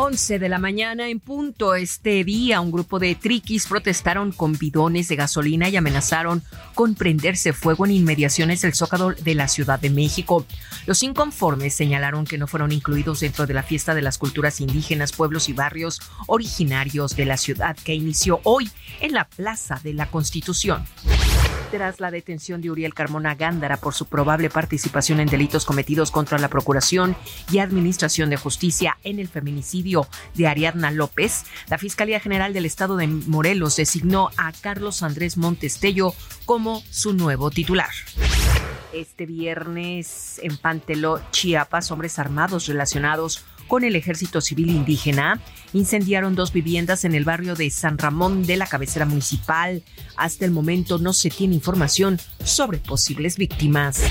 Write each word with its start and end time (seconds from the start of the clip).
11 0.00 0.38
de 0.38 0.48
la 0.48 0.60
mañana 0.60 1.08
en 1.08 1.18
punto 1.18 1.74
este 1.74 2.22
día, 2.22 2.60
un 2.60 2.70
grupo 2.70 3.00
de 3.00 3.16
triquis 3.16 3.66
protestaron 3.66 4.30
con 4.30 4.52
bidones 4.56 5.08
de 5.08 5.16
gasolina 5.16 5.68
y 5.68 5.76
amenazaron 5.76 6.44
con 6.74 6.94
prenderse 6.94 7.52
fuego 7.52 7.84
en 7.84 7.90
inmediaciones 7.90 8.62
del 8.62 8.74
Zócalo 8.74 9.10
de 9.12 9.34
la 9.34 9.48
Ciudad 9.48 9.80
de 9.80 9.90
México. 9.90 10.46
Los 10.86 11.02
inconformes 11.02 11.74
señalaron 11.74 12.26
que 12.26 12.38
no 12.38 12.46
fueron 12.46 12.70
incluidos 12.70 13.18
dentro 13.18 13.48
de 13.48 13.54
la 13.54 13.64
fiesta 13.64 13.92
de 13.92 14.02
las 14.02 14.18
culturas 14.18 14.60
indígenas, 14.60 15.10
pueblos 15.10 15.48
y 15.48 15.52
barrios 15.52 16.00
originarios 16.28 17.16
de 17.16 17.24
la 17.24 17.36
ciudad 17.36 17.76
que 17.76 17.94
inició 17.94 18.38
hoy 18.44 18.70
en 19.00 19.14
la 19.14 19.24
Plaza 19.24 19.80
de 19.82 19.94
la 19.94 20.06
Constitución 20.06 20.84
tras 21.70 22.00
la 22.00 22.10
detención 22.10 22.60
de 22.60 22.70
Uriel 22.70 22.94
Carmona 22.94 23.34
Gándara 23.34 23.76
por 23.76 23.94
su 23.94 24.06
probable 24.06 24.48
participación 24.48 25.20
en 25.20 25.28
delitos 25.28 25.64
cometidos 25.64 26.10
contra 26.10 26.38
la 26.38 26.48
Procuración 26.48 27.16
y 27.50 27.58
Administración 27.58 28.30
de 28.30 28.36
Justicia 28.36 28.96
en 29.04 29.18
el 29.18 29.28
feminicidio 29.28 29.87
de 30.34 30.46
Ariadna 30.46 30.90
López, 30.90 31.44
la 31.68 31.78
Fiscalía 31.78 32.20
General 32.20 32.52
del 32.52 32.66
Estado 32.66 32.96
de 32.96 33.06
Morelos 33.06 33.76
designó 33.76 34.30
a 34.36 34.52
Carlos 34.52 35.02
Andrés 35.02 35.36
Montestello 35.36 36.14
como 36.44 36.82
su 36.90 37.14
nuevo 37.14 37.50
titular. 37.50 37.90
Este 38.92 39.26
viernes 39.26 40.40
en 40.42 40.56
Panteló, 40.56 41.20
Chiapas, 41.30 41.90
hombres 41.90 42.18
armados 42.18 42.66
relacionados 42.66 43.44
con 43.66 43.84
el 43.84 43.96
ejército 43.96 44.40
civil 44.40 44.70
indígena 44.70 45.40
incendiaron 45.74 46.34
dos 46.34 46.52
viviendas 46.52 47.04
en 47.04 47.14
el 47.14 47.24
barrio 47.24 47.54
de 47.54 47.70
San 47.70 47.98
Ramón 47.98 48.46
de 48.46 48.56
la 48.56 48.66
cabecera 48.66 49.04
municipal. 49.04 49.82
Hasta 50.16 50.46
el 50.46 50.50
momento 50.50 50.98
no 50.98 51.12
se 51.12 51.30
tiene 51.30 51.54
información 51.54 52.18
sobre 52.42 52.78
posibles 52.78 53.36
víctimas. 53.36 54.02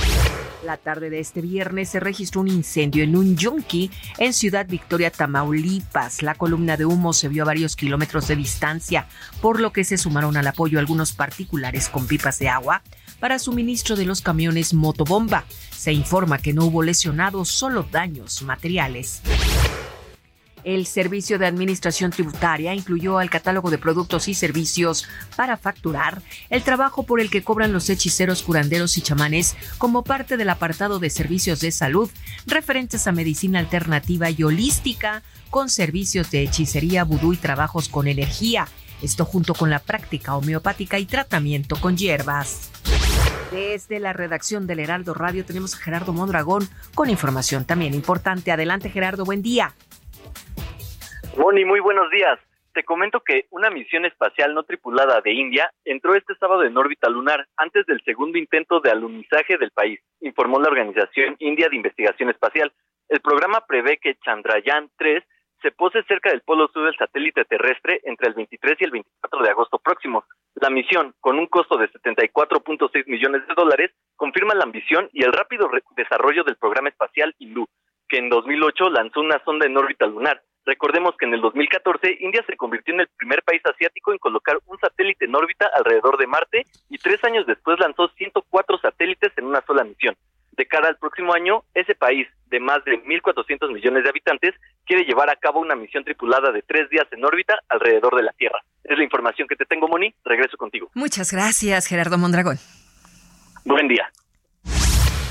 La 0.67 0.75
tarde 0.75 1.09
de 1.09 1.21
este 1.21 1.39
viernes 1.39 1.87
se 1.87 2.01
registró 2.01 2.41
un 2.41 2.49
incendio 2.49 3.01
en 3.01 3.15
un 3.15 3.37
yunque 3.37 3.89
en 4.17 4.33
Ciudad 4.33 4.67
Victoria, 4.67 5.09
Tamaulipas. 5.09 6.21
La 6.21 6.35
columna 6.35 6.75
de 6.75 6.83
humo 6.83 7.13
se 7.13 7.29
vio 7.29 7.43
a 7.43 7.45
varios 7.45 7.77
kilómetros 7.77 8.27
de 8.27 8.35
distancia, 8.35 9.07
por 9.41 9.61
lo 9.61 9.71
que 9.71 9.85
se 9.85 9.97
sumaron 9.97 10.35
al 10.35 10.45
apoyo 10.45 10.77
algunos 10.77 11.13
particulares 11.13 11.87
con 11.87 12.05
pipas 12.05 12.37
de 12.39 12.49
agua 12.49 12.81
para 13.21 13.39
suministro 13.39 13.95
de 13.95 14.03
los 14.03 14.19
camiones 14.19 14.73
motobomba. 14.73 15.45
Se 15.71 15.93
informa 15.93 16.37
que 16.37 16.51
no 16.51 16.65
hubo 16.65 16.83
lesionados, 16.83 17.47
solo 17.47 17.87
daños 17.89 18.41
materiales. 18.41 19.21
El 20.67 20.85
Servicio 20.85 21.39
de 21.39 21.45
Administración 21.45 22.11
Tributaria 22.11 22.75
incluyó 22.75 23.19
al 23.19 23.29
catálogo 23.29 23.71
de 23.71 23.77
productos 23.77 24.27
y 24.27 24.33
servicios 24.33 25.07
para 25.37 25.55
facturar 25.55 26.21
el 26.49 26.61
trabajo 26.61 27.03
por 27.03 27.21
el 27.21 27.29
que 27.29 27.41
cobran 27.41 27.71
los 27.71 27.89
hechiceros, 27.89 28.43
curanderos 28.43 28.97
y 28.97 29.01
chamanes 29.01 29.55
como 29.77 30.03
parte 30.03 30.35
del 30.35 30.49
apartado 30.49 30.99
de 30.99 31.09
servicios 31.09 31.61
de 31.61 31.71
salud 31.71 32.11
referentes 32.47 33.07
a 33.07 33.13
medicina 33.13 33.59
alternativa 33.59 34.29
y 34.29 34.43
holística 34.43 35.23
con 35.49 35.69
servicios 35.69 36.31
de 36.31 36.43
hechicería, 36.43 37.05
vudú 37.05 37.31
y 37.31 37.37
trabajos 37.37 37.87
con 37.87 38.09
energía. 38.09 38.67
Esto 39.01 39.23
junto 39.23 39.53
con 39.53 39.69
la 39.69 39.79
práctica 39.79 40.35
homeopática 40.35 40.99
y 40.99 41.05
tratamiento 41.05 41.77
con 41.79 41.95
hierbas. 41.95 42.71
Desde 43.53 44.01
la 44.01 44.11
redacción 44.11 44.67
del 44.67 44.79
Heraldo 44.79 45.13
Radio 45.13 45.45
tenemos 45.45 45.75
a 45.75 45.77
Gerardo 45.77 46.11
Mondragón 46.11 46.67
con 46.93 47.09
información 47.09 47.63
también 47.63 47.93
importante. 47.93 48.51
Adelante 48.51 48.89
Gerardo, 48.89 49.23
buen 49.23 49.41
día. 49.41 49.73
Moni, 51.35 51.65
muy 51.65 51.79
buenos 51.79 52.09
días. 52.11 52.39
Te 52.73 52.83
comento 52.83 53.21
que 53.21 53.47
una 53.49 53.71
misión 53.71 54.05
espacial 54.05 54.53
no 54.53 54.63
tripulada 54.63 55.19
de 55.21 55.33
India 55.33 55.71
entró 55.83 56.13
este 56.13 56.35
sábado 56.35 56.63
en 56.63 56.77
órbita 56.77 57.09
lunar 57.09 57.47
antes 57.57 57.85
del 57.87 58.01
segundo 58.03 58.37
intento 58.37 58.79
de 58.79 58.91
alunizaje 58.91 59.57
del 59.57 59.71
país, 59.71 59.99
informó 60.21 60.59
la 60.59 60.69
Organización 60.69 61.35
India 61.39 61.69
de 61.69 61.75
Investigación 61.75 62.29
Espacial. 62.29 62.71
El 63.09 63.19
programa 63.21 63.61
prevé 63.67 63.97
que 63.97 64.15
Chandrayaan 64.23 64.91
3 64.97 65.23
se 65.61 65.71
pose 65.71 66.03
cerca 66.03 66.29
del 66.29 66.41
polo 66.41 66.67
sur 66.67 66.85
del 66.85 66.95
satélite 66.97 67.45
terrestre 67.45 67.99
entre 68.03 68.27
el 68.27 68.35
23 68.35 68.77
y 68.79 68.83
el 68.83 68.91
24 68.91 69.43
de 69.43 69.49
agosto 69.49 69.79
próximo. 69.79 70.25
La 70.55 70.69
misión, 70.69 71.15
con 71.19 71.39
un 71.39 71.47
costo 71.47 71.77
de 71.77 71.89
74.6 71.89 73.07
millones 73.07 73.47
de 73.47 73.53
dólares, 73.55 73.91
confirma 74.15 74.53
la 74.53 74.63
ambición 74.63 75.09
y 75.13 75.23
el 75.23 75.33
rápido 75.33 75.69
desarrollo 75.95 76.43
del 76.43 76.57
programa 76.57 76.89
espacial 76.89 77.33
hindú, 77.39 77.67
que 78.07 78.17
en 78.17 78.29
2008 78.29 78.89
lanzó 78.89 79.21
una 79.21 79.43
sonda 79.43 79.65
en 79.65 79.77
órbita 79.77 80.05
lunar. 80.05 80.41
Recordemos 80.67 81.15
que 81.17 81.25
en 81.25 81.33
el 81.33 81.39
2014 81.39 82.17
India 82.19 82.43
se 82.45 82.57
convirtió 82.57 82.93
en 82.93 82.99
el 82.99 83.07
primer 83.07 83.41
país 83.41 83.61
asiático 83.65 84.11
en 84.11 84.17
colocar 84.17 84.57
un 84.65 84.77
satélite 84.79 85.23
en 85.23 85.33
órbita 85.33 85.71
alrededor 85.73 86.17
de 86.17 86.27
Marte 86.27 86.65
y 86.89 86.97
tres 86.97 87.23
años 87.23 87.47
después 87.47 87.79
lanzó 87.79 88.09
104 88.09 88.77
satélites 88.79 89.31
en 89.37 89.45
una 89.45 89.61
sola 89.61 89.85
misión. 89.85 90.17
De 90.51 90.65
cara 90.65 90.89
al 90.89 90.97
próximo 90.97 91.33
año, 91.33 91.63
ese 91.73 91.95
país 91.95 92.27
de 92.47 92.59
más 92.59 92.83
de 92.83 93.01
1.400 93.01 93.71
millones 93.71 94.03
de 94.03 94.09
habitantes 94.09 94.55
quiere 94.85 95.05
llevar 95.05 95.29
a 95.29 95.37
cabo 95.37 95.61
una 95.61 95.75
misión 95.75 96.03
tripulada 96.03 96.51
de 96.51 96.61
tres 96.63 96.89
días 96.89 97.07
en 97.11 97.23
órbita 97.23 97.57
alrededor 97.69 98.17
de 98.17 98.23
la 98.23 98.33
Tierra. 98.33 98.59
Es 98.83 98.97
la 98.97 99.05
información 99.05 99.47
que 99.47 99.55
te 99.55 99.63
tengo, 99.63 99.87
Moni. 99.87 100.13
Regreso 100.25 100.57
contigo. 100.57 100.89
Muchas 100.95 101.31
gracias, 101.31 101.87
Gerardo 101.87 102.17
Mondragón. 102.17 102.57
Buen 103.63 103.87
día. 103.87 104.11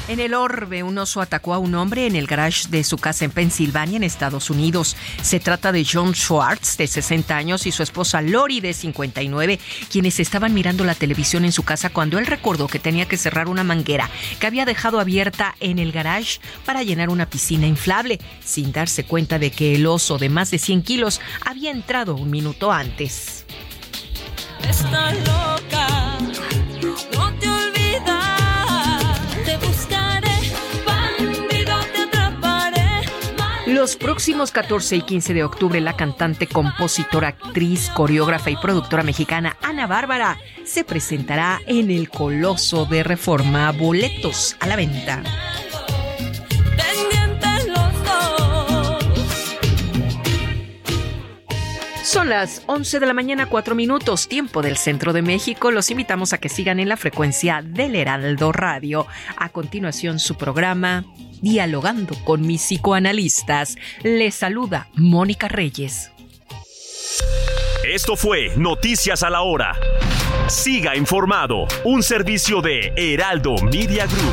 En 0.08 0.20
el 0.20 0.34
orbe, 0.34 0.84
un 0.84 0.98
oso 0.98 1.20
atacó 1.20 1.52
a 1.52 1.58
un 1.58 1.74
hombre 1.74 2.06
en 2.06 2.14
el 2.14 2.28
garage 2.28 2.68
de 2.68 2.84
su 2.84 2.96
casa 2.96 3.24
en 3.24 3.32
Pensilvania, 3.32 3.96
en 3.96 4.04
Estados 4.04 4.50
Unidos. 4.50 4.96
Se 5.20 5.40
trata 5.40 5.72
de 5.72 5.84
John 5.84 6.14
Schwartz, 6.14 6.76
de 6.76 6.86
60 6.86 7.36
años, 7.36 7.66
y 7.66 7.72
su 7.72 7.82
esposa 7.82 8.22
Lori, 8.22 8.60
de 8.60 8.72
59, 8.72 9.58
quienes 9.90 10.20
estaban 10.20 10.54
mirando 10.54 10.84
la 10.84 10.94
televisión 10.94 11.44
en 11.44 11.50
su 11.50 11.64
casa 11.64 11.90
cuando 11.90 12.20
él 12.20 12.26
recordó 12.26 12.68
que 12.68 12.78
tenía 12.78 13.08
que 13.08 13.16
cerrar 13.16 13.48
una 13.48 13.64
manguera 13.64 14.08
que 14.38 14.46
había 14.46 14.64
dejado 14.64 15.00
abierta 15.00 15.56
en 15.58 15.80
el 15.80 15.90
garage 15.90 16.38
para 16.64 16.84
llenar 16.84 17.08
una 17.08 17.28
piscina 17.28 17.66
inflable, 17.66 18.20
sin 18.44 18.70
darse 18.70 19.04
cuenta 19.04 19.40
de 19.40 19.50
que 19.50 19.74
el 19.74 19.86
oso 19.86 20.18
de 20.18 20.28
más 20.28 20.52
de 20.52 20.58
100 20.58 20.82
kilos 20.82 21.20
había 21.44 21.72
entrado 21.72 22.14
un 22.14 22.30
minuto 22.30 22.70
antes. 22.70 23.44
Está 24.62 25.12
loca, 25.12 26.18
Los 33.66 33.96
próximos 33.96 34.52
14 34.52 34.94
y 34.94 35.00
15 35.02 35.34
de 35.34 35.42
octubre, 35.42 35.80
la 35.80 35.96
cantante, 35.96 36.46
compositora, 36.46 37.28
actriz, 37.28 37.90
coreógrafa 37.90 38.50
y 38.50 38.56
productora 38.56 39.02
mexicana 39.02 39.56
Ana 39.60 39.88
Bárbara 39.88 40.38
se 40.64 40.84
presentará 40.84 41.60
en 41.66 41.90
el 41.90 42.08
Coloso 42.08 42.86
de 42.86 43.02
Reforma. 43.02 43.72
Boletos 43.72 44.56
a 44.60 44.68
la 44.68 44.76
venta. 44.76 45.20
Son 52.06 52.28
las 52.28 52.62
11 52.66 53.00
de 53.00 53.06
la 53.06 53.14
mañana, 53.14 53.46
4 53.46 53.74
minutos, 53.74 54.28
tiempo 54.28 54.62
del 54.62 54.76
centro 54.76 55.12
de 55.12 55.22
México. 55.22 55.72
Los 55.72 55.90
invitamos 55.90 56.32
a 56.32 56.38
que 56.38 56.48
sigan 56.48 56.78
en 56.78 56.88
la 56.88 56.96
frecuencia 56.96 57.62
del 57.64 57.96
Heraldo 57.96 58.52
Radio. 58.52 59.08
A 59.36 59.48
continuación, 59.48 60.20
su 60.20 60.36
programa 60.36 61.04
Dialogando 61.42 62.14
con 62.22 62.46
mis 62.46 62.62
psicoanalistas. 62.62 63.74
Les 64.04 64.36
saluda 64.36 64.86
Mónica 64.94 65.48
Reyes. 65.48 66.12
Esto 67.84 68.14
fue 68.14 68.52
Noticias 68.56 69.24
a 69.24 69.30
la 69.30 69.42
Hora. 69.42 69.74
Siga 70.46 70.94
informado, 70.94 71.66
un 71.84 72.04
servicio 72.04 72.62
de 72.62 72.92
Heraldo 72.96 73.56
Media 73.64 74.06
Group. 74.06 74.32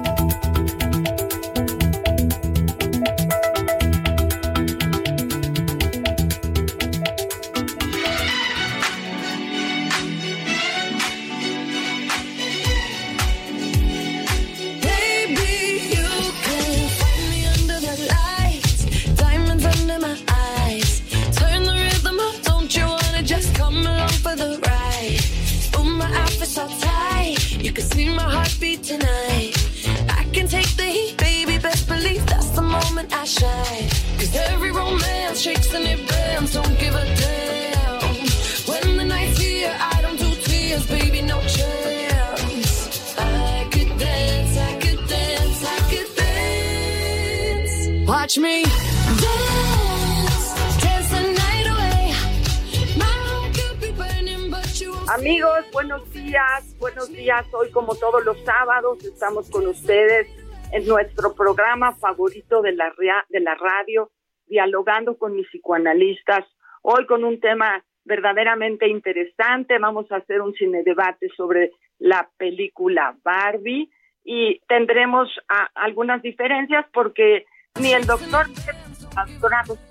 Sábados 58.81 59.03
estamos 59.05 59.49
con 59.51 59.67
ustedes 59.67 60.27
en 60.71 60.87
nuestro 60.87 61.35
programa 61.35 61.93
favorito 61.95 62.61
de 62.63 62.71
la, 62.71 62.91
de 63.29 63.39
la 63.39 63.53
radio, 63.53 64.09
dialogando 64.47 65.17
con 65.17 65.35
mis 65.35 65.47
psicoanalistas. 65.49 66.45
Hoy 66.81 67.05
con 67.05 67.23
un 67.23 67.39
tema 67.39 67.83
verdaderamente 68.05 68.87
interesante. 68.87 69.77
Vamos 69.77 70.11
a 70.11 70.17
hacer 70.17 70.41
un 70.41 70.53
cine 70.53 70.81
debate 70.83 71.27
sobre 71.37 71.71
la 71.99 72.27
película 72.37 73.15
Barbie 73.23 73.91
y 74.23 74.59
tendremos 74.67 75.29
algunas 75.75 76.23
diferencias 76.23 76.85
porque 76.91 77.45
ni 77.79 77.93
el 77.93 78.07
doctor 78.07 78.47
ni 78.49 78.55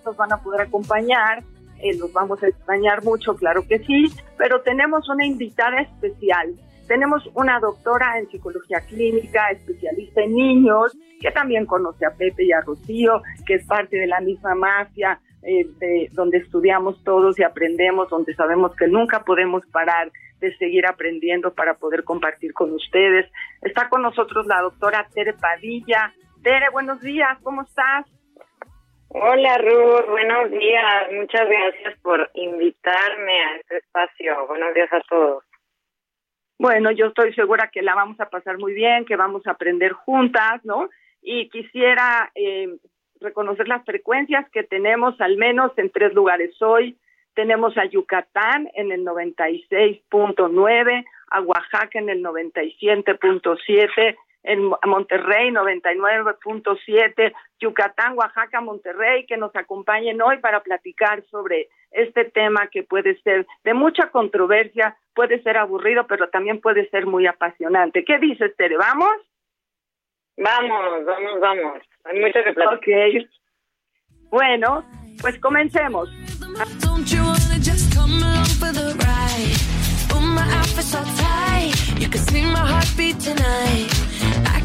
nos 0.04 0.16
van 0.16 0.32
a 0.32 0.42
poder 0.42 0.62
acompañar 0.62 1.44
eh, 1.82 1.96
los 1.96 2.12
vamos 2.12 2.42
a 2.42 2.48
extrañar 2.48 3.02
mucho, 3.02 3.34
claro 3.36 3.66
que 3.66 3.78
sí, 3.78 4.12
pero 4.36 4.60
tenemos 4.62 5.08
una 5.08 5.24
invitada 5.24 5.80
especial. 5.80 6.54
Tenemos 6.90 7.24
una 7.34 7.60
doctora 7.60 8.18
en 8.18 8.28
psicología 8.28 8.80
clínica, 8.80 9.48
especialista 9.52 10.22
en 10.22 10.34
niños, 10.34 10.98
que 11.20 11.30
también 11.30 11.64
conoce 11.64 12.04
a 12.04 12.10
Pepe 12.10 12.42
y 12.42 12.50
a 12.50 12.62
Rocío, 12.62 13.22
que 13.46 13.54
es 13.54 13.66
parte 13.68 13.96
de 13.96 14.08
la 14.08 14.18
misma 14.18 14.56
mafia, 14.56 15.20
eh, 15.44 15.66
de, 15.78 16.08
donde 16.10 16.38
estudiamos 16.38 17.00
todos 17.04 17.38
y 17.38 17.44
aprendemos, 17.44 18.10
donde 18.10 18.34
sabemos 18.34 18.74
que 18.74 18.88
nunca 18.88 19.22
podemos 19.22 19.64
parar 19.66 20.10
de 20.40 20.52
seguir 20.56 20.84
aprendiendo 20.84 21.54
para 21.54 21.74
poder 21.74 22.02
compartir 22.02 22.52
con 22.54 22.72
ustedes. 22.72 23.30
Está 23.62 23.88
con 23.88 24.02
nosotros 24.02 24.48
la 24.48 24.60
doctora 24.60 25.06
Tere 25.14 25.34
Padilla. 25.34 26.12
Tere, 26.42 26.70
buenos 26.70 27.00
días, 27.02 27.38
¿cómo 27.44 27.62
estás? 27.62 28.04
Hola 29.10 29.58
Ruth, 29.58 30.08
buenos 30.08 30.50
días. 30.50 31.12
Muchas 31.12 31.48
gracias 31.48 32.00
por 32.02 32.28
invitarme 32.34 33.44
a 33.44 33.56
este 33.58 33.76
espacio. 33.76 34.44
Buenos 34.48 34.74
días 34.74 34.92
a 34.92 35.00
todos. 35.08 35.49
Bueno, 36.60 36.90
yo 36.90 37.06
estoy 37.06 37.32
segura 37.32 37.70
que 37.72 37.80
la 37.80 37.94
vamos 37.94 38.20
a 38.20 38.28
pasar 38.28 38.58
muy 38.58 38.74
bien, 38.74 39.06
que 39.06 39.16
vamos 39.16 39.46
a 39.46 39.52
aprender 39.52 39.92
juntas, 39.92 40.62
¿no? 40.62 40.90
Y 41.22 41.48
quisiera 41.48 42.30
eh, 42.34 42.76
reconocer 43.18 43.66
las 43.66 43.82
frecuencias 43.86 44.46
que 44.50 44.62
tenemos 44.64 45.18
al 45.22 45.38
menos 45.38 45.72
en 45.78 45.88
tres 45.88 46.12
lugares 46.12 46.60
hoy. 46.60 46.98
Tenemos 47.32 47.78
a 47.78 47.86
Yucatán 47.86 48.68
en 48.74 48.92
el 48.92 49.06
96.9, 49.06 51.04
a 51.30 51.40
Oaxaca 51.40 51.98
en 51.98 52.10
el 52.10 52.22
97.7, 52.22 54.16
en 54.42 54.70
Monterrey 54.86 55.50
99.7, 55.50 57.32
Yucatán, 57.60 58.16
Oaxaca, 58.16 58.60
Monterrey, 58.60 59.26
que 59.26 59.36
nos 59.36 59.54
acompañen 59.54 60.20
hoy 60.22 60.38
para 60.38 60.62
platicar 60.62 61.22
sobre 61.30 61.68
este 61.90 62.24
tema 62.24 62.68
que 62.68 62.82
puede 62.82 63.20
ser 63.22 63.46
de 63.64 63.74
mucha 63.74 64.10
controversia, 64.10 64.96
puede 65.14 65.42
ser 65.42 65.58
aburrido, 65.58 66.06
pero 66.06 66.28
también 66.30 66.60
puede 66.60 66.88
ser 66.90 67.06
muy 67.06 67.26
apasionante. 67.26 68.04
¿Qué 68.04 68.18
dices, 68.18 68.56
Tere? 68.56 68.76
¿Vamos? 68.76 69.12
Vamos, 70.36 71.04
vamos, 71.04 71.40
vamos. 71.40 71.82
Hay 72.04 72.20
mucho 72.20 72.42
que 72.44 72.52
platicar. 72.52 73.08
Ok. 73.18 73.28
Bueno, 74.30 74.84
pues 75.20 75.38
comencemos. 75.40 76.08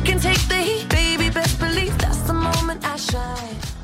can 0.06 0.20
take 0.20 0.48
the 0.48 0.56
heat, 0.56 0.88
baby. 0.90 1.30
Best 1.30 1.60
believe 1.60 1.98
that's 1.98 2.20
the 2.20 2.34
moment 2.34 2.86
I 2.86 2.96
shine. 2.96 3.75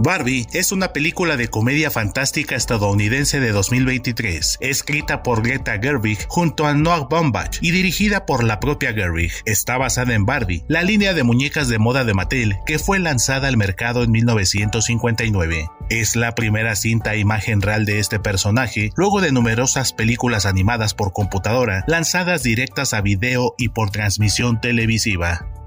Barbie 0.00 0.46
es 0.52 0.70
una 0.70 0.92
película 0.92 1.36
de 1.36 1.48
comedia 1.48 1.90
fantástica 1.90 2.54
estadounidense 2.54 3.40
de 3.40 3.50
2023, 3.50 4.58
escrita 4.60 5.24
por 5.24 5.42
Greta 5.42 5.76
Gerwig 5.80 6.24
junto 6.28 6.66
a 6.66 6.74
Noah 6.74 7.08
Baumbach 7.10 7.58
y 7.60 7.72
dirigida 7.72 8.24
por 8.24 8.44
la 8.44 8.60
propia 8.60 8.94
Gerwig. 8.94 9.32
Está 9.44 9.76
basada 9.76 10.14
en 10.14 10.24
Barbie, 10.24 10.64
la 10.68 10.82
línea 10.82 11.14
de 11.14 11.24
muñecas 11.24 11.66
de 11.66 11.80
moda 11.80 12.04
de 12.04 12.14
Mattel 12.14 12.58
que 12.64 12.78
fue 12.78 13.00
lanzada 13.00 13.48
al 13.48 13.56
mercado 13.56 14.04
en 14.04 14.12
1959. 14.12 15.68
Es 15.90 16.14
la 16.14 16.34
primera 16.36 16.76
cinta 16.76 17.10
a 17.10 17.16
imagen 17.16 17.60
real 17.60 17.84
de 17.84 17.98
este 17.98 18.20
personaje, 18.20 18.92
luego 18.94 19.20
de 19.20 19.32
numerosas 19.32 19.92
películas 19.92 20.46
animadas 20.46 20.94
por 20.94 21.12
computadora 21.12 21.84
lanzadas 21.88 22.44
directas 22.44 22.94
a 22.94 23.00
video 23.00 23.54
y 23.58 23.70
por 23.70 23.90
transmisión 23.90 24.60
televisiva. 24.60 25.57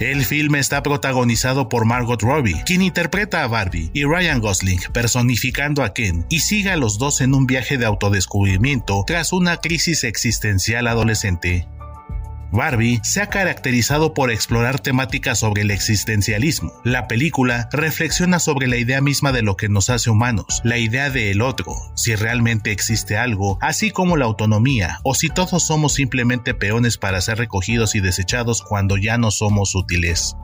El 0.00 0.24
filme 0.24 0.58
está 0.58 0.82
protagonizado 0.82 1.68
por 1.68 1.84
Margot 1.84 2.22
Robbie, 2.22 2.62
quien 2.64 2.80
interpreta 2.80 3.44
a 3.44 3.48
Barbie, 3.48 3.90
y 3.92 4.04
Ryan 4.04 4.40
Gosling, 4.40 4.80
personificando 4.94 5.82
a 5.82 5.92
Ken, 5.92 6.24
y 6.30 6.40
sigue 6.40 6.70
a 6.70 6.78
los 6.78 6.96
dos 6.96 7.20
en 7.20 7.34
un 7.34 7.46
viaje 7.46 7.76
de 7.76 7.84
autodescubrimiento 7.84 9.04
tras 9.06 9.34
una 9.34 9.58
crisis 9.58 10.04
existencial 10.04 10.86
adolescente. 10.86 11.68
Barbie 12.52 13.00
se 13.04 13.20
ha 13.20 13.28
caracterizado 13.28 14.12
por 14.14 14.30
explorar 14.30 14.80
temáticas 14.80 15.38
sobre 15.38 15.62
el 15.62 15.70
existencialismo. 15.70 16.72
La 16.84 17.06
película 17.06 17.68
reflexiona 17.72 18.38
sobre 18.38 18.66
la 18.66 18.76
idea 18.76 19.00
misma 19.00 19.32
de 19.32 19.42
lo 19.42 19.56
que 19.56 19.68
nos 19.68 19.90
hace 19.90 20.10
humanos, 20.10 20.60
la 20.64 20.78
idea 20.78 21.10
de 21.10 21.30
el 21.30 21.42
otro, 21.42 21.74
si 21.94 22.14
realmente 22.16 22.72
existe 22.72 23.16
algo, 23.16 23.58
así 23.60 23.90
como 23.90 24.16
la 24.16 24.24
autonomía, 24.24 24.98
o 25.04 25.14
si 25.14 25.28
todos 25.28 25.66
somos 25.66 25.94
simplemente 25.94 26.54
peones 26.54 26.98
para 26.98 27.20
ser 27.20 27.38
recogidos 27.38 27.94
y 27.94 28.00
desechados 28.00 28.62
cuando 28.62 28.96
ya 28.96 29.16
no 29.18 29.30
somos 29.30 29.74
útiles. 29.74 30.36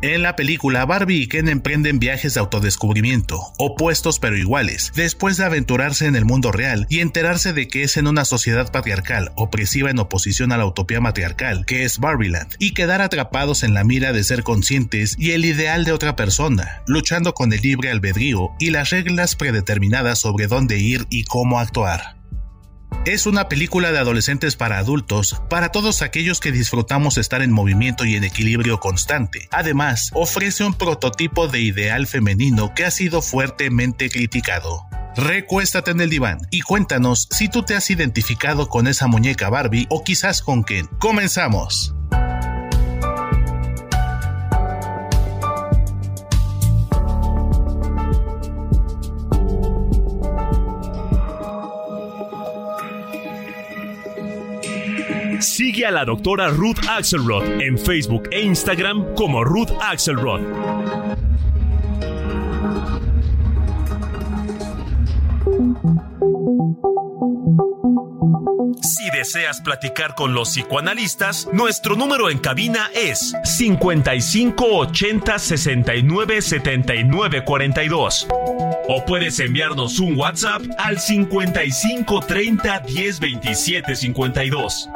En 0.00 0.22
la 0.22 0.36
película, 0.36 0.86
Barbie 0.86 1.22
y 1.22 1.26
Ken 1.26 1.48
emprenden 1.48 1.98
viajes 1.98 2.34
de 2.34 2.40
autodescubrimiento, 2.40 3.52
opuestos 3.58 4.20
pero 4.20 4.36
iguales, 4.36 4.92
después 4.94 5.36
de 5.36 5.44
aventurarse 5.44 6.06
en 6.06 6.14
el 6.14 6.24
mundo 6.24 6.52
real 6.52 6.86
y 6.88 7.00
enterarse 7.00 7.52
de 7.52 7.66
que 7.66 7.82
es 7.82 7.96
en 7.96 8.06
una 8.06 8.24
sociedad 8.24 8.70
patriarcal, 8.70 9.32
opresiva 9.34 9.90
en 9.90 9.98
oposición 9.98 10.52
a 10.52 10.56
la 10.56 10.66
utopía 10.66 11.00
matriarcal, 11.00 11.66
que 11.66 11.82
es 11.82 11.98
Barbieland, 11.98 12.54
y 12.60 12.74
quedar 12.74 13.02
atrapados 13.02 13.64
en 13.64 13.74
la 13.74 13.82
mira 13.82 14.12
de 14.12 14.22
ser 14.22 14.44
conscientes 14.44 15.16
y 15.18 15.32
el 15.32 15.44
ideal 15.44 15.84
de 15.84 15.90
otra 15.90 16.14
persona, 16.14 16.82
luchando 16.86 17.34
con 17.34 17.52
el 17.52 17.60
libre 17.60 17.90
albedrío 17.90 18.52
y 18.60 18.70
las 18.70 18.90
reglas 18.90 19.34
predeterminadas 19.34 20.20
sobre 20.20 20.46
dónde 20.46 20.78
ir 20.78 21.06
y 21.10 21.24
cómo 21.24 21.58
actuar. 21.58 22.17
Es 23.08 23.24
una 23.24 23.48
película 23.48 23.90
de 23.90 23.98
adolescentes 23.98 24.54
para 24.54 24.76
adultos, 24.76 25.40
para 25.48 25.70
todos 25.72 26.02
aquellos 26.02 26.40
que 26.40 26.52
disfrutamos 26.52 27.16
estar 27.16 27.40
en 27.40 27.50
movimiento 27.50 28.04
y 28.04 28.16
en 28.16 28.24
equilibrio 28.24 28.80
constante. 28.80 29.48
Además, 29.50 30.10
ofrece 30.12 30.62
un 30.62 30.74
prototipo 30.74 31.48
de 31.48 31.58
ideal 31.58 32.06
femenino 32.06 32.74
que 32.74 32.84
ha 32.84 32.90
sido 32.90 33.22
fuertemente 33.22 34.10
criticado. 34.10 34.84
Recuéstate 35.16 35.92
en 35.92 36.02
el 36.02 36.10
diván 36.10 36.40
y 36.50 36.60
cuéntanos 36.60 37.28
si 37.30 37.48
tú 37.48 37.62
te 37.62 37.74
has 37.74 37.88
identificado 37.88 38.68
con 38.68 38.86
esa 38.86 39.06
muñeca 39.06 39.48
Barbie 39.48 39.86
o 39.88 40.04
quizás 40.04 40.42
con 40.42 40.62
Ken. 40.62 40.86
Comenzamos. 40.98 41.94
Sigue 55.78 55.86
a 55.86 55.92
la 55.92 56.04
doctora 56.04 56.48
Ruth 56.48 56.80
Axelrod 56.88 57.60
en 57.60 57.78
Facebook 57.78 58.28
e 58.32 58.40
Instagram 58.40 59.14
como 59.14 59.44
Ruth 59.44 59.70
Axelrod. 59.80 60.40
Si 68.82 69.08
deseas 69.16 69.60
platicar 69.60 70.16
con 70.16 70.34
los 70.34 70.48
psicoanalistas, 70.48 71.48
nuestro 71.52 71.94
número 71.94 72.28
en 72.28 72.38
cabina 72.38 72.90
es 72.92 73.36
55 73.44 74.64
80 74.64 75.38
69 75.38 76.42
79 76.42 77.44
42. 77.44 78.26
O 78.88 79.04
puedes 79.04 79.38
enviarnos 79.38 80.00
un 80.00 80.18
WhatsApp 80.18 80.62
al 80.76 80.98
55 80.98 82.20
30 82.26 82.80
10 82.80 83.20
27 83.20 83.94
52. 83.94 84.88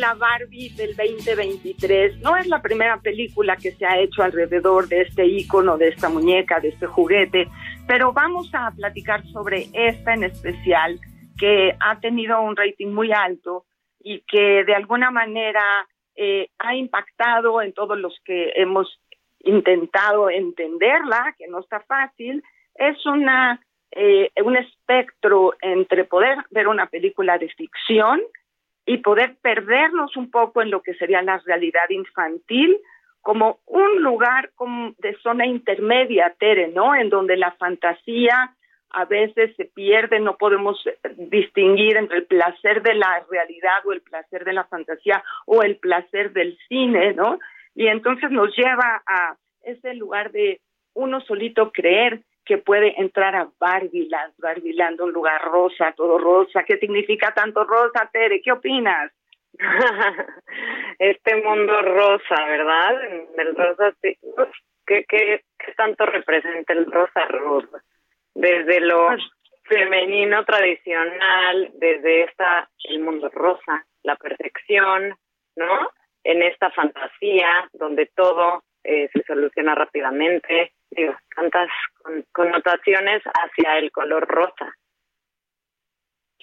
Película 0.00 0.14
Barbie 0.14 0.70
del 0.70 0.96
2023 0.96 2.20
no 2.20 2.34
es 2.36 2.46
la 2.46 2.62
primera 2.62 2.98
película 3.00 3.56
que 3.56 3.72
se 3.72 3.84
ha 3.84 3.98
hecho 3.98 4.22
alrededor 4.22 4.88
de 4.88 5.02
este 5.02 5.26
icono, 5.26 5.76
de 5.76 5.88
esta 5.88 6.08
muñeca, 6.08 6.58
de 6.58 6.68
este 6.68 6.86
juguete, 6.86 7.48
pero 7.86 8.12
vamos 8.12 8.50
a 8.54 8.70
platicar 8.70 9.22
sobre 9.26 9.66
esta 9.74 10.14
en 10.14 10.24
especial 10.24 10.98
que 11.38 11.76
ha 11.78 12.00
tenido 12.00 12.40
un 12.40 12.56
rating 12.56 12.88
muy 12.88 13.12
alto 13.12 13.66
y 14.02 14.20
que 14.20 14.64
de 14.64 14.74
alguna 14.74 15.10
manera 15.10 15.62
eh, 16.16 16.48
ha 16.58 16.74
impactado 16.74 17.60
en 17.60 17.74
todos 17.74 17.98
los 17.98 18.18
que 18.24 18.52
hemos 18.56 19.00
intentado 19.40 20.30
entenderla, 20.30 21.34
que 21.36 21.46
no 21.48 21.60
está 21.60 21.80
fácil. 21.80 22.42
Es 22.74 23.04
una 23.04 23.60
eh, 23.92 24.30
un 24.44 24.56
espectro 24.56 25.52
entre 25.60 26.04
poder 26.04 26.38
ver 26.50 26.68
una 26.68 26.86
película 26.86 27.36
de 27.38 27.48
ficción 27.48 28.20
y 28.86 28.98
poder 28.98 29.36
perdernos 29.40 30.16
un 30.16 30.30
poco 30.30 30.62
en 30.62 30.70
lo 30.70 30.82
que 30.82 30.94
sería 30.94 31.22
la 31.22 31.38
realidad 31.38 31.88
infantil 31.90 32.78
como 33.20 33.60
un 33.66 34.02
lugar 34.02 34.50
como 34.54 34.94
de 34.98 35.14
zona 35.22 35.46
intermedia, 35.46 36.34
Tere, 36.38 36.68
¿no? 36.68 36.94
En 36.94 37.10
donde 37.10 37.36
la 37.36 37.52
fantasía 37.52 38.54
a 38.92 39.04
veces 39.04 39.54
se 39.56 39.66
pierde, 39.66 40.18
no 40.18 40.36
podemos 40.36 40.82
distinguir 41.16 41.96
entre 41.96 42.18
el 42.18 42.26
placer 42.26 42.82
de 42.82 42.94
la 42.94 43.24
realidad 43.30 43.84
o 43.84 43.92
el 43.92 44.00
placer 44.00 44.44
de 44.44 44.52
la 44.52 44.64
fantasía 44.64 45.22
o 45.46 45.62
el 45.62 45.76
placer 45.76 46.32
del 46.32 46.58
cine, 46.68 47.12
¿no? 47.12 47.38
Y 47.74 47.86
entonces 47.86 48.30
nos 48.30 48.54
lleva 48.56 49.02
a 49.06 49.36
ese 49.62 49.94
lugar 49.94 50.32
de 50.32 50.60
uno 50.94 51.20
solito 51.20 51.70
creer 51.70 52.22
que 52.50 52.58
puede 52.58 53.00
entrar 53.00 53.36
a 53.36 53.48
Barbiland, 53.60 54.34
Barbiland, 54.38 55.00
un 55.00 55.12
lugar 55.12 55.40
rosa, 55.40 55.92
todo 55.96 56.18
rosa. 56.18 56.64
¿Qué 56.64 56.78
significa 56.78 57.32
tanto 57.32 57.62
rosa, 57.62 58.10
Tere? 58.12 58.42
¿Qué 58.42 58.50
opinas? 58.50 59.12
este 60.98 61.36
mundo 61.44 61.80
rosa, 61.80 62.44
¿verdad? 62.48 63.04
El 63.38 63.54
rosa, 63.54 63.94
¿qué, 64.02 65.04
qué, 65.08 65.44
tanto 65.76 66.06
representa 66.06 66.72
el 66.72 66.90
rosa 66.90 67.24
rosa? 67.28 67.84
Desde 68.34 68.80
lo 68.80 69.06
pues 69.06 69.22
femenino 69.62 70.44
tradicional, 70.44 71.70
desde 71.74 72.24
esta, 72.24 72.68
el 72.82 72.98
mundo 72.98 73.28
rosa, 73.28 73.86
la 74.02 74.16
perfección, 74.16 75.14
¿no? 75.54 75.90
En 76.24 76.42
esta 76.42 76.72
fantasía 76.72 77.70
donde 77.74 78.06
todo 78.06 78.64
eh, 78.82 79.08
se 79.12 79.22
soluciona 79.22 79.76
rápidamente, 79.76 80.72
digo, 80.90 81.14
tantas 81.34 81.68
connotaciones 82.32 83.22
hacia 83.24 83.78
el 83.78 83.90
color 83.92 84.26
rosa. 84.26 84.74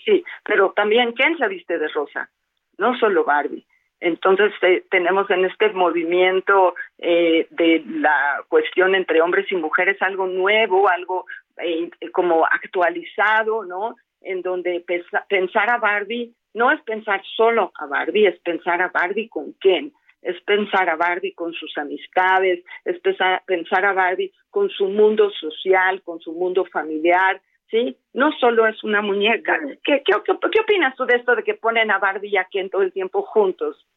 Sí, 0.03 0.23
pero 0.43 0.71
también 0.71 1.11
¿quién 1.13 1.37
se 1.37 1.47
viste 1.47 1.77
de 1.77 1.87
rosa? 1.89 2.29
No 2.77 2.97
solo 2.97 3.25
Barbie. 3.25 3.65
Entonces 3.99 4.53
eh, 4.61 4.83
tenemos 4.91 5.29
en 5.31 5.45
este 5.45 5.69
movimiento 5.69 6.75
eh, 6.99 7.47
de 7.49 7.83
la 7.87 8.43
cuestión 8.47 8.93
entre 8.93 9.21
hombres 9.21 9.51
y 9.51 9.55
mujeres 9.55 9.99
algo 10.01 10.27
nuevo, 10.27 10.87
algo 10.87 11.25
eh, 11.57 11.89
como 12.11 12.45
actualizado, 12.45 13.65
¿no? 13.65 13.95
En 14.21 14.41
donde 14.41 14.83
pensar 15.27 15.69
a 15.69 15.77
Barbie 15.77 16.33
no 16.53 16.71
es 16.71 16.81
pensar 16.83 17.21
solo 17.35 17.71
a 17.75 17.85
Barbie, 17.87 18.27
es 18.27 18.39
pensar 18.39 18.81
a 18.81 18.89
Barbie 18.89 19.29
con 19.29 19.53
quién, 19.53 19.93
es 20.21 20.41
pensar 20.41 20.89
a 20.89 20.95
Barbie 20.95 21.33
con 21.33 21.53
sus 21.53 21.77
amistades, 21.77 22.63
es 22.86 23.00
pensar, 23.00 23.86
a 23.86 23.93
Barbie 23.93 24.33
con 24.50 24.69
su 24.69 24.88
mundo 24.88 25.29
social, 25.31 26.01
con 26.03 26.19
su 26.19 26.33
mundo 26.33 26.65
familiar, 26.65 27.41
¿sí? 27.69 27.97
No 28.13 28.31
solo 28.39 28.67
es 28.67 28.83
una 28.83 29.01
muñeca. 29.01 29.59
¿Qué, 29.83 30.03
qué, 30.03 30.13
qué, 30.25 30.59
opinas 30.62 30.95
tú 30.95 31.05
de 31.05 31.17
esto 31.17 31.36
de 31.36 31.43
que 31.43 31.53
ponen 31.53 31.91
a 31.91 32.00
Barbie 32.00 32.29
y 32.29 32.38
a 32.38 32.45
Ken 32.45 32.69
todo 32.69 32.81
el 32.81 32.93
tiempo 32.93 33.21
juntos? 33.21 33.88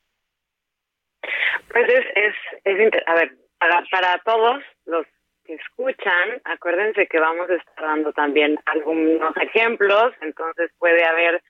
Pues 1.73 1.89
es, 1.89 2.07
es, 2.15 2.35
es 2.65 2.93
a 3.07 3.15
ver, 3.15 3.33
para, 3.59 3.85
para 3.91 4.19
todos 4.19 4.63
los 4.87 5.07
que 5.45 5.55
escuchan, 5.55 6.41
acuérdense 6.45 7.07
que 7.07 7.19
vamos 7.19 7.49
a 7.51 7.55
estar 7.55 7.85
dando 7.85 8.13
también 8.13 8.59
algunos 8.67 9.37
ejemplos, 9.37 10.13
entonces 10.21 10.71
puede 10.79 11.05
haber 11.05 11.43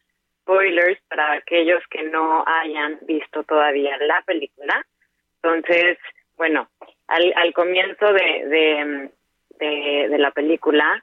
spoilers 0.50 0.98
para 1.08 1.32
aquellos 1.32 1.82
que 1.90 2.02
no 2.04 2.44
hayan 2.46 2.98
visto 3.02 3.44
todavía 3.44 3.96
la 3.98 4.22
película. 4.22 4.84
Entonces, 5.42 5.98
bueno, 6.36 6.68
al, 7.06 7.32
al 7.36 7.52
comienzo 7.52 8.12
de, 8.12 9.10
de, 9.58 10.18
la 10.18 10.30
película 10.32 11.00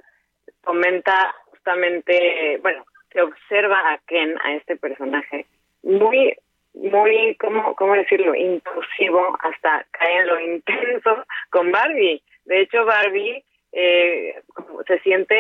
comenta 0.64 1.34
justamente, 1.46 2.60
bueno, 2.62 2.86
se 3.12 3.22
observa 3.22 3.94
a 3.94 3.98
Ken, 4.00 4.36
a 4.44 4.54
este 4.54 4.76
personaje, 4.76 5.46
muy, 5.82 6.36
muy, 6.74 7.36
¿cómo, 7.40 7.76
cómo 7.76 7.94
decirlo?, 7.94 8.36
impulsivo, 8.36 9.38
hasta 9.42 9.86
cae 9.92 10.18
en 10.20 10.28
lo 10.28 10.40
intenso 10.40 11.26
con 11.50 11.72
Barbie. 11.72 12.22
De 12.46 12.62
hecho, 12.62 12.86
Barbie 12.86 13.44
eh, 13.72 14.42
se 14.88 15.00
siente 15.00 15.36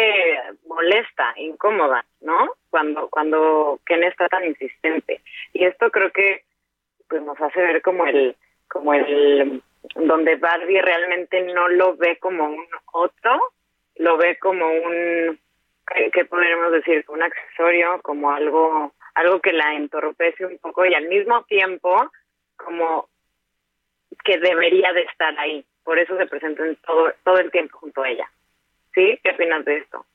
molesta, 0.67 1.34
incómoda, 1.38 2.05
¿no? 2.22 2.51
Cuando 2.69 3.10
cuando 3.10 3.79
Ken 3.86 4.03
está 4.03 4.27
tan 4.27 4.46
insistente. 4.46 5.22
Y 5.53 5.65
esto 5.65 5.89
creo 5.91 6.12
que 6.12 6.43
pues 7.07 7.22
nos 7.22 7.39
hace 7.39 7.60
ver 7.60 7.81
como 7.81 8.05
el 8.05 8.36
como 8.67 8.93
el 8.93 9.62
donde 9.96 10.36
Barbie 10.36 10.81
realmente 10.81 11.41
no 11.53 11.67
lo 11.69 11.96
ve 11.96 12.17
como 12.19 12.46
un 12.46 12.67
otro, 12.91 13.39
lo 13.96 14.17
ve 14.17 14.38
como 14.39 14.67
un 14.67 15.39
¿qué 16.12 16.25
podríamos 16.25 16.74
decir? 16.74 17.05
Un 17.07 17.24
accesorio, 17.24 18.01
como 18.01 18.31
algo 18.31 18.93
algo 19.15 19.39
que 19.39 19.53
la 19.53 19.74
entorpece 19.74 20.46
un 20.46 20.57
poco 20.60 20.86
y 20.86 20.93
al 20.93 21.07
mismo 21.07 21.43
tiempo 21.46 22.12
como 22.55 23.10
que 24.24 24.38
debería 24.38 24.91
de 24.93 25.01
estar 25.01 25.38
ahí, 25.39 25.65
por 25.88 25.98
eso 26.00 26.17
se 26.17 26.25
presentan 26.25 26.75
todo, 26.86 27.13
todo 27.24 27.38
el 27.39 27.50
tiempo 27.50 27.77
junto 27.77 28.03
a 28.03 28.10
ella. 28.10 28.29
¿Sí? 28.94 29.17
¿Qué 29.24 29.32
opinas 29.32 29.63
de 29.63 29.77
esto? 29.77 30.06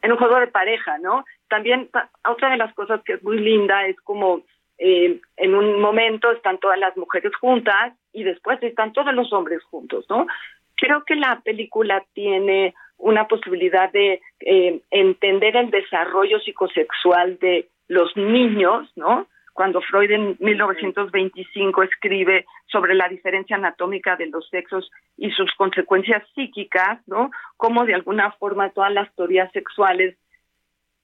En 0.00 0.12
un 0.12 0.18
juego 0.18 0.38
de 0.38 0.46
pareja, 0.46 0.96
¿no? 0.98 1.24
También 1.48 1.90
otra 2.24 2.50
de 2.50 2.56
las 2.56 2.72
cosas 2.74 3.02
que 3.02 3.14
es 3.14 3.22
muy 3.24 3.40
linda 3.40 3.84
es 3.86 4.00
como 4.02 4.44
eh, 4.78 5.20
en 5.36 5.54
un 5.56 5.80
momento 5.80 6.30
están 6.30 6.58
todas 6.58 6.78
las 6.78 6.96
mujeres 6.96 7.34
juntas 7.34 7.94
y 8.12 8.22
después 8.22 8.62
están 8.62 8.92
todos 8.92 9.12
los 9.12 9.32
hombres 9.32 9.60
juntos, 9.64 10.06
¿no? 10.08 10.28
Creo 10.76 11.02
que 11.04 11.16
la 11.16 11.40
película 11.40 12.04
tiene 12.12 12.72
una 12.96 13.26
posibilidad 13.26 13.90
de 13.90 14.20
eh, 14.38 14.80
entender 14.92 15.56
el 15.56 15.72
desarrollo 15.72 16.38
psicosexual 16.38 17.40
de 17.40 17.68
los 17.88 18.16
niños, 18.16 18.88
¿no? 18.94 19.26
Cuando 19.60 19.82
Freud 19.82 20.10
en 20.10 20.36
1925 20.40 21.82
escribe 21.82 22.46
sobre 22.72 22.94
la 22.94 23.10
diferencia 23.10 23.56
anatómica 23.56 24.16
de 24.16 24.28
los 24.28 24.48
sexos 24.48 24.90
y 25.18 25.30
sus 25.32 25.54
consecuencias 25.54 26.26
psíquicas, 26.34 27.06
¿no? 27.06 27.30
Cómo 27.58 27.84
de 27.84 27.92
alguna 27.92 28.32
forma 28.32 28.70
todas 28.70 28.90
las 28.90 29.14
teorías 29.16 29.52
sexuales 29.52 30.16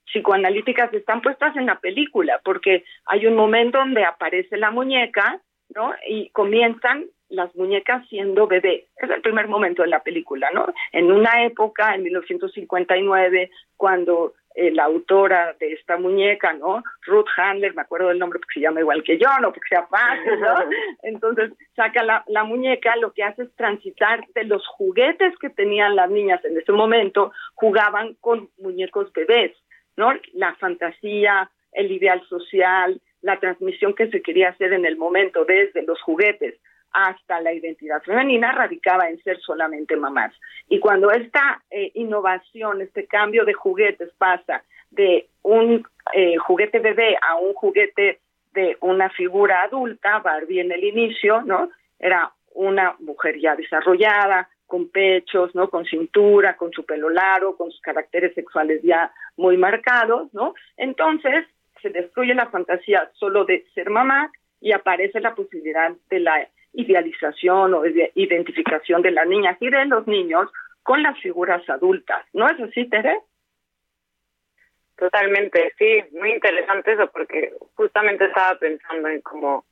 psicoanalíticas 0.07 0.91
están 0.95 1.21
puestas 1.21 1.55
en 1.57 1.67
la 1.67 1.81
película, 1.81 2.41
porque 2.43 2.85
hay 3.05 3.27
un 3.27 3.37
momento 3.37 3.77
donde 3.77 4.07
aparece 4.07 4.57
la 4.57 4.71
muñeca, 4.71 5.39
¿no? 5.75 5.93
Y 6.09 6.31
comienzan 6.31 7.05
las 7.29 7.55
muñecas 7.57 8.09
siendo 8.09 8.47
bebé. 8.47 8.87
Es 8.97 9.11
el 9.11 9.21
primer 9.21 9.49
momento 9.49 9.83
de 9.83 9.89
la 9.89 10.03
película, 10.03 10.49
¿no? 10.55 10.65
En 10.93 11.13
una 11.13 11.45
época, 11.45 11.95
en 11.95 12.05
1959, 12.05 13.51
cuando 13.77 14.33
eh, 14.59 14.71
la 14.71 14.85
autora 14.85 15.55
de 15.61 15.75
esta 15.75 15.99
muñeca, 15.99 16.55
¿no? 16.55 16.83
Ruth 17.03 17.29
Handler, 17.37 17.75
me 17.75 17.83
acuerdo 17.83 18.09
del 18.09 18.19
nombre 18.19 18.39
porque 18.39 18.55
se 18.55 18.61
llama 18.61 18.81
igual 18.81 19.03
que 19.03 19.19
yo, 19.19 19.29
no 19.43 19.53
porque 19.53 19.69
sea 19.69 19.87
fácil, 19.87 20.41
¿no? 20.41 20.55
Entonces 21.03 21.53
saca 21.75 22.03
la, 22.03 22.25
la 22.27 22.43
muñeca, 22.43 22.97
lo 22.97 23.13
que 23.13 23.23
hace 23.23 23.43
es 23.43 23.55
transitar 23.55 24.25
de 24.35 24.45
los 24.45 24.67
juguetes 24.67 25.37
que 25.39 25.51
tenían 25.51 25.95
las 25.95 26.09
niñas 26.09 26.43
en 26.47 26.57
ese 26.57 26.73
momento, 26.73 27.33
jugaban 27.55 28.15
con 28.15 28.49
muñecos 28.57 29.13
bebés, 29.13 29.53
¿no? 29.95 30.13
La 30.33 30.55
fantasía, 30.55 31.51
el 31.73 31.93
ideal 31.93 32.27
social, 32.27 32.99
la 33.21 33.39
transmisión 33.39 33.95
que 33.95 34.09
se 34.09 34.23
quería 34.23 34.49
hacer 34.49 34.73
en 34.73 34.87
el 34.87 34.97
momento 34.97 35.45
desde 35.45 35.83
los 35.83 36.01
juguetes 36.01 36.59
hasta 36.93 37.41
la 37.41 37.53
identidad 37.53 38.03
femenina 38.03 38.53
radicaba 38.53 39.09
en 39.09 39.23
ser 39.23 39.39
solamente 39.41 39.97
mamás. 39.97 40.33
Y 40.69 40.81
cuando 40.81 41.11
esta 41.11 41.63
eh, 41.71 41.91
innovación, 41.95 42.81
este 42.81 43.07
cambio 43.07 43.45
de 43.45 43.53
juguetes 43.53 44.11
pasa 44.17 44.63
de 44.91 45.29
un 45.43 45.87
eh, 46.15 46.37
juguete 46.37 46.79
bebé 46.79 47.17
a 47.21 47.37
un 47.37 47.55
juguete 47.55 48.21
de 48.55 48.77
una 48.81 49.11
figura 49.11 49.63
adulta, 49.63 50.21
Barbie 50.21 50.61
en 50.61 50.73
el 50.73 50.85
inicio, 50.85 51.43
¿no? 51.43 51.71
Era 51.99 52.33
una 52.55 52.97
mujer 53.01 53.39
ya 53.39 53.55
desarrollada, 53.55 54.49
con 54.67 54.89
pechos, 54.89 55.55
¿no? 55.55 55.69
Con 55.69 55.85
cintura, 55.85 56.57
con 56.57 56.73
su 56.73 56.85
pelo 56.85 57.11
largo, 57.11 57.57
con 57.57 57.71
sus 57.71 57.81
caracteres 57.81 58.35
sexuales 58.35 58.83
ya 58.83 59.13
muy 59.37 59.57
marcados, 59.57 60.33
¿no? 60.33 60.55
Entonces 60.77 61.47
se 61.83 61.91
destruye 61.91 62.35
la 62.35 62.47
fantasía 62.47 63.11
solo 63.15 63.45
de 63.45 63.65
ser 63.75 63.91
mamá 63.91 64.31
y 64.61 64.73
aparece 64.73 65.21
la 65.21 65.35
posibilidad 65.35 65.93
de 66.09 66.21
la 66.21 66.49
idealización 66.77 67.75
o 67.75 67.83
de 67.83 68.13
identificación 68.15 69.03
de 69.03 69.11
las 69.11 69.27
niñas 69.27 69.57
y 69.61 69.69
de 69.71 69.85
los 69.87 70.07
niños 70.07 70.51
con 70.83 71.03
las 71.03 71.19
figuras 71.21 71.69
adultas. 71.69 72.25
¿No 72.33 72.47
es 72.49 72.61
así, 72.61 72.89
Tere? 72.89 73.19
Totalmente, 74.97 75.75
sí, 75.79 76.05
muy 76.13 76.33
interesante 76.33 76.93
eso 76.93 77.11
porque 77.13 77.53
justamente 77.75 78.27
estaba 78.27 78.59
pensando 78.59 79.09
en 79.09 79.21
cómo 79.21 79.65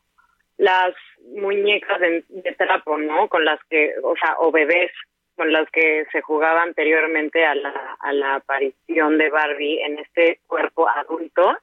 las 0.59 0.95
muñecas 1.35 2.01
de, 2.01 2.25
trapo, 2.59 2.99
¿no? 2.99 3.29
Con 3.29 3.45
las 3.45 3.59
que, 3.71 3.95
o 4.03 4.15
sea, 4.17 4.37
o 4.39 4.51
bebés 4.51 4.91
con 5.37 5.53
las 5.53 5.69
que 5.71 6.07
se 6.13 6.21
jugaba 6.21 6.63
anteriormente 6.63 7.45
a 7.45 7.55
la, 7.55 7.97
a 7.99 8.13
la 8.13 8.37
aparición 8.37 9.19
de 9.19 9.31
Barbie 9.31 9.83
en 9.83 9.99
este 9.99 10.41
cuerpo 10.47 10.89
adulto 10.89 11.59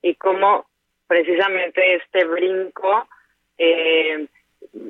y 0.00 0.14
cómo 0.16 0.66
precisamente 1.06 1.94
este 1.94 2.24
brinco 2.24 3.06
eh, 3.58 4.26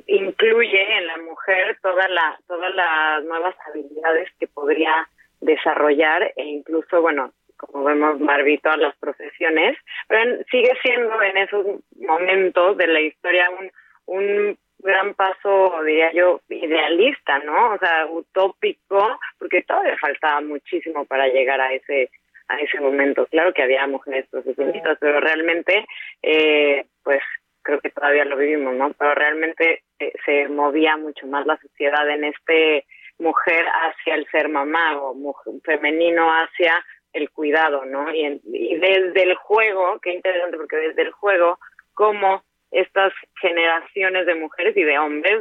incluye 0.07 0.97
en 0.97 1.07
la 1.07 1.17
mujer 1.17 1.77
toda 1.81 2.07
la, 2.07 2.39
todas 2.47 2.73
las 2.75 3.23
nuevas 3.23 3.55
habilidades 3.67 4.29
que 4.39 4.47
podría 4.47 5.07
desarrollar 5.41 6.33
e 6.35 6.43
incluso, 6.45 7.01
bueno, 7.01 7.31
como 7.57 7.83
vemos 7.83 8.19
Barbie, 8.19 8.59
todas 8.59 8.79
las 8.79 8.95
profesiones, 8.97 9.77
pero 10.07 10.43
sigue 10.51 10.71
siendo 10.81 11.21
en 11.21 11.37
esos 11.37 11.65
momentos 11.95 12.77
de 12.77 12.87
la 12.87 13.01
historia 13.01 13.49
un, 13.49 13.71
un 14.05 14.57
gran 14.79 15.13
paso, 15.13 15.81
diría 15.85 16.11
yo, 16.13 16.41
idealista, 16.49 17.39
¿no? 17.39 17.73
O 17.73 17.77
sea, 17.77 18.05
utópico, 18.07 19.19
porque 19.39 19.63
todavía 19.63 19.97
faltaba 19.97 20.41
muchísimo 20.41 21.05
para 21.05 21.27
llegar 21.27 21.61
a 21.61 21.73
ese 21.73 22.09
a 22.49 22.59
ese 22.59 22.79
momento. 22.81 23.25
Claro 23.27 23.53
que 23.53 23.63
había 23.63 23.87
mujeres 23.87 24.27
profesionistas, 24.29 24.97
pero 24.99 25.21
realmente, 25.21 25.85
eh, 26.21 26.85
pues 27.01 27.21
creo 27.63 27.79
que 27.79 27.89
todavía 27.89 28.25
lo 28.25 28.37
vivimos, 28.37 28.73
¿no? 28.75 28.93
Pero 28.93 29.15
realmente 29.15 29.83
eh, 29.99 30.13
se 30.25 30.47
movía 30.49 30.97
mucho 30.97 31.27
más 31.27 31.45
la 31.45 31.57
sociedad 31.57 32.09
en 32.09 32.25
este 32.25 32.85
mujer 33.19 33.65
hacia 33.65 34.15
el 34.15 34.27
ser 34.29 34.49
mamá 34.49 34.97
o 34.97 35.13
mujer, 35.13 35.53
femenino 35.63 36.29
hacia 36.29 36.83
el 37.13 37.29
cuidado, 37.29 37.85
¿no? 37.85 38.13
Y, 38.13 38.41
y 38.45 38.75
desde 38.77 39.23
el 39.23 39.35
juego, 39.35 39.99
qué 40.01 40.13
interesante, 40.13 40.57
porque 40.57 40.77
desde 40.77 41.03
el 41.03 41.11
juego, 41.11 41.59
como 41.93 42.43
estas 42.71 43.13
generaciones 43.39 44.25
de 44.25 44.35
mujeres 44.35 44.75
y 44.75 44.83
de 44.83 44.97
hombres, 44.97 45.39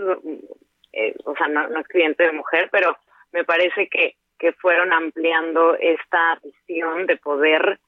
eh, 0.92 1.14
o 1.24 1.34
sea, 1.34 1.48
no, 1.48 1.68
no 1.68 1.80
excluyente 1.80 2.24
de 2.24 2.32
mujer, 2.32 2.68
pero 2.70 2.96
me 3.32 3.44
parece 3.44 3.88
que, 3.88 4.16
que 4.38 4.52
fueron 4.52 4.92
ampliando 4.92 5.74
esta 5.76 6.38
visión 6.44 7.06
de 7.06 7.16
poder 7.16 7.78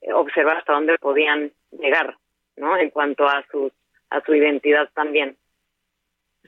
eh, 0.00 0.12
observar 0.12 0.58
hasta 0.58 0.72
dónde 0.72 0.98
podían 0.98 1.52
llegar, 1.72 2.16
¿no? 2.56 2.76
En 2.78 2.90
cuanto 2.90 3.26
a 3.26 3.44
sus 3.50 3.72
a 4.10 4.20
su 4.22 4.34
identidad 4.34 4.90
también. 4.94 5.36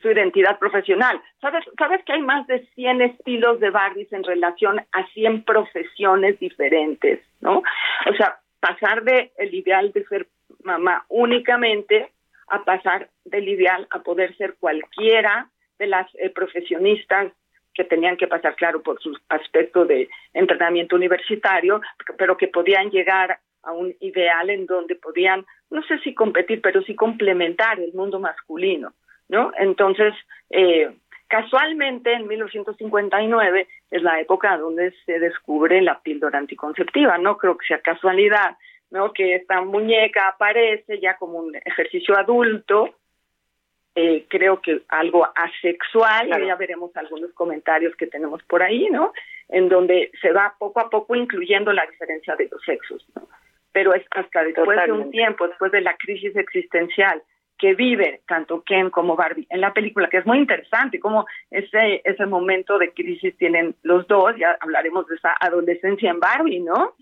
Su 0.02 0.10
identidad 0.10 0.58
profesional. 0.58 1.20
¿Sabes, 1.40 1.64
¿Sabes 1.78 2.04
que 2.04 2.12
hay 2.12 2.22
más 2.22 2.46
de 2.46 2.66
100 2.74 3.00
estilos 3.00 3.60
de 3.60 3.70
Barbies 3.70 4.12
en 4.12 4.24
relación 4.24 4.80
a 4.92 5.06
100 5.14 5.44
profesiones 5.44 6.38
diferentes, 6.38 7.20
¿no? 7.40 7.58
O 7.58 8.14
sea, 8.16 8.38
pasar 8.60 9.04
de 9.04 9.32
el 9.38 9.54
ideal 9.54 9.92
de 9.92 10.04
ser 10.04 10.28
mamá 10.62 11.04
únicamente 11.08 12.12
a 12.48 12.64
pasar 12.64 13.08
del 13.24 13.48
ideal 13.48 13.86
a 13.90 14.00
poder 14.00 14.36
ser 14.36 14.56
cualquiera 14.58 15.50
de 15.78 15.86
las 15.86 16.06
eh, 16.16 16.30
profesionistas 16.30 17.32
que 17.74 17.84
tenían 17.84 18.16
que 18.16 18.26
pasar, 18.26 18.56
claro, 18.56 18.82
por 18.82 19.00
su 19.00 19.16
aspecto 19.28 19.84
de 19.84 20.08
entrenamiento 20.32 20.96
universitario, 20.96 21.80
pero 22.16 22.36
que 22.36 22.48
podían 22.48 22.90
llegar 22.90 23.38
a 23.66 23.72
un 23.72 23.94
ideal 24.00 24.48
en 24.48 24.66
donde 24.66 24.94
podían, 24.94 25.44
no 25.70 25.82
sé 25.82 25.98
si 25.98 26.14
competir, 26.14 26.62
pero 26.62 26.82
sí 26.82 26.94
complementar 26.94 27.78
el 27.80 27.92
mundo 27.92 28.18
masculino, 28.20 28.94
¿no? 29.28 29.52
Entonces, 29.58 30.14
eh, 30.50 30.90
casualmente 31.28 32.12
en 32.12 32.26
1959 32.26 33.68
es 33.90 34.02
la 34.02 34.20
época 34.20 34.56
donde 34.56 34.94
se 35.04 35.18
descubre 35.18 35.82
la 35.82 36.00
píldora 36.00 36.38
anticonceptiva, 36.38 37.18
no 37.18 37.36
creo 37.36 37.58
que 37.58 37.66
sea 37.66 37.80
casualidad, 37.80 38.56
¿no? 38.90 39.12
Que 39.12 39.34
esta 39.34 39.60
muñeca 39.62 40.28
aparece 40.28 41.00
ya 41.00 41.16
como 41.16 41.38
un 41.38 41.56
ejercicio 41.56 42.16
adulto, 42.16 42.94
eh, 43.96 44.26
creo 44.28 44.60
que 44.60 44.82
algo 44.88 45.26
asexual, 45.34 46.28
ya 46.46 46.54
veremos 46.54 46.94
algunos 46.96 47.32
comentarios 47.32 47.96
que 47.96 48.06
tenemos 48.06 48.42
por 48.44 48.62
ahí, 48.62 48.88
¿no? 48.90 49.12
En 49.48 49.68
donde 49.68 50.12
se 50.20 50.32
va 50.32 50.54
poco 50.58 50.80
a 50.80 50.90
poco 50.90 51.16
incluyendo 51.16 51.72
la 51.72 51.86
diferencia 51.86 52.36
de 52.36 52.48
los 52.50 52.62
sexos, 52.62 53.04
¿no? 53.14 53.26
Pero 53.76 53.92
es 53.92 54.06
hasta 54.12 54.42
después 54.42 54.78
de 54.86 54.90
un 54.90 55.10
tiempo, 55.10 55.46
después 55.46 55.70
de 55.70 55.82
la 55.82 55.94
crisis 55.98 56.34
existencial 56.34 57.22
que 57.58 57.74
vive 57.74 58.22
tanto 58.26 58.62
Ken 58.62 58.88
como 58.88 59.16
Barbie 59.16 59.46
en 59.50 59.60
la 59.60 59.74
película, 59.74 60.08
que 60.08 60.16
es 60.16 60.24
muy 60.24 60.38
interesante, 60.38 60.98
como 60.98 61.26
ese, 61.50 62.00
ese 62.02 62.24
momento 62.24 62.78
de 62.78 62.94
crisis 62.94 63.36
tienen 63.36 63.74
los 63.82 64.06
dos, 64.06 64.34
ya 64.38 64.56
hablaremos 64.60 65.06
de 65.08 65.16
esa 65.16 65.36
adolescencia 65.38 66.10
en 66.10 66.20
Barbie, 66.20 66.60
¿no? 66.60 66.94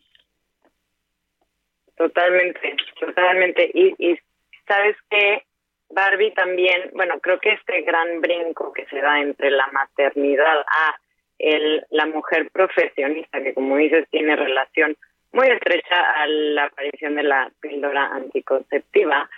Totalmente, 1.96 2.74
totalmente. 2.98 3.70
Y, 3.72 3.94
y 3.96 4.18
sabes 4.66 4.96
que 5.08 5.44
Barbie 5.90 6.32
también, 6.32 6.90
bueno, 6.94 7.20
creo 7.20 7.38
que 7.38 7.52
este 7.52 7.82
gran 7.82 8.20
brinco 8.20 8.72
que 8.72 8.84
se 8.86 9.00
da 9.00 9.20
entre 9.20 9.52
la 9.52 9.68
maternidad 9.68 10.58
a 10.66 10.96
el, 11.38 11.86
la 11.90 12.06
mujer 12.06 12.50
profesionista, 12.50 13.40
que 13.40 13.54
como 13.54 13.76
dices 13.76 14.08
tiene 14.10 14.34
relación 14.34 14.96
muy 15.34 15.48
estrecha 15.48 16.22
a 16.22 16.26
la 16.26 16.64
aparición 16.66 17.16
de 17.16 17.24
la 17.24 17.50
píldora 17.60 18.06
anticonceptiva, 18.06 19.28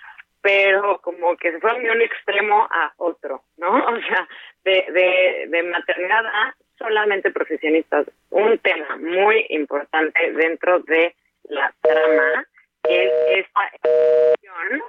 pero 0.43 1.01
como 1.01 1.37
que 1.39 1.53
se 1.53 1.59
fue 1.59 1.81
de 1.81 1.91
un 1.91 2.03
extremo 2.03 2.69
a 2.71 2.93
otro, 2.99 3.43
¿no? 3.57 3.71
O 3.89 4.01
sea, 4.03 4.29
de, 4.65 4.87
de, 4.93 5.47
de 5.49 5.63
maternidad 5.65 6.27
a 6.27 6.55
solamente 6.79 7.31
profesionistas. 7.31 8.07
Un 8.31 8.59
tema 8.59 8.97
muy 8.97 9.47
importante 9.49 10.33
dentro 10.33 10.81
de 10.81 11.15
la 11.45 11.73
trama 11.81 12.47
es 12.83 13.11
esta 13.31 13.71
exclusión, 13.73 14.83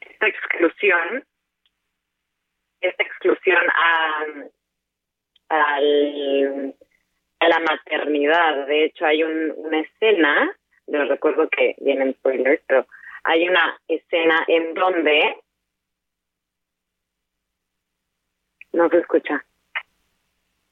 esta 0.00 0.26
exclusión, 0.26 1.24
esta 2.80 3.02
exclusión 3.04 3.62
a, 3.70 4.24
al 5.48 6.74
la 7.48 7.60
maternidad. 7.60 8.66
De 8.66 8.84
hecho, 8.84 9.06
hay 9.06 9.22
un, 9.22 9.52
una 9.56 9.80
escena, 9.80 10.56
no 10.86 11.04
recuerdo 11.04 11.48
que 11.48 11.74
vienen 11.78 12.14
spoilers, 12.14 12.62
pero 12.66 12.86
hay 13.24 13.48
una 13.48 13.78
escena 13.88 14.44
en 14.48 14.74
donde 14.74 15.36
no 18.72 18.88
se 18.88 18.98
escucha. 18.98 19.44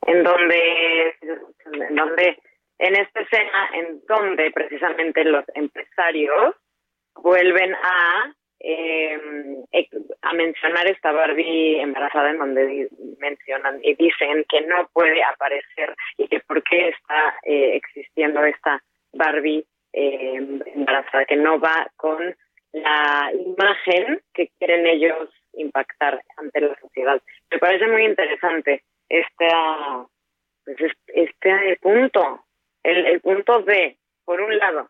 En 0.06 0.24
donde, 0.24 1.14
en 1.20 1.94
donde, 1.94 2.38
en 2.78 2.96
esta 2.96 3.20
escena, 3.20 3.70
en 3.74 4.00
donde 4.06 4.50
precisamente 4.50 5.24
los 5.24 5.44
empresarios 5.54 6.56
vuelven 7.14 7.74
a 7.74 8.34
eh, 8.60 9.18
a 10.22 10.32
mencionar 10.34 10.86
esta 10.86 11.12
Barbie 11.12 11.80
embarazada 11.80 12.30
en 12.30 12.38
donde 12.38 12.88
mencionan 13.18 13.80
y 13.82 13.94
dicen 13.94 14.44
que 14.48 14.60
no 14.62 14.88
puede 14.92 15.22
aparecer 15.22 15.96
y 16.18 16.28
que 16.28 16.40
por 16.40 16.62
qué 16.62 16.88
está 16.88 17.36
eh, 17.44 17.76
existiendo 17.76 18.44
esta 18.44 18.82
Barbie 19.12 19.64
eh, 19.92 20.60
embarazada, 20.74 21.24
que 21.24 21.36
no 21.36 21.58
va 21.58 21.90
con 21.96 22.36
la 22.72 23.32
imagen 23.32 24.20
que 24.34 24.50
quieren 24.58 24.86
ellos 24.86 25.30
impactar 25.54 26.22
ante 26.36 26.60
la 26.60 26.78
sociedad. 26.80 27.20
Me 27.50 27.58
parece 27.58 27.86
muy 27.86 28.04
interesante 28.04 28.84
este, 29.08 29.48
pues 30.64 30.92
este 31.08 31.78
punto, 31.80 32.44
el, 32.82 33.06
el 33.06 33.20
punto 33.20 33.62
de 33.62 33.96
por 34.24 34.40
un 34.40 34.56
lado, 34.58 34.88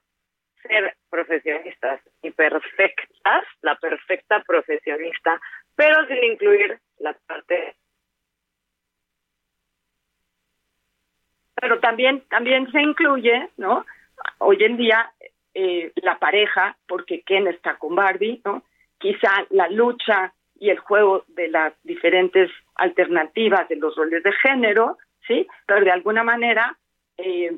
ser 0.63 0.97
profesionistas 1.09 2.01
y 2.23 2.31
perfectas, 2.31 3.45
la 3.63 3.77
perfecta 3.77 4.43
profesionista, 4.43 5.41
pero 5.77 6.07
sin 6.07 6.25
incluir 6.25 6.79
la 6.99 7.15
parte 7.27 7.77
pero 11.61 11.79
también 11.79 12.23
también 12.31 12.71
se 12.73 12.81
incluye, 12.81 13.51
¿no? 13.59 13.85
Hoy 14.39 14.63
en 14.65 14.77
día 14.77 15.13
eh, 15.55 15.93
la 15.97 16.19
pareja, 16.19 16.77
porque 16.89 17.23
Ken 17.23 17.47
está 17.49 17.77
con 17.77 17.95
Barbie, 17.95 18.41
¿no? 18.45 18.63
Quizá 18.99 19.31
la 19.51 19.69
lucha 19.69 20.33
y 20.59 20.71
el 20.71 20.79
juego 20.79 21.25
de 21.29 21.49
las 21.49 21.75
diferentes 21.83 22.51
alternativas 22.75 23.69
de 23.69 23.77
los 23.77 23.95
roles 23.97 24.23
de 24.23 24.33
género, 24.33 24.99
¿sí? 25.27 25.47
Pero 25.67 25.85
de 25.85 25.91
alguna 25.91 26.23
manera 26.23 26.77
eh, 27.17 27.57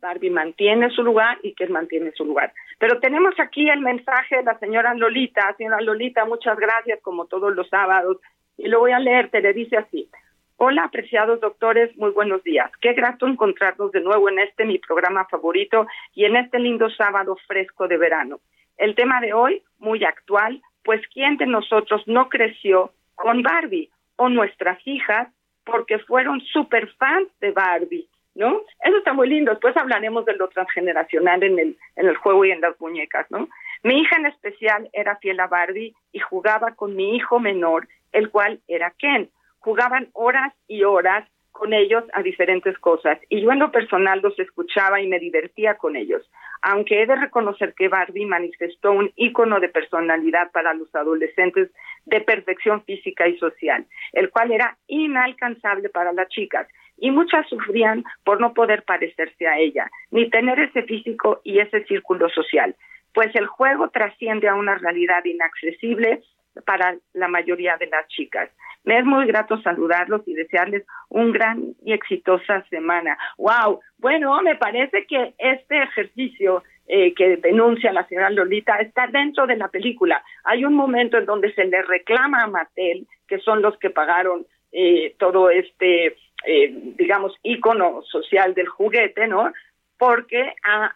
Barbie 0.00 0.30
mantiene 0.30 0.90
su 0.90 1.02
lugar 1.02 1.38
y 1.42 1.54
Ken 1.54 1.72
mantiene 1.72 2.12
su 2.12 2.24
lugar. 2.24 2.52
Pero 2.78 3.00
tenemos 3.00 3.34
aquí 3.38 3.68
el 3.68 3.80
mensaje 3.80 4.36
de 4.36 4.42
la 4.44 4.58
señora 4.58 4.94
Lolita. 4.94 5.54
Señora 5.56 5.80
Lolita, 5.80 6.24
muchas 6.24 6.58
gracias, 6.58 7.00
como 7.02 7.26
todos 7.26 7.54
los 7.54 7.68
sábados. 7.68 8.18
Y 8.56 8.68
lo 8.68 8.80
voy 8.80 8.92
a 8.92 8.98
leer, 8.98 9.30
te 9.30 9.40
le 9.40 9.52
dice 9.52 9.76
así. 9.76 10.08
Hola, 10.56 10.84
apreciados 10.84 11.40
doctores, 11.40 11.96
muy 11.96 12.10
buenos 12.10 12.42
días. 12.42 12.70
Qué 12.80 12.92
grato 12.92 13.28
encontrarnos 13.28 13.92
de 13.92 14.00
nuevo 14.00 14.28
en 14.28 14.40
este 14.40 14.64
mi 14.64 14.78
programa 14.78 15.24
favorito 15.26 15.86
y 16.14 16.24
en 16.24 16.34
este 16.34 16.58
lindo 16.58 16.90
sábado 16.90 17.36
fresco 17.46 17.86
de 17.86 17.96
verano. 17.96 18.40
El 18.76 18.96
tema 18.96 19.20
de 19.20 19.32
hoy, 19.32 19.62
muy 19.78 20.04
actual, 20.04 20.60
pues 20.82 21.00
¿quién 21.14 21.36
de 21.36 21.46
nosotros 21.46 22.02
no 22.06 22.28
creció 22.28 22.92
con 23.14 23.42
Barbie 23.42 23.90
o 24.16 24.28
nuestras 24.28 24.78
hijas 24.84 25.28
porque 25.64 25.98
fueron 26.00 26.40
super 26.40 26.88
fans 26.94 27.28
de 27.40 27.52
Barbie? 27.52 28.08
¿No? 28.38 28.62
Eso 28.84 28.98
está 28.98 29.12
muy 29.12 29.28
lindo. 29.28 29.50
Después 29.50 29.76
hablaremos 29.76 30.24
de 30.24 30.36
lo 30.36 30.48
transgeneracional 30.48 31.42
en 31.42 31.58
el, 31.58 31.76
en 31.96 32.06
el 32.06 32.16
juego 32.16 32.44
y 32.44 32.52
en 32.52 32.60
las 32.60 32.80
muñecas, 32.80 33.26
¿no? 33.30 33.48
Mi 33.82 33.98
hija 33.98 34.16
en 34.16 34.26
especial 34.26 34.88
era 34.92 35.16
fiel 35.16 35.40
a 35.40 35.48
Barbie 35.48 35.92
y 36.12 36.20
jugaba 36.20 36.76
con 36.76 36.94
mi 36.94 37.16
hijo 37.16 37.40
menor, 37.40 37.88
el 38.12 38.30
cual 38.30 38.60
era 38.68 38.92
Ken 38.96 39.28
jugaban 39.58 40.08
horas 40.12 40.54
y 40.66 40.84
horas 40.84 41.28
con 41.52 41.72
ellos 41.74 42.04
a 42.12 42.22
diferentes 42.22 42.78
cosas 42.78 43.18
y 43.28 43.42
yo 43.42 43.50
en 43.50 43.58
lo 43.58 43.72
personal 43.72 44.20
los 44.20 44.38
escuchaba 44.38 45.00
y 45.00 45.08
me 45.08 45.18
divertía 45.18 45.74
con 45.74 45.96
ellos. 45.96 46.22
Aunque 46.62 47.02
he 47.02 47.06
de 47.06 47.16
reconocer 47.16 47.74
que 47.74 47.88
Barbie 47.88 48.26
manifestó 48.26 48.92
un 48.92 49.12
ícono 49.16 49.58
de 49.58 49.68
personalidad 49.68 50.50
para 50.52 50.72
los 50.74 50.92
adolescentes 50.94 51.70
de 52.06 52.20
perfección 52.20 52.84
física 52.84 53.26
y 53.26 53.36
social, 53.38 53.86
el 54.12 54.30
cual 54.30 54.52
era 54.52 54.78
inalcanzable 54.86 55.88
para 55.88 56.12
las 56.12 56.28
chicas 56.28 56.68
y 56.98 57.10
muchas 57.10 57.48
sufrían 57.48 58.04
por 58.24 58.40
no 58.40 58.54
poder 58.54 58.82
parecerse 58.84 59.46
a 59.46 59.58
ella, 59.58 59.90
ni 60.10 60.28
tener 60.30 60.58
ese 60.58 60.82
físico 60.82 61.40
y 61.44 61.60
ese 61.60 61.84
círculo 61.84 62.28
social, 62.28 62.74
pues 63.14 63.34
el 63.34 63.46
juego 63.46 63.88
trasciende 63.90 64.48
a 64.48 64.54
una 64.54 64.76
realidad 64.76 65.24
inaccesible 65.24 66.22
para 66.64 66.96
la 67.12 67.28
mayoría 67.28 67.76
de 67.76 67.86
las 67.86 68.06
chicas. 68.08 68.50
Me 68.84 68.98
es 68.98 69.04
muy 69.04 69.26
grato 69.26 69.60
saludarlos 69.62 70.26
y 70.26 70.34
desearles 70.34 70.84
un 71.08 71.32
gran 71.32 71.74
y 71.84 71.92
exitosa 71.92 72.64
semana. 72.70 73.18
¡Wow! 73.36 73.80
Bueno, 73.98 74.40
me 74.42 74.56
parece 74.56 75.06
que 75.06 75.34
este 75.38 75.82
ejercicio 75.82 76.62
eh, 76.86 77.14
que 77.14 77.36
denuncia 77.36 77.92
la 77.92 78.06
señora 78.06 78.30
Lolita 78.30 78.76
está 78.76 79.06
dentro 79.08 79.46
de 79.46 79.56
la 79.56 79.68
película. 79.68 80.22
Hay 80.44 80.64
un 80.64 80.74
momento 80.74 81.18
en 81.18 81.26
donde 81.26 81.52
se 81.52 81.64
le 81.64 81.82
reclama 81.82 82.44
a 82.44 82.46
Mattel, 82.46 83.06
que 83.26 83.38
son 83.40 83.60
los 83.60 83.76
que 83.78 83.90
pagaron 83.90 84.46
eh, 84.72 85.14
todo 85.18 85.50
este, 85.50 86.16
eh, 86.46 86.72
digamos, 86.96 87.34
ícono 87.42 88.02
social 88.02 88.54
del 88.54 88.68
juguete, 88.68 89.26
¿no? 89.26 89.52
Porque 89.96 90.54
ha 90.64 90.94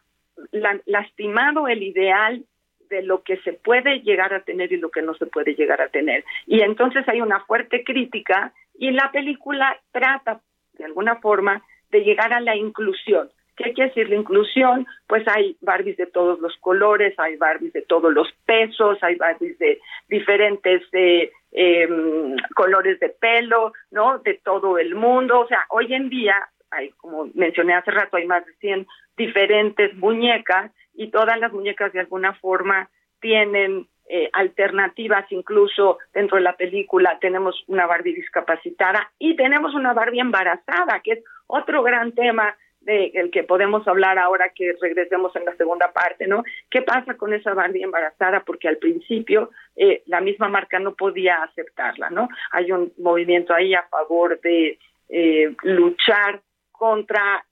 lastimado 0.87 1.69
el 1.69 1.83
ideal 1.83 2.45
de 2.89 3.03
lo 3.03 3.23
que 3.23 3.39
se 3.39 3.55
puede 3.55 4.01
llegar 4.01 4.35
a 4.35 4.43
tener 4.43 4.73
y 4.73 4.77
lo 4.77 4.91
que 4.91 5.03
no 5.03 5.15
se 5.15 5.27
puede 5.27 5.55
llegar 5.55 5.81
a 5.81 5.89
tener. 5.89 6.25
Y 6.47 6.61
entonces 6.61 7.09
hay 7.09 7.21
una 7.21 7.41
fuerte 7.41 7.85
crítica 7.85 8.53
y 8.79 8.91
la 8.91 9.11
película 9.11 9.79
trata, 9.93 10.41
de 10.75 10.85
alguna 10.85 11.17
forma, 11.17 11.63
de 11.91 12.01
llegar 12.01 12.33
a 12.33 12.41
la 12.41 12.57
inclusión. 12.57 13.31
¿Qué 13.63 13.73
quiere 13.73 13.91
decir 13.91 14.09
la 14.11 14.17
inclusión? 14.17 14.87
Pues 15.07 15.27
hay 15.29 15.57
Barbies 15.61 15.97
de 15.97 16.07
todos 16.07 16.41
los 16.41 16.57
colores, 16.59 17.15
hay 17.19 17.37
Barbies 17.37 17.73
de 17.73 17.83
todos 17.83 18.13
los 18.13 18.29
pesos, 18.45 18.99
hay 19.03 19.15
Barbies 19.15 19.59
de 19.59 19.81
diferentes 20.09 20.83
eh, 20.93 21.31
em, 21.53 22.37
colores 22.55 22.99
de 22.99 23.11
pelo, 23.11 23.73
¿no? 23.91 24.19
De 24.19 24.41
todo 24.43 24.79
el 24.79 24.95
mundo. 24.95 25.41
O 25.41 25.47
sea, 25.47 25.65
hoy 25.71 25.95
en 25.95 26.09
día, 26.09 26.35
hay, 26.71 26.91
como 26.91 27.29
mencioné 27.35 27.75
hace 27.75 27.93
rato, 27.93 28.17
hay 28.17 28.27
más 28.27 28.45
de 28.45 28.53
100 28.55 28.87
diferentes 29.17 29.95
muñecas 29.95 30.73
y 30.95 31.11
todas 31.11 31.39
las 31.39 31.53
muñecas 31.53 31.93
de 31.93 32.01
alguna 32.01 32.35
forma 32.35 32.89
tienen 33.21 33.87
eh, 34.09 34.29
alternativas 34.33 35.25
incluso 35.31 35.99
dentro 36.13 36.37
de 36.37 36.43
la 36.43 36.57
película 36.57 37.19
tenemos 37.21 37.63
una 37.69 37.87
Barbie 37.87 38.15
discapacitada 38.15 39.13
y 39.19 39.37
tenemos 39.37 39.75
una 39.75 39.93
Barbie 39.93 40.21
embarazada 40.21 41.01
que 41.05 41.13
es 41.13 41.25
otro 41.47 41.83
gran 41.83 42.13
tema 42.13 42.55
del 42.85 43.31
que 43.31 43.45
podemos 43.45 43.87
hablar 43.87 44.19
ahora 44.19 44.51
que 44.55 44.75
regresemos 44.81 45.35
en 45.37 45.45
la 45.45 45.57
segunda 45.57 45.93
parte, 45.93 46.27
¿no? 46.27 46.43
¿Qué 46.71 46.83
pasa 46.83 47.15
con 47.15 47.33
esa 47.33 47.55
Barbie 47.55 47.83
embarazada? 47.83 48.41
Porque 48.41 48.69
al 48.69 48.79
principio 48.79 49.51
eh, 49.77 50.03
la 50.07 50.21
misma 50.21 50.49
marca 50.49 50.79
no 50.79 50.95
podía 50.95 51.43
aceptarla, 51.43 52.11
¿no? 52.11 52.29
Hay 52.51 52.73
un 52.73 52.93
movimiento 52.99 53.55
ahí 53.55 53.75
a 53.75 53.85
favor 53.85 54.41
de 54.41 54.79
eh, 55.09 55.55
luchar 55.63 56.41
contra 56.73 57.45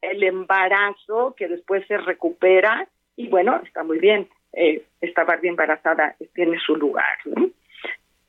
el 0.00 0.22
embarazo 0.22 1.34
que 1.36 1.48
después 1.48 1.86
se 1.86 1.98
recupera 1.98 2.86
y 3.16 3.28
bueno, 3.28 3.60
está 3.64 3.82
muy 3.82 3.98
bien, 3.98 4.28
eh, 4.52 4.82
esta 5.00 5.24
Barbie 5.24 5.48
embarazada 5.48 6.14
tiene 6.34 6.58
su 6.60 6.76
lugar. 6.76 7.18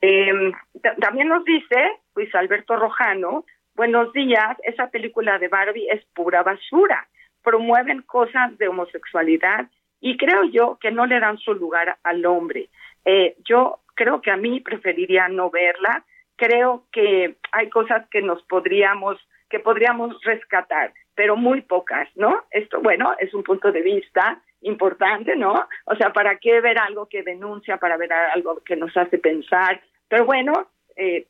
Em, 0.00 0.52
también 1.00 1.28
nos 1.28 1.44
dice 1.44 1.98
Luis 2.14 2.34
Alberto 2.34 2.76
Rojano, 2.76 3.44
buenos 3.78 4.12
días, 4.12 4.56
esa 4.64 4.90
película 4.90 5.38
de 5.38 5.46
Barbie 5.46 5.88
es 5.88 6.04
pura 6.06 6.42
basura, 6.42 7.06
promueven 7.44 8.02
cosas 8.02 8.58
de 8.58 8.66
homosexualidad 8.66 9.68
y 10.00 10.16
creo 10.16 10.42
yo 10.50 10.78
que 10.80 10.90
no 10.90 11.06
le 11.06 11.20
dan 11.20 11.38
su 11.38 11.54
lugar 11.54 11.96
al 12.02 12.26
hombre. 12.26 12.70
Eh, 13.04 13.36
yo 13.48 13.78
creo 13.94 14.20
que 14.20 14.32
a 14.32 14.36
mí 14.36 14.58
preferiría 14.60 15.28
no 15.28 15.48
verla, 15.50 16.04
creo 16.34 16.86
que 16.90 17.36
hay 17.52 17.70
cosas 17.70 18.04
que 18.10 18.20
nos 18.20 18.42
podríamos, 18.42 19.16
que 19.48 19.60
podríamos 19.60 20.20
rescatar, 20.24 20.92
pero 21.14 21.36
muy 21.36 21.60
pocas, 21.60 22.08
¿no? 22.16 22.46
Esto, 22.50 22.80
bueno, 22.80 23.14
es 23.20 23.32
un 23.32 23.44
punto 23.44 23.70
de 23.70 23.82
vista, 23.82 24.42
importante, 24.62 25.36
¿no? 25.36 25.54
O 25.84 25.94
sea, 25.94 26.12
¿para 26.12 26.36
qué 26.38 26.60
ver 26.60 26.80
algo 26.80 27.06
que 27.06 27.22
denuncia, 27.22 27.76
para 27.76 27.96
ver 27.96 28.12
algo 28.12 28.60
que 28.64 28.74
nos 28.74 28.96
hace 28.96 29.18
pensar? 29.18 29.80
Pero 30.08 30.24
bueno, 30.24 30.66
eh, 30.96 31.28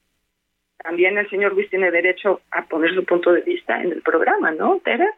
también 0.78 1.18
el 1.18 1.28
señor 1.28 1.54
Luis 1.54 1.68
tiene 1.70 1.90
derecho 1.90 2.40
a 2.50 2.62
poner 2.66 2.94
su 2.94 3.04
punto 3.04 3.32
de 3.32 3.42
vista 3.42 3.80
en 3.82 3.92
el 3.92 4.02
programa, 4.02 4.52
¿no, 4.52 4.80
Tere? 4.84 5.10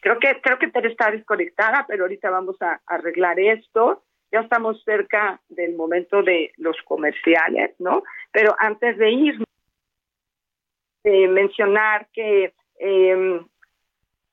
Creo 0.00 0.18
que, 0.18 0.40
creo 0.40 0.58
que 0.58 0.68
Tere 0.68 0.88
está 0.88 1.10
desconectada, 1.10 1.84
pero 1.88 2.04
ahorita 2.04 2.30
vamos 2.30 2.60
a, 2.60 2.80
arreglar 2.86 3.38
esto. 3.40 4.02
Ya 4.32 4.40
estamos 4.40 4.82
cerca 4.84 5.40
del 5.48 5.74
momento 5.74 6.22
de 6.22 6.52
los 6.56 6.76
comerciales, 6.84 7.74
¿no? 7.78 8.02
Pero 8.32 8.54
antes 8.58 8.96
de 8.96 9.10
ir, 9.10 9.44
eh, 11.04 11.28
mencionar 11.28 12.06
que 12.12 12.52
eh, 12.78 13.40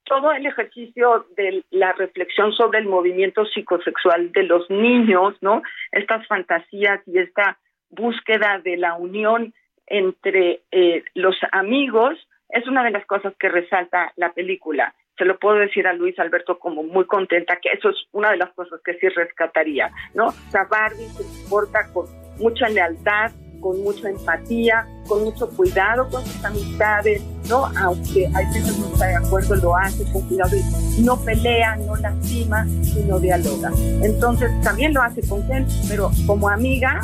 todo 0.04 0.32
el 0.32 0.46
ejercicio 0.46 1.26
de 1.36 1.64
la 1.72 1.94
reflexión 1.94 2.52
sobre 2.54 2.80
el 2.80 2.86
movimiento 2.86 3.46
psicosexual 3.46 4.32
de 4.32 4.44
los 4.44 4.70
niños, 4.70 5.36
¿no? 5.42 5.62
Estas 5.92 6.26
fantasías 6.28 7.02
y 7.08 7.20
esta 7.20 7.58
búsqueda 7.90 8.60
de 8.64 8.78
la 8.78 8.96
unión 8.96 9.54
entre 9.88 10.62
eh, 10.72 11.04
los 11.14 11.36
amigos 11.52 12.18
es 12.50 12.68
una 12.68 12.84
de 12.84 12.92
las 12.92 13.06
cosas 13.06 13.34
que 13.40 13.50
resalta 13.50 14.14
la 14.16 14.34
película. 14.34 14.94
Se 15.18 15.26
lo 15.26 15.40
puedo 15.40 15.58
decir 15.58 15.88
a 15.88 15.94
Luis 15.94 16.18
Alberto 16.20 16.60
como 16.60 16.84
muy 16.84 17.06
contenta 17.06 17.58
que 17.62 17.70
eso 17.70 17.90
es 17.90 17.96
una 18.12 18.32
de 18.32 18.38
las 18.38 18.54
cosas 18.54 18.80
que 18.86 18.94
sí 18.96 19.10
rescataría, 19.10 19.92
¿no? 20.14 20.28
O 20.28 20.32
se 20.32 21.24
comporta 21.50 21.92
con 21.92 22.06
mucha 22.38 22.70
lealtad, 22.70 23.32
con 23.60 23.82
mucha 23.82 24.10
empatía, 24.10 24.86
con 25.08 25.24
mucho 25.24 25.50
cuidado 25.50 26.08
con 26.10 26.24
sus 26.24 26.46
amistades, 26.46 27.24
¿no? 27.50 27.66
Aunque 27.84 28.28
hay 28.36 28.46
veces 28.46 28.78
no 28.80 28.88
está 28.94 29.08
de 29.08 29.16
acuerdo, 29.16 29.56
lo 29.56 29.76
hace 29.76 30.04
con 30.12 30.28
cuidado 30.28 30.56
y 30.56 31.02
no 31.02 31.18
pelea, 31.26 31.76
no 31.78 31.96
lastima, 31.96 32.66
sino 32.84 33.20
dialoga. 33.20 33.72
Entonces 34.04 34.50
también 34.62 34.94
lo 34.94 35.02
hace 35.02 35.28
con 35.28 35.46
Ken, 35.48 35.66
pero 35.90 36.12
como 36.28 36.48
amiga 36.48 37.02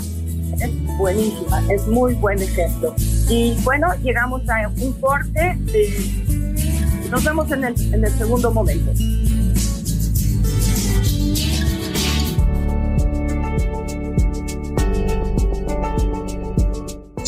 es 0.59 0.97
buenísima, 0.97 1.61
es 1.69 1.87
muy 1.87 2.13
buen 2.15 2.41
ejemplo. 2.41 2.93
Y 3.29 3.53
bueno, 3.63 3.87
llegamos 4.03 4.41
a 4.49 4.67
un 4.67 4.93
corte. 4.93 5.57
nos 7.09 7.23
vemos 7.23 7.51
en 7.51 7.63
el, 7.63 7.93
en 7.93 8.05
el 8.05 8.11
segundo 8.17 8.51
momento. 8.51 8.91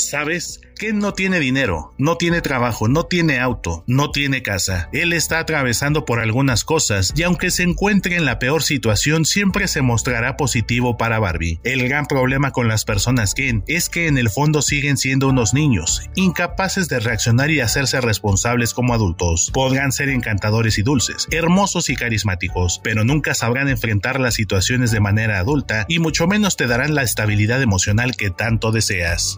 ¿Sabes? 0.09 0.61
Ken 0.77 0.99
no 0.99 1.13
tiene 1.13 1.39
dinero, 1.39 1.93
no 1.97 2.17
tiene 2.17 2.41
trabajo, 2.41 2.89
no 2.89 3.05
tiene 3.05 3.39
auto, 3.39 3.85
no 3.87 4.11
tiene 4.11 4.41
casa. 4.41 4.89
Él 4.91 5.13
está 5.13 5.39
atravesando 5.39 6.03
por 6.03 6.19
algunas 6.19 6.65
cosas 6.65 7.13
y 7.15 7.23
aunque 7.23 7.49
se 7.49 7.63
encuentre 7.63 8.17
en 8.17 8.25
la 8.25 8.39
peor 8.39 8.61
situación, 8.61 9.23
siempre 9.23 9.69
se 9.69 9.81
mostrará 9.81 10.35
positivo 10.35 10.97
para 10.97 11.19
Barbie. 11.19 11.61
El 11.63 11.87
gran 11.87 12.07
problema 12.07 12.51
con 12.51 12.67
las 12.67 12.83
personas 12.83 13.33
Ken 13.33 13.63
es 13.67 13.87
que 13.87 14.07
en 14.07 14.17
el 14.17 14.29
fondo 14.29 14.61
siguen 14.61 14.97
siendo 14.97 15.29
unos 15.29 15.53
niños, 15.53 16.09
incapaces 16.15 16.89
de 16.89 16.99
reaccionar 16.99 17.51
y 17.51 17.61
hacerse 17.61 18.01
responsables 18.01 18.73
como 18.73 18.93
adultos. 18.93 19.51
Podrán 19.53 19.93
ser 19.93 20.09
encantadores 20.09 20.77
y 20.77 20.83
dulces, 20.83 21.27
hermosos 21.31 21.89
y 21.89 21.95
carismáticos, 21.95 22.81
pero 22.83 23.05
nunca 23.05 23.33
sabrán 23.33 23.69
enfrentar 23.69 24.19
las 24.19 24.33
situaciones 24.33 24.91
de 24.91 24.99
manera 24.99 25.39
adulta 25.39 25.85
y 25.87 25.99
mucho 25.99 26.27
menos 26.27 26.57
te 26.57 26.67
darán 26.67 26.95
la 26.95 27.03
estabilidad 27.03 27.61
emocional 27.61 28.17
que 28.17 28.29
tanto 28.29 28.73
deseas. 28.73 29.37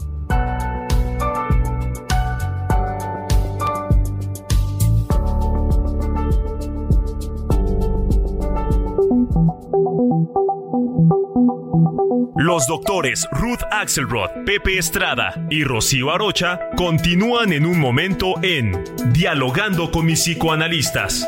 Los 12.36 12.68
doctores 12.68 13.28
Ruth 13.32 13.62
Axelrod, 13.72 14.30
Pepe 14.46 14.78
Estrada 14.78 15.34
y 15.50 15.64
Rocío 15.64 16.12
Arocha 16.12 16.60
continúan 16.76 17.52
en 17.52 17.66
un 17.66 17.80
momento 17.80 18.36
en 18.42 18.84
Dialogando 19.12 19.92
con 19.92 20.06
mis 20.06 20.22
psicoanalistas. 20.22 21.28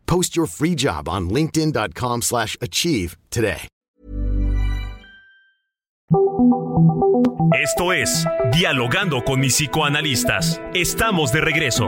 Post 0.11 0.35
your 0.35 0.45
free 0.45 0.75
job 0.75 1.07
on 1.07 1.29
linkedin.com/achieve 1.29 2.21
slash 2.21 2.57
achieve 2.59 3.15
today. 3.29 3.69
Esto 7.53 7.93
es 7.93 8.25
Dialogando 8.51 9.23
con 9.23 9.39
mis 9.39 9.53
psicoanalistas. 9.53 10.59
Estamos 10.73 11.31
de 11.31 11.39
regreso. 11.39 11.87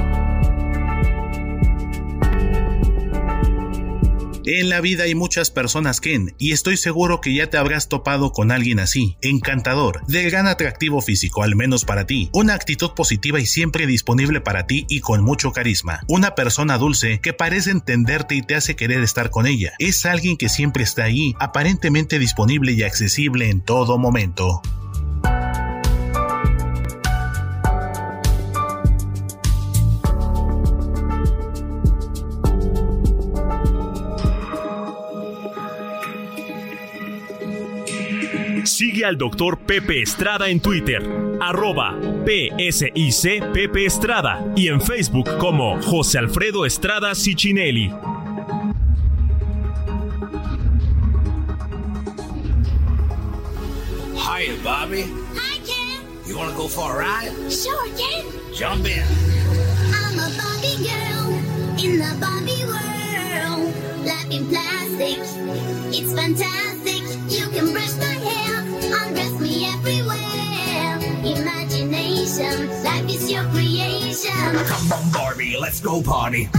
En 4.45 4.69
la 4.69 4.81
vida 4.81 5.03
hay 5.03 5.13
muchas 5.13 5.51
personas 5.51 6.01
Ken, 6.01 6.33
y 6.39 6.51
estoy 6.51 6.75
seguro 6.75 7.21
que 7.21 7.33
ya 7.33 7.49
te 7.49 7.57
habrás 7.57 7.89
topado 7.89 8.31
con 8.31 8.51
alguien 8.51 8.79
así, 8.79 9.17
encantador, 9.21 10.05
de 10.07 10.23
gran 10.23 10.47
atractivo 10.47 11.01
físico, 11.01 11.43
al 11.43 11.55
menos 11.55 11.85
para 11.85 12.07
ti, 12.07 12.29
una 12.33 12.55
actitud 12.55 12.91
positiva 12.91 13.39
y 13.39 13.45
siempre 13.45 13.85
disponible 13.85 14.41
para 14.41 14.65
ti 14.65 14.85
y 14.89 15.01
con 15.01 15.23
mucho 15.23 15.51
carisma, 15.51 16.03
una 16.07 16.33
persona 16.33 16.79
dulce 16.79 17.19
que 17.19 17.33
parece 17.33 17.69
entenderte 17.69 18.33
y 18.33 18.41
te 18.41 18.55
hace 18.55 18.75
querer 18.75 19.01
estar 19.03 19.29
con 19.29 19.45
ella, 19.45 19.73
es 19.77 20.05
alguien 20.07 20.37
que 20.37 20.49
siempre 20.49 20.83
está 20.83 21.03
ahí, 21.03 21.35
aparentemente 21.39 22.17
disponible 22.17 22.71
y 22.71 22.81
accesible 22.81 23.49
en 23.49 23.61
todo 23.61 23.99
momento. 23.99 24.61
Sigue 38.71 39.03
al 39.05 39.17
doctor 39.17 39.59
Pepe 39.59 40.01
Estrada 40.01 40.47
en 40.47 40.61
Twitter, 40.61 41.03
arroba 41.41 41.93
PSIC 42.25 43.51
Pepe 43.51 43.85
Estrada 43.85 44.45
y 44.55 44.69
en 44.69 44.79
Facebook 44.79 45.29
como 45.39 45.79
José 45.81 46.19
Alfredo 46.19 46.65
Estrada 46.65 47.13
Cicinelli. 47.13 47.91
Hiya, 54.15 54.55
Bobby. 54.63 55.03
Hi, 55.35 55.59
Ken. 55.65 56.01
You 56.25 56.37
want 56.37 56.51
to 56.51 56.57
go 56.57 56.69
for 56.69 56.93
a 56.93 56.97
ride? 56.97 57.51
Sure, 57.51 57.87
Ken. 57.97 58.25
Jump 58.55 58.87
in. 58.87 59.03
I'm 59.93 60.17
a 60.17 60.29
Barbie 60.39 60.77
girl 60.81 61.27
in 61.77 61.99
the 61.99 62.15
Barbie 62.21 62.65
world. 62.65 63.75
Life 64.05 64.31
in 64.31 64.47
plastic, 64.47 65.19
it's 65.93 66.13
fantastic. 66.13 66.71
You 67.29 67.47
can 67.49 67.71
brush 67.71 67.93
hair, 67.95 68.10
undress 68.93 69.39
me 69.39 69.65
everywhere. 69.67 70.99
Imagination, 71.23 72.83
life 72.83 73.09
is 73.09 73.31
your 73.31 73.43
creation. 73.45 74.31
Come 74.65 74.91
on, 74.91 75.11
Barbie, 75.11 75.57
let's 75.59 75.79
go 75.79 76.01
party. 76.01 76.49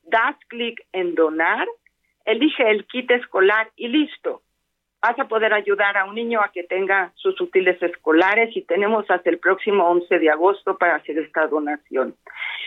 das 0.03 0.35
clic 0.47 0.85
en 0.91 1.15
donar, 1.15 1.67
elige 2.25 2.69
el 2.69 2.85
kit 2.87 3.09
escolar 3.11 3.71
y 3.75 3.87
listo. 3.87 4.41
Vas 5.01 5.17
a 5.19 5.27
poder 5.27 5.53
ayudar 5.53 5.97
a 5.97 6.05
un 6.05 6.15
niño 6.15 6.41
a 6.41 6.51
que 6.51 6.63
tenga 6.63 7.11
sus 7.15 7.39
útiles 7.39 7.79
escolares 7.81 8.55
y 8.55 8.63
tenemos 8.63 9.05
hasta 9.09 9.29
el 9.29 9.37
próximo 9.37 9.87
11 9.87 10.19
de 10.19 10.29
agosto 10.29 10.77
para 10.77 10.95
hacer 10.95 11.17
esta 11.19 11.47
donación. 11.47 12.15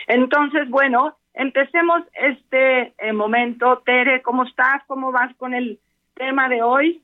Entonces, 0.07 0.67
bueno, 0.69 1.17
empecemos 1.33 2.03
este 2.13 2.93
eh, 2.97 3.13
momento. 3.13 3.81
Tere, 3.85 4.21
¿cómo 4.21 4.43
estás? 4.43 4.83
¿Cómo 4.87 5.11
vas 5.11 5.35
con 5.37 5.53
el 5.53 5.79
tema 6.15 6.49
de 6.49 6.61
hoy? 6.61 7.01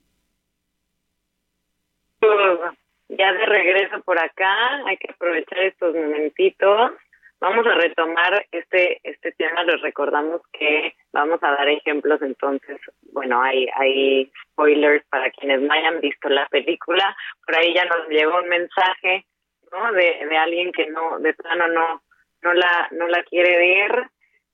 Ya 3.09 3.31
de 3.31 3.45
regreso 3.45 4.01
por 4.01 4.19
acá, 4.19 4.85
hay 4.85 4.97
que 4.97 5.11
aprovechar 5.11 5.59
estos 5.59 5.95
momentitos. 5.95 6.91
Vamos 7.39 7.67
a 7.67 7.75
retomar 7.75 8.45
este 8.51 8.99
este 9.03 9.31
tema. 9.33 9.63
Les 9.63 9.79
recordamos 9.81 10.41
que 10.51 10.95
vamos 11.13 11.41
a 11.43 11.51
dar 11.51 11.69
ejemplos. 11.69 12.21
Entonces, 12.21 12.79
bueno, 13.13 13.41
hay 13.41 13.67
hay 13.75 14.31
spoilers 14.51 15.05
para 15.05 15.29
quienes 15.31 15.61
no 15.61 15.71
hayan 15.71 16.01
visto 16.01 16.29
la 16.29 16.47
película. 16.47 17.15
Por 17.45 17.55
ahí 17.55 17.73
ya 17.73 17.85
nos 17.85 18.09
llegó 18.09 18.39
un 18.39 18.49
mensaje, 18.49 19.25
¿no? 19.71 19.91
De, 19.93 20.25
de 20.27 20.37
alguien 20.37 20.71
que 20.71 20.87
no 20.87 21.19
de 21.19 21.33
plano 21.35 21.67
no 21.67 22.01
no 22.41 22.53
la 22.53 22.87
no 22.91 23.07
la 23.07 23.23
quiere 23.23 23.55
ver. 23.55 24.09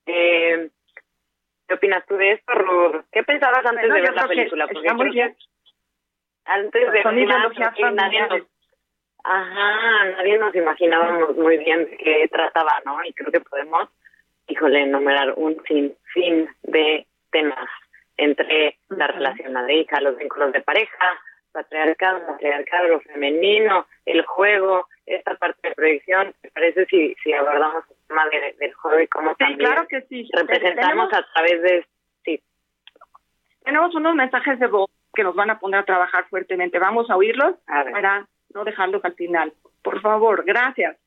Eh, 0.06 0.70
¿Qué 1.68 1.74
opinas 1.76 2.06
tú 2.06 2.16
de 2.18 2.34
esto, 2.34 2.54
Ruth? 2.54 3.06
¿Qué 3.12 3.24
pensabas 3.24 3.66
antes 3.66 3.88
Bueno, 3.88 3.96
de 3.96 4.02
ver 4.02 4.14
la 4.14 4.28
película? 4.28 4.66
está 4.66 4.80
yo 4.82 4.94
muy 4.96 5.10
creo 5.10 5.14
bien. 5.14 5.36
que 5.36 5.44
Antes 6.46 6.92
de 6.92 7.04
Son 7.04 7.18
ideologías 7.18 7.74
que 7.74 7.92
nadie 7.92 8.28
nos. 8.28 8.42
Ajá, 9.24 10.06
nadie 10.18 10.38
nos 10.38 10.54
imaginábamos 10.54 11.38
muy 11.38 11.58
bien 11.58 11.86
de 11.86 11.98
qué 11.98 12.28
trataba, 12.30 12.82
¿no? 12.86 12.98
Y 13.06 13.14
creo 13.14 13.32
que 13.32 13.40
podemos, 13.40 13.88
híjole, 14.48 14.82
enumerar 14.82 15.34
un 15.38 15.64
sinfín 15.66 16.50
de 16.64 17.08
temas 17.32 17.70
entre 18.18 18.78
la 18.90 19.08
relación 19.08 19.70
hija, 19.70 20.02
los 20.02 20.18
vínculos 20.18 20.52
de 20.52 20.62
pareja, 20.62 21.22
patriarcado, 21.54 22.20
matriarcado, 22.28 22.90
lo 22.90 23.00
femenino, 23.00 23.88
el 24.06 24.26
juego, 24.26 24.90
esta 25.06 25.36
parte 25.36 25.70
de 25.70 25.76
proyección. 25.76 26.34
¿Te 26.42 26.52
parece 26.52 26.86
si, 26.88 27.16
si 27.24 27.32
abordamos 27.32 27.86
tema 28.14 28.24
de- 28.30 28.56
del 28.60 28.74
juego 28.76 29.00
y 29.02 29.08
cómo 29.08 29.36
también 29.36 29.60
claro 29.60 29.88
que 29.90 30.02
sí. 30.10 30.28
representamos 30.34 31.10
Tenemos- 31.10 31.14
a 31.14 31.26
través 31.34 31.62
de... 31.64 31.88
Sí, 32.26 32.42
Tenemos 33.64 33.96
unos 33.96 34.16
mensajes 34.16 34.60
de 34.60 34.68
voz 34.68 34.90
que 35.14 35.24
nos 35.24 35.36
van 35.36 35.50
a 35.50 35.60
poner 35.60 35.80
a 35.82 35.86
trabajar 35.86 36.26
fuertemente. 36.30 36.80
Vamos 36.80 37.10
a 37.10 37.16
oírlos 37.16 37.56
para 37.66 38.28
no 38.54 38.64
dejarlos 38.64 39.04
al 39.06 39.14
final. 39.16 39.54
Por 39.84 40.02
favor, 40.02 40.44
gracias. 40.46 40.98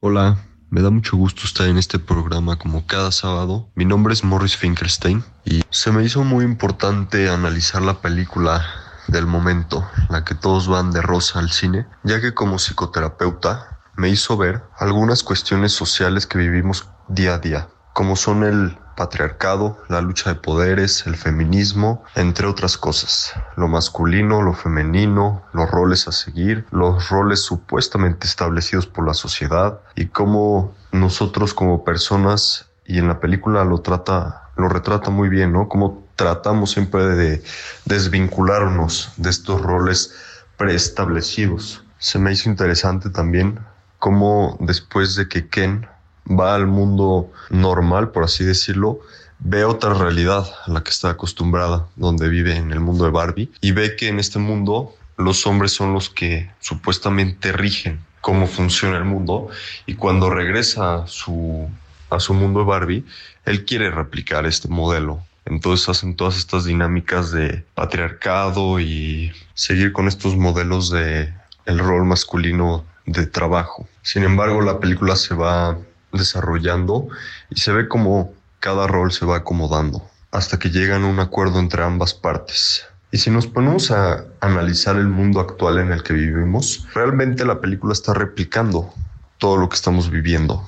Hola, 0.00 0.36
me 0.70 0.80
da 0.82 0.90
mucho 0.90 1.16
gusto 1.16 1.42
estar 1.44 1.68
en 1.68 1.76
este 1.76 1.98
programa 1.98 2.58
como 2.58 2.86
cada 2.86 3.12
sábado. 3.12 3.68
Mi 3.74 3.84
nombre 3.84 4.12
es 4.14 4.24
Morris 4.24 4.56
Finkelstein 4.56 5.22
y 5.44 5.60
se 5.70 5.92
me 5.92 6.02
hizo 6.02 6.24
muy 6.24 6.44
importante 6.44 7.28
analizar 7.28 7.82
la 7.82 8.00
película 8.00 8.62
del 9.08 9.26
momento, 9.26 9.82
la 10.10 10.24
que 10.24 10.34
todos 10.34 10.68
van 10.68 10.92
de 10.92 11.02
rosa 11.02 11.38
al 11.40 11.50
cine, 11.50 11.86
ya 12.04 12.20
que 12.20 12.32
como 12.34 12.56
psicoterapeuta 12.58 13.81
me 13.96 14.08
hizo 14.08 14.36
ver 14.36 14.62
algunas 14.78 15.22
cuestiones 15.22 15.72
sociales 15.72 16.26
que 16.26 16.38
vivimos 16.38 16.88
día 17.08 17.34
a 17.34 17.38
día, 17.38 17.68
como 17.92 18.16
son 18.16 18.44
el 18.44 18.78
patriarcado, 18.96 19.78
la 19.88 20.00
lucha 20.00 20.30
de 20.30 20.40
poderes, 20.40 21.06
el 21.06 21.16
feminismo, 21.16 22.04
entre 22.14 22.46
otras 22.46 22.76
cosas. 22.76 23.32
Lo 23.56 23.68
masculino, 23.68 24.42
lo 24.42 24.52
femenino, 24.52 25.42
los 25.52 25.70
roles 25.70 26.08
a 26.08 26.12
seguir, 26.12 26.66
los 26.70 27.08
roles 27.08 27.42
supuestamente 27.42 28.26
establecidos 28.26 28.86
por 28.86 29.06
la 29.06 29.14
sociedad 29.14 29.80
y 29.94 30.06
cómo 30.06 30.74
nosotros 30.92 31.54
como 31.54 31.84
personas 31.84 32.70
y 32.84 32.98
en 32.98 33.08
la 33.08 33.20
película 33.20 33.64
lo 33.64 33.80
trata 33.80 34.42
lo 34.56 34.68
retrata 34.68 35.10
muy 35.10 35.28
bien, 35.28 35.52
¿no? 35.52 35.68
Cómo 35.68 36.06
tratamos 36.14 36.72
siempre 36.72 37.04
de 37.04 37.42
desvincularnos 37.86 39.12
de 39.16 39.30
estos 39.30 39.62
roles 39.62 40.14
preestablecidos. 40.58 41.84
Se 41.98 42.18
me 42.18 42.32
hizo 42.32 42.50
interesante 42.50 43.08
también 43.08 43.58
cómo 44.02 44.56
después 44.58 45.14
de 45.14 45.28
que 45.28 45.46
Ken 45.46 45.86
va 46.28 46.56
al 46.56 46.66
mundo 46.66 47.30
normal, 47.50 48.10
por 48.10 48.24
así 48.24 48.42
decirlo, 48.42 48.98
ve 49.38 49.62
otra 49.64 49.94
realidad 49.94 50.44
a 50.66 50.72
la 50.72 50.82
que 50.82 50.90
está 50.90 51.10
acostumbrada, 51.10 51.86
donde 51.94 52.28
vive 52.28 52.56
en 52.56 52.72
el 52.72 52.80
mundo 52.80 53.04
de 53.04 53.12
Barbie, 53.12 53.52
y 53.60 53.70
ve 53.70 53.94
que 53.94 54.08
en 54.08 54.18
este 54.18 54.40
mundo 54.40 54.92
los 55.16 55.46
hombres 55.46 55.70
son 55.70 55.92
los 55.94 56.10
que 56.10 56.50
supuestamente 56.58 57.52
rigen 57.52 58.00
cómo 58.20 58.48
funciona 58.48 58.96
el 58.96 59.04
mundo, 59.04 59.50
y 59.86 59.94
cuando 59.94 60.30
regresa 60.30 61.04
a 61.04 61.06
su, 61.06 61.70
a 62.10 62.18
su 62.18 62.34
mundo 62.34 62.58
de 62.58 62.66
Barbie, 62.66 63.04
él 63.44 63.64
quiere 63.64 63.88
replicar 63.88 64.46
este 64.46 64.66
modelo. 64.66 65.22
Entonces 65.44 65.88
hacen 65.88 66.16
todas 66.16 66.36
estas 66.36 66.64
dinámicas 66.64 67.30
de 67.30 67.64
patriarcado 67.74 68.80
y 68.80 69.30
seguir 69.54 69.92
con 69.92 70.08
estos 70.08 70.34
modelos 70.34 70.90
de 70.90 71.32
el 71.66 71.78
rol 71.78 72.04
masculino 72.04 72.84
de 73.06 73.26
trabajo. 73.26 73.88
Sin 74.02 74.24
embargo, 74.24 74.60
la 74.60 74.80
película 74.80 75.16
se 75.16 75.34
va 75.34 75.78
desarrollando 76.12 77.08
y 77.50 77.60
se 77.60 77.72
ve 77.72 77.88
como 77.88 78.32
cada 78.60 78.86
rol 78.86 79.12
se 79.12 79.26
va 79.26 79.38
acomodando 79.38 80.08
hasta 80.30 80.58
que 80.58 80.70
llegan 80.70 81.04
a 81.04 81.08
un 81.08 81.20
acuerdo 81.20 81.58
entre 81.58 81.82
ambas 81.82 82.14
partes. 82.14 82.86
Y 83.10 83.18
si 83.18 83.30
nos 83.30 83.46
ponemos 83.46 83.90
a 83.90 84.24
analizar 84.40 84.96
el 84.96 85.08
mundo 85.08 85.40
actual 85.40 85.78
en 85.78 85.92
el 85.92 86.02
que 86.02 86.14
vivimos, 86.14 86.86
realmente 86.94 87.44
la 87.44 87.60
película 87.60 87.92
está 87.92 88.14
replicando 88.14 88.92
todo 89.36 89.58
lo 89.58 89.68
que 89.68 89.76
estamos 89.76 90.10
viviendo. 90.10 90.66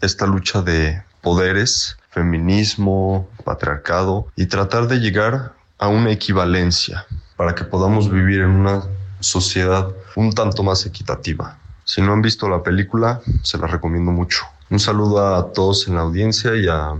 Esta 0.00 0.26
lucha 0.26 0.62
de 0.62 1.00
poderes, 1.22 1.96
feminismo, 2.10 3.28
patriarcado 3.44 4.26
y 4.34 4.46
tratar 4.46 4.88
de 4.88 4.98
llegar 4.98 5.52
a 5.78 5.86
una 5.86 6.10
equivalencia 6.10 7.06
para 7.36 7.54
que 7.54 7.62
podamos 7.62 8.10
vivir 8.10 8.40
en 8.40 8.50
una 8.50 8.82
sociedad 9.20 9.92
un 10.18 10.32
tanto 10.32 10.64
más 10.64 10.84
equitativa. 10.84 11.56
Si 11.84 12.02
no 12.02 12.12
han 12.12 12.22
visto 12.22 12.48
la 12.48 12.62
película, 12.64 13.22
se 13.42 13.56
la 13.56 13.68
recomiendo 13.68 14.10
mucho. 14.10 14.44
Un 14.68 14.80
saludo 14.80 15.36
a 15.36 15.52
todos 15.52 15.86
en 15.86 15.94
la 15.94 16.00
audiencia 16.00 16.56
y 16.56 16.66
a, 16.66 16.96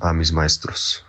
a 0.00 0.12
mis 0.12 0.32
maestros. 0.32 1.04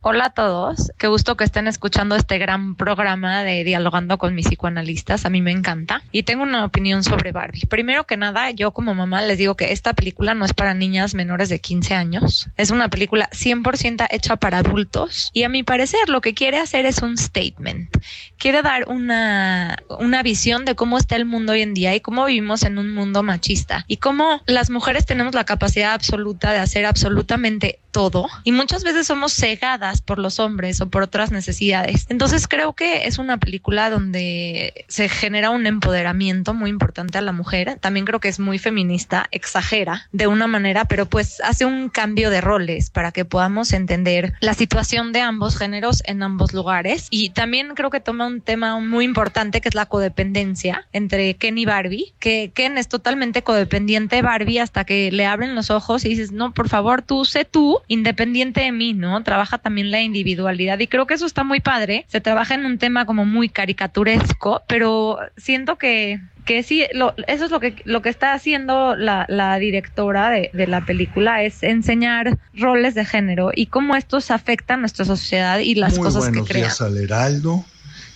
Hola 0.00 0.26
a 0.26 0.30
todos, 0.30 0.92
qué 0.96 1.08
gusto 1.08 1.36
que 1.36 1.42
estén 1.42 1.66
escuchando 1.66 2.14
este 2.14 2.38
gran 2.38 2.76
programa 2.76 3.42
de 3.42 3.64
Dialogando 3.64 4.16
con 4.16 4.32
mis 4.32 4.46
psicoanalistas, 4.46 5.26
a 5.26 5.28
mí 5.28 5.42
me 5.42 5.50
encanta. 5.50 6.04
Y 6.12 6.22
tengo 6.22 6.44
una 6.44 6.64
opinión 6.64 7.02
sobre 7.02 7.32
Barbie. 7.32 7.66
Primero 7.68 8.04
que 8.04 8.16
nada, 8.16 8.52
yo 8.52 8.70
como 8.70 8.94
mamá 8.94 9.22
les 9.22 9.38
digo 9.38 9.56
que 9.56 9.72
esta 9.72 9.94
película 9.94 10.34
no 10.34 10.44
es 10.44 10.54
para 10.54 10.72
niñas 10.72 11.14
menores 11.16 11.48
de 11.48 11.58
15 11.58 11.94
años, 11.96 12.48
es 12.56 12.70
una 12.70 12.88
película 12.88 13.28
100% 13.32 14.06
hecha 14.10 14.36
para 14.36 14.58
adultos 14.58 15.30
y 15.32 15.42
a 15.42 15.48
mi 15.48 15.64
parecer 15.64 16.08
lo 16.08 16.20
que 16.20 16.32
quiere 16.32 16.58
hacer 16.58 16.86
es 16.86 17.02
un 17.02 17.18
statement. 17.18 17.90
Quiere 18.38 18.62
dar 18.62 18.88
una, 18.88 19.78
una 19.98 20.22
visión 20.22 20.64
de 20.64 20.76
cómo 20.76 20.96
está 20.96 21.16
el 21.16 21.24
mundo 21.24 21.54
hoy 21.54 21.62
en 21.62 21.74
día 21.74 21.96
y 21.96 22.00
cómo 22.00 22.24
vivimos 22.24 22.62
en 22.62 22.78
un 22.78 22.94
mundo 22.94 23.24
machista 23.24 23.84
y 23.88 23.96
cómo 23.96 24.42
las 24.46 24.70
mujeres 24.70 25.06
tenemos 25.06 25.34
la 25.34 25.42
capacidad 25.42 25.92
absoluta 25.92 26.52
de 26.52 26.58
hacer 26.58 26.86
absolutamente 26.86 27.80
todo 27.90 28.28
y 28.44 28.52
muchas 28.52 28.84
veces 28.84 29.08
somos 29.08 29.32
cegadas 29.32 29.87
por 30.02 30.18
los 30.18 30.38
hombres 30.38 30.80
o 30.80 30.88
por 30.88 31.02
otras 31.02 31.30
necesidades. 31.30 32.06
Entonces 32.08 32.46
creo 32.46 32.74
que 32.74 33.06
es 33.06 33.18
una 33.18 33.38
película 33.38 33.90
donde 33.90 34.84
se 34.88 35.08
genera 35.08 35.50
un 35.50 35.66
empoderamiento 35.66 36.54
muy 36.54 36.70
importante 36.70 37.18
a 37.18 37.22
la 37.22 37.32
mujer. 37.32 37.78
También 37.80 38.06
creo 38.06 38.20
que 38.20 38.28
es 38.28 38.38
muy 38.38 38.58
feminista, 38.58 39.26
exagera 39.30 40.08
de 40.12 40.26
una 40.26 40.46
manera, 40.46 40.84
pero 40.84 41.06
pues 41.06 41.40
hace 41.42 41.64
un 41.64 41.88
cambio 41.88 42.30
de 42.30 42.40
roles 42.40 42.90
para 42.90 43.12
que 43.12 43.24
podamos 43.24 43.72
entender 43.72 44.34
la 44.40 44.54
situación 44.54 45.12
de 45.12 45.20
ambos 45.20 45.56
géneros 45.56 46.02
en 46.06 46.22
ambos 46.22 46.52
lugares. 46.52 47.06
Y 47.10 47.30
también 47.30 47.74
creo 47.74 47.90
que 47.90 48.00
toma 48.00 48.26
un 48.26 48.40
tema 48.40 48.78
muy 48.80 49.04
importante 49.04 49.60
que 49.60 49.68
es 49.68 49.74
la 49.74 49.86
codependencia 49.86 50.86
entre 50.92 51.34
Ken 51.34 51.58
y 51.58 51.64
Barbie, 51.64 52.12
que 52.18 52.50
Ken 52.54 52.78
es 52.78 52.88
totalmente 52.88 53.42
codependiente 53.42 54.16
de 54.16 54.22
Barbie 54.22 54.58
hasta 54.58 54.84
que 54.84 55.10
le 55.12 55.26
abren 55.26 55.54
los 55.54 55.70
ojos 55.70 56.04
y 56.04 56.10
dices, 56.10 56.32
no, 56.32 56.52
por 56.52 56.68
favor, 56.68 57.02
tú 57.02 57.24
sé 57.24 57.44
tú, 57.44 57.80
independiente 57.86 58.60
de 58.62 58.72
mí, 58.72 58.94
¿no? 58.94 59.22
Trabaja 59.22 59.58
también 59.58 59.77
la 59.84 60.00
individualidad 60.02 60.78
y 60.78 60.86
creo 60.86 61.06
que 61.06 61.14
eso 61.14 61.26
está 61.26 61.44
muy 61.44 61.60
padre. 61.60 62.04
Se 62.08 62.20
trabaja 62.20 62.54
en 62.54 62.64
un 62.66 62.78
tema 62.78 63.06
como 63.06 63.24
muy 63.24 63.48
caricaturesco, 63.48 64.62
pero 64.68 65.18
siento 65.36 65.76
que 65.78 66.20
que 66.44 66.62
sí, 66.62 66.86
lo- 66.94 67.14
eso 67.26 67.44
es 67.44 67.50
lo 67.50 67.60
que, 67.60 67.74
lo 67.84 68.00
que 68.00 68.08
está 68.08 68.32
haciendo 68.32 68.96
la, 68.96 69.26
la 69.28 69.58
directora 69.58 70.30
de, 70.30 70.48
de 70.54 70.66
la 70.66 70.80
película, 70.80 71.42
es 71.42 71.62
enseñar 71.62 72.38
roles 72.54 72.94
de 72.94 73.04
género 73.04 73.50
y 73.54 73.66
cómo 73.66 73.94
estos 73.96 74.30
afectan 74.30 74.80
nuestra 74.80 75.04
sociedad 75.04 75.58
y 75.58 75.74
las 75.74 75.92
Muy 75.96 76.04
cosas 76.04 76.24
que 76.24 76.30
buenos 76.30 76.48
crean. 76.48 76.64
días 76.68 76.80
al 76.80 76.96
Heraldo 76.96 77.66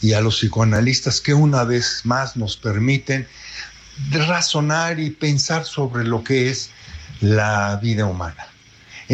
y 0.00 0.14
a 0.14 0.22
los 0.22 0.38
psicoanalistas 0.38 1.20
que 1.20 1.34
una 1.34 1.64
vez 1.64 2.00
más 2.04 2.34
nos 2.34 2.56
permiten 2.56 3.26
razonar 4.10 4.98
y 4.98 5.10
pensar 5.10 5.64
sobre 5.66 6.04
lo 6.04 6.24
que 6.24 6.48
es 6.48 6.70
la 7.20 7.78
vida 7.82 8.06
humana. 8.06 8.46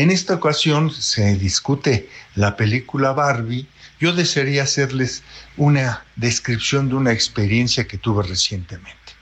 En 0.00 0.12
esta 0.12 0.34
ocasión 0.34 0.92
se 0.92 1.34
discute 1.34 2.08
la 2.36 2.56
película 2.56 3.10
Barbie 3.10 3.66
yo 3.98 4.12
desearía 4.12 4.62
hacerles 4.62 5.24
una 5.56 6.04
descripción 6.14 6.88
de 6.88 6.94
una 6.94 7.10
experiencia 7.10 7.88
que 7.88 7.98
tuve 7.98 8.22
recientemente. 8.22 9.12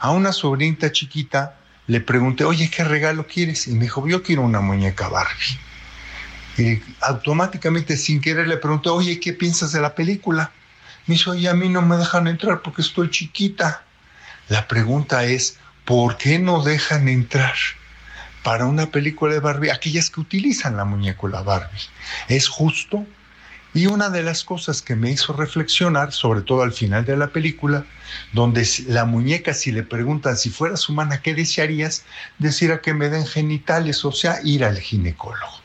A 0.00 0.10
una 0.10 0.32
sobrinita 0.32 0.90
chiquita 0.90 1.54
le 1.86 2.00
pregunté, 2.00 2.42
oye, 2.42 2.68
¿qué 2.68 2.82
regalo 2.82 3.24
quieres? 3.28 3.68
Y 3.68 3.74
me 3.74 3.84
dijo, 3.84 4.04
yo 4.08 4.20
quiero 4.24 4.42
una 4.42 4.60
muñeca 4.60 5.08
Barbie. 5.08 5.60
Y 6.58 6.82
automáticamente, 7.02 7.96
sin 7.96 8.20
querer, 8.20 8.48
le 8.48 8.56
pregunté, 8.56 8.88
oye, 8.88 9.20
¿qué 9.20 9.32
piensas 9.32 9.70
de 9.70 9.80
la 9.80 9.94
película? 9.94 10.50
Me 11.06 11.14
dice, 11.14 11.30
oye, 11.30 11.48
a 11.48 11.54
mí 11.54 11.68
no 11.68 11.82
me 11.82 11.96
dejan 11.96 12.26
entrar 12.26 12.62
porque 12.62 12.82
estoy 12.82 13.10
chiquita. 13.10 13.84
La 14.48 14.66
pregunta 14.66 15.22
es, 15.22 15.56
¿por 15.84 16.16
qué 16.16 16.40
no 16.40 16.64
dejan 16.64 17.06
entrar 17.06 17.54
para 18.42 18.66
una 18.66 18.86
película 18.86 19.34
de 19.34 19.40
Barbie 19.40 19.70
aquellas 19.70 20.10
que 20.10 20.20
utilizan 20.20 20.76
la 20.76 20.84
muñeca 20.84 21.42
Barbie? 21.42 21.80
¿Es 22.28 22.48
justo? 22.48 23.06
Y 23.72 23.86
una 23.86 24.10
de 24.10 24.24
las 24.24 24.42
cosas 24.42 24.82
que 24.82 24.96
me 24.96 25.12
hizo 25.12 25.32
reflexionar, 25.32 26.12
sobre 26.12 26.42
todo 26.42 26.62
al 26.62 26.72
final 26.72 27.04
de 27.04 27.16
la 27.16 27.28
película, 27.28 27.84
donde 28.32 28.66
la 28.88 29.04
muñeca, 29.04 29.54
si 29.54 29.70
le 29.70 29.84
preguntan 29.84 30.36
si 30.36 30.50
fueras 30.50 30.88
humana, 30.88 31.22
¿qué 31.22 31.34
desearías? 31.34 32.04
Decir 32.38 32.72
a 32.72 32.80
que 32.80 32.94
me 32.94 33.08
den 33.08 33.26
genitales, 33.26 34.04
o 34.04 34.10
sea, 34.10 34.40
ir 34.42 34.64
al 34.64 34.78
ginecólogo. 34.78 35.60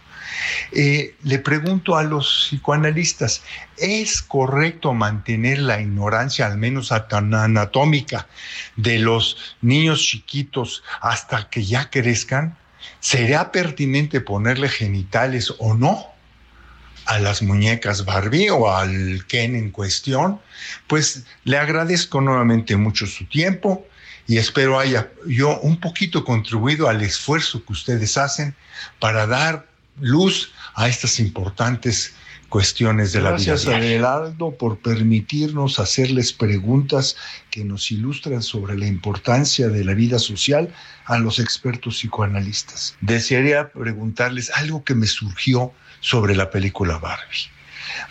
Eh, 0.71 1.15
le 1.23 1.39
pregunto 1.39 1.97
a 1.97 2.03
los 2.03 2.47
psicoanalistas, 2.49 3.41
¿es 3.77 4.21
correcto 4.21 4.93
mantener 4.93 5.59
la 5.59 5.81
ignorancia, 5.81 6.45
al 6.45 6.57
menos 6.57 6.91
anatómica, 6.91 8.27
de 8.75 8.99
los 8.99 9.55
niños 9.61 10.01
chiquitos 10.01 10.83
hasta 11.01 11.49
que 11.49 11.65
ya 11.65 11.89
crezcan? 11.89 12.57
¿Será 12.99 13.51
pertinente 13.51 14.21
ponerle 14.21 14.69
genitales 14.69 15.53
o 15.59 15.73
no? 15.73 16.15
a 17.05 17.19
las 17.19 17.41
muñecas 17.41 18.03
Barbie 18.03 18.49
o 18.49 18.71
al 18.71 19.25
Ken 19.27 19.55
en 19.55 19.71
cuestión, 19.71 20.39
pues 20.87 21.23
le 21.43 21.57
agradezco 21.57 22.19
nuevamente 22.19 22.75
mucho 22.77 23.05
su 23.05 23.25
tiempo 23.25 23.85
y 24.27 24.37
espero 24.37 24.79
haya 24.79 25.11
yo 25.27 25.59
un 25.59 25.79
poquito 25.79 26.25
contribuido 26.25 26.89
al 26.89 27.01
esfuerzo 27.01 27.63
que 27.63 27.73
ustedes 27.73 28.17
hacen 28.17 28.55
para 28.99 29.27
dar 29.27 29.67
luz 29.99 30.51
a 30.73 30.87
estas 30.87 31.19
importantes 31.19 32.13
cuestiones 32.55 33.11
de 33.11 33.19
Gracias, 33.19 33.65
la 33.65 33.71
vida. 33.71 33.85
diaria. 33.85 34.07
Abelardo, 34.07 34.57
por 34.57 34.79
permitirnos 34.79 35.77
hacerles 35.77 36.31
preguntas 36.31 37.17
que 37.51 37.65
nos 37.65 37.91
ilustran 37.91 38.41
sobre 38.41 38.77
la 38.77 38.87
importancia 38.87 39.67
de 39.67 39.83
la 39.83 39.93
vida 39.93 40.19
social 40.19 40.73
a 41.03 41.17
los 41.17 41.39
expertos 41.39 41.97
psicoanalistas. 41.97 42.95
Desearía 43.01 43.73
preguntarles 43.73 44.51
algo 44.51 44.85
que 44.85 44.95
me 44.95 45.05
surgió 45.05 45.73
sobre 45.99 46.33
la 46.33 46.49
película 46.49 46.97
Barbie. 46.97 47.49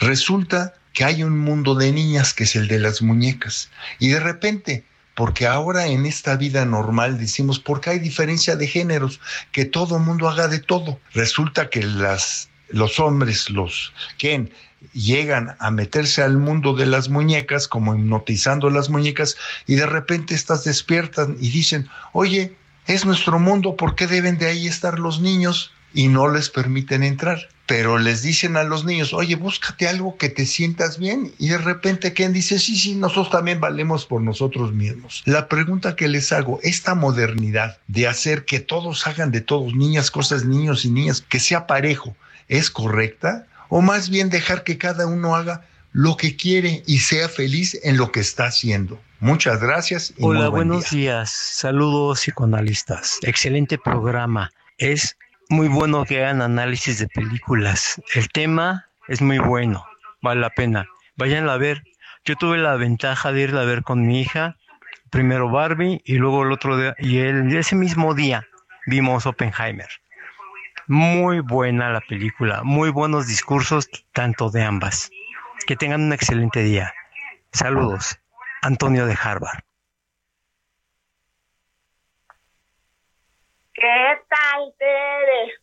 Resulta 0.01 0.75
que 0.93 1.05
hay 1.05 1.23
un 1.23 1.39
mundo 1.39 1.75
de 1.75 1.91
niñas 1.91 2.35
que 2.35 2.45
es 2.45 2.55
el 2.55 2.69
de 2.69 2.81
las 2.81 3.01
muñecas 3.01 3.71
y 3.99 4.09
de 4.09 4.21
repente 4.21 4.85
porque 5.15 5.47
ahora 5.47 5.87
en 5.87 6.05
esta 6.05 6.37
vida 6.37 6.67
normal 6.67 7.19
decimos, 7.19 7.61
porque 7.61 7.89
hay 7.89 7.99
diferencia 7.99 8.57
de 8.57 8.67
géneros, 8.67 9.21
que 9.53 9.65
todo 9.65 10.01
mundo 10.01 10.29
haga 10.29 10.49
de 10.49 10.59
todo. 10.59 10.99
Resulta 11.15 11.71
que 11.71 11.83
las, 11.85 12.51
los 12.69 12.99
hombres, 13.01 13.51
los 13.51 13.93
Ken, 14.19 14.51
llegan 14.93 15.57
a 15.59 15.71
meterse 15.71 16.23
al 16.23 16.37
mundo 16.39 16.75
de 16.75 16.87
las 16.87 17.09
muñecas, 17.09 17.69
como 17.69 17.95
hipnotizando 17.95 18.71
las 18.71 18.91
muñecas, 18.91 19.37
y 19.67 19.77
de 19.77 19.87
repente 19.87 20.35
estas 20.35 20.65
despiertan 20.65 21.37
y 21.41 21.51
dicen, 21.51 21.89
oye, 22.13 22.57
es 22.87 23.07
nuestro 23.07 23.39
mundo, 23.39 23.77
¿por 23.77 23.95
qué 23.95 24.07
deben 24.07 24.39
de 24.39 24.47
ahí 24.47 24.67
estar 24.67 24.99
los 24.99 25.21
niños? 25.21 25.73
Y 25.95 26.09
no 26.09 26.29
les 26.29 26.51
permiten 26.51 27.03
entrar. 27.03 27.49
Pero 27.67 27.99
les 27.99 28.23
dicen 28.23 28.59
a 28.59 28.65
los 28.65 28.85
niños, 28.85 29.15
oye, 29.15 29.37
búscate 29.37 29.89
algo 29.89 30.19
que 30.19 30.29
te 30.29 30.45
sientas 30.45 30.99
bien. 30.99 31.33
Y 31.39 31.49
de 31.49 31.57
repente 31.57 32.13
Ken 32.13 32.33
dice, 32.33 32.59
sí, 32.59 32.77
sí, 32.77 32.95
nosotros 32.95 33.31
también 33.31 33.61
valemos 33.61 34.05
por 34.05 34.21
nosotros 34.21 34.73
mismos. 34.73 35.23
La 35.25 35.49
pregunta 35.49 35.97
que 35.97 36.09
les 36.09 36.31
hago, 36.33 36.59
esta 36.63 36.95
modernidad 36.95 37.79
de 37.87 38.07
hacer 38.07 38.45
que 38.45 38.61
todos 38.61 39.07
hagan 39.07 39.31
de 39.31 39.41
todos, 39.41 39.75
niñas, 39.75 40.11
cosas, 40.11 40.45
niños 40.45 40.85
y 40.85 40.91
niñas, 40.91 41.23
que 41.23 41.41
sea 41.41 41.67
parejo, 41.67 42.15
¿es 42.49 42.71
correcta? 42.71 43.47
O 43.69 43.81
más 43.81 44.11
bien 44.11 44.31
dejar 44.31 44.65
que 44.65 44.79
cada 44.79 45.07
uno 45.07 45.35
haga 45.35 45.65
lo 45.93 46.17
que 46.17 46.37
quiere 46.37 46.83
y 46.87 46.99
sea 46.99 47.29
feliz 47.29 47.79
en 47.85 47.97
lo 47.97 48.11
que 48.13 48.21
está 48.21 48.47
haciendo. 48.47 49.01
Muchas 49.21 49.61
gracias. 49.61 50.13
Y 50.17 50.25
Hola, 50.25 50.41
muy 50.41 50.49
buen 50.51 50.69
buenos 50.69 50.91
día. 50.91 51.01
días. 51.01 51.31
Saludos 51.31 52.21
psicoanalistas. 52.21 53.19
Excelente 53.23 53.79
programa. 53.79 54.51
Es 54.79 55.17
muy 55.49 55.69
bueno 55.69 56.05
que 56.05 56.23
hagan 56.25 56.43
análisis 56.43 56.99
de 56.99 57.07
películas. 57.09 58.01
El 58.15 58.29
tema 58.29 58.87
es 59.09 59.23
muy 59.23 59.39
bueno. 59.39 59.85
Vale 60.21 60.41
la 60.41 60.51
pena. 60.51 60.87
Váyanla 61.17 61.55
a 61.55 61.59
ver. 61.59 61.85
Yo 62.25 62.37
tuve 62.37 62.59
la 62.59 62.75
ventaja 62.77 63.33
de 63.33 63.43
irla 63.43 63.63
a 63.63 63.65
ver 63.65 63.83
con 63.83 64.07
mi 64.07 64.21
hija. 64.21 64.57
Primero 65.11 65.49
Barbie 65.49 66.03
y 66.05 66.15
luego 66.15 66.43
el 66.43 66.53
otro 66.53 66.77
día. 66.77 66.95
Y 66.99 67.19
el, 67.19 67.57
ese 67.57 67.77
mismo 67.77 68.15
día 68.15 68.47
vimos 68.87 69.27
Oppenheimer. 69.27 69.89
Muy 70.87 71.41
buena 71.41 71.91
la 71.91 72.01
película. 72.01 72.63
Muy 72.63 72.91
buenos 72.91 73.27
discursos, 73.27 73.89
tanto 74.13 74.51
de 74.51 74.63
ambas. 74.63 75.11
Que 75.67 75.77
tengan 75.77 76.03
un 76.03 76.13
excelente 76.13 76.61
día. 76.63 76.93
Saludos. 77.53 78.19
Antonio 78.63 79.07
de 79.07 79.17
Harvard. 79.21 79.61
¿Qué 83.73 84.21
tal, 84.29 84.73
Tere? 84.79 85.55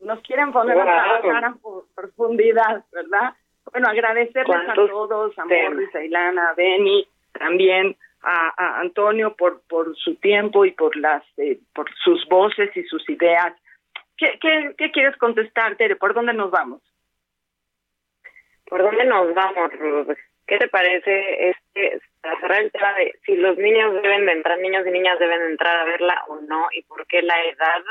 Nos 0.00 0.20
quieren 0.22 0.52
poner 0.52 0.78
a 0.80 0.84
trabajar 0.84 1.44
a 1.44 1.54
fu- 1.54 1.84
profundidad, 1.94 2.84
¿verdad? 2.92 3.34
Bueno, 3.70 3.88
agradecerles 3.88 4.56
a 4.56 4.64
¿Cuántos 4.64 4.90
todos, 4.90 5.38
a? 5.38 5.44
Morris, 5.70 5.94
a 5.94 6.02
Ilana, 6.04 6.50
a 6.50 6.54
Benny, 6.54 7.06
también 7.38 7.96
a, 8.22 8.52
a 8.56 8.80
Antonio 8.80 9.36
por, 9.36 9.62
por 9.68 9.94
su 9.96 10.16
tiempo 10.16 10.64
y 10.64 10.72
por 10.72 10.96
las 10.96 11.22
eh, 11.36 11.60
por 11.74 11.88
sus 12.02 12.26
voces 12.28 12.76
y 12.76 12.82
sus 12.84 13.08
ideas. 13.08 13.54
¿Qué, 14.40 14.90
quieres 14.92 15.16
contestar, 15.16 15.76
Tere? 15.76 15.96
¿Por 15.96 16.14
dónde 16.14 16.32
nos 16.32 16.50
vamos? 16.50 16.80
¿Por 18.66 18.82
dónde 18.82 19.04
nos 19.04 19.34
vamos, 19.34 19.72
Ruth? 19.78 20.16
¿Qué 20.46 20.58
te 20.58 20.68
parece 20.68 21.50
este, 21.50 22.00
para 22.20 22.38
cerrar 22.40 22.62
el 22.62 22.70
tema 22.70 22.94
de 22.94 23.14
si 23.24 23.36
los 23.36 23.56
niños 23.58 24.00
deben 24.02 24.26
de 24.26 24.32
entrar, 24.32 24.58
niños 24.58 24.86
y 24.86 24.90
niñas 24.90 25.18
deben 25.18 25.40
de 25.40 25.50
entrar 25.52 25.76
a 25.76 25.84
verla 25.84 26.24
o 26.28 26.40
no, 26.40 26.66
y 26.72 26.82
por 26.82 27.06
qué 27.06 27.22
la 27.22 27.42
edad 27.44 27.82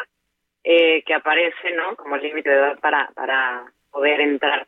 eh, 0.64 1.04
que 1.04 1.14
aparece, 1.14 1.72
¿no? 1.72 1.96
Como 1.96 2.18
límite 2.18 2.50
de 2.50 2.56
edad 2.56 2.80
para, 2.80 3.10
para 3.14 3.66
poder 3.92 4.22
entrar. 4.22 4.68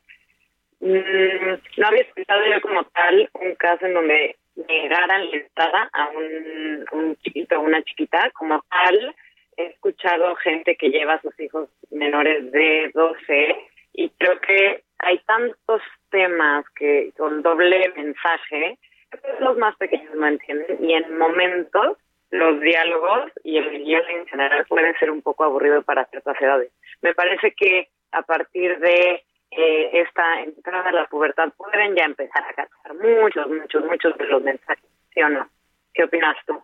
Mm, 0.79 1.53
no 1.77 1.87
había 1.87 2.01
escuchado 2.01 2.45
yo 2.45 2.61
como 2.61 2.83
tal 2.85 3.29
un 3.33 3.55
caso 3.55 3.85
en 3.85 3.93
donde 3.93 4.35
negaran 4.67 5.29
la 5.29 5.37
entrada 5.37 5.89
a 5.93 6.09
un, 6.09 6.85
un 6.91 7.15
chiquito 7.17 7.57
o 7.57 7.61
una 7.61 7.81
chiquita. 7.83 8.31
Como 8.31 8.61
tal, 8.69 9.15
he 9.57 9.65
escuchado 9.67 10.35
gente 10.35 10.75
que 10.75 10.89
lleva 10.89 11.15
a 11.15 11.21
sus 11.21 11.37
hijos 11.39 11.69
menores 11.91 12.51
de 12.51 12.91
12 12.93 13.55
y 13.93 14.09
creo 14.09 14.39
que 14.41 14.83
hay 14.99 15.19
tantos 15.19 15.81
temas 16.09 16.65
que 16.75 17.11
con 17.17 17.41
doble 17.41 17.91
mensaje 17.95 18.77
pues, 19.09 19.39
los 19.39 19.57
más 19.57 19.75
pequeños 19.77 20.13
no 20.15 20.27
entienden 20.27 20.77
y 20.83 20.93
en 20.93 21.17
momentos 21.17 21.97
los 22.31 22.59
diálogos 22.61 23.31
y 23.43 23.57
el 23.57 23.83
guion 23.83 24.03
en 24.09 24.25
general 24.25 24.65
pueden 24.67 24.97
ser 24.97 25.11
un 25.11 25.21
poco 25.21 25.43
aburrido 25.43 25.83
para 25.83 26.05
ciertas 26.05 26.39
edades. 26.41 26.71
Me 27.01 27.13
parece 27.13 27.51
que 27.51 27.89
a 28.11 28.23
partir 28.23 28.79
de 28.79 29.23
eh, 29.51 29.89
esta 29.93 30.41
entrada 30.41 30.89
a 30.89 30.93
la 30.93 31.05
pubertad 31.05 31.53
pueden 31.55 31.95
ya 31.95 32.05
empezar 32.05 32.43
a 32.43 32.53
captar 32.53 32.95
muchos, 32.95 33.47
muchos, 33.47 33.85
muchos 33.85 34.17
de 34.17 34.25
los 34.25 34.41
mensajes, 34.41 34.89
¿sí 35.13 35.21
o 35.21 35.29
no? 35.29 35.47
¿Qué 35.93 36.05
opinas 36.05 36.35
tú? 36.47 36.59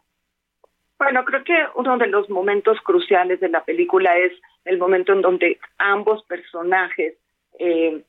Bueno, 1.00 1.24
creo 1.24 1.46
que 1.46 1.56
uno 1.76 1.98
de 1.98 2.08
los 2.08 2.30
momentos 2.30 2.78
cruciales 2.82 3.40
de 3.40 3.48
la 3.48 3.64
película 3.64 4.18
es 4.18 4.34
el 4.66 4.78
momento 4.78 5.14
en 5.14 5.22
donde 5.22 5.58
ambos 5.78 6.24
personajes, 6.26 7.16
eh, 7.58 8.04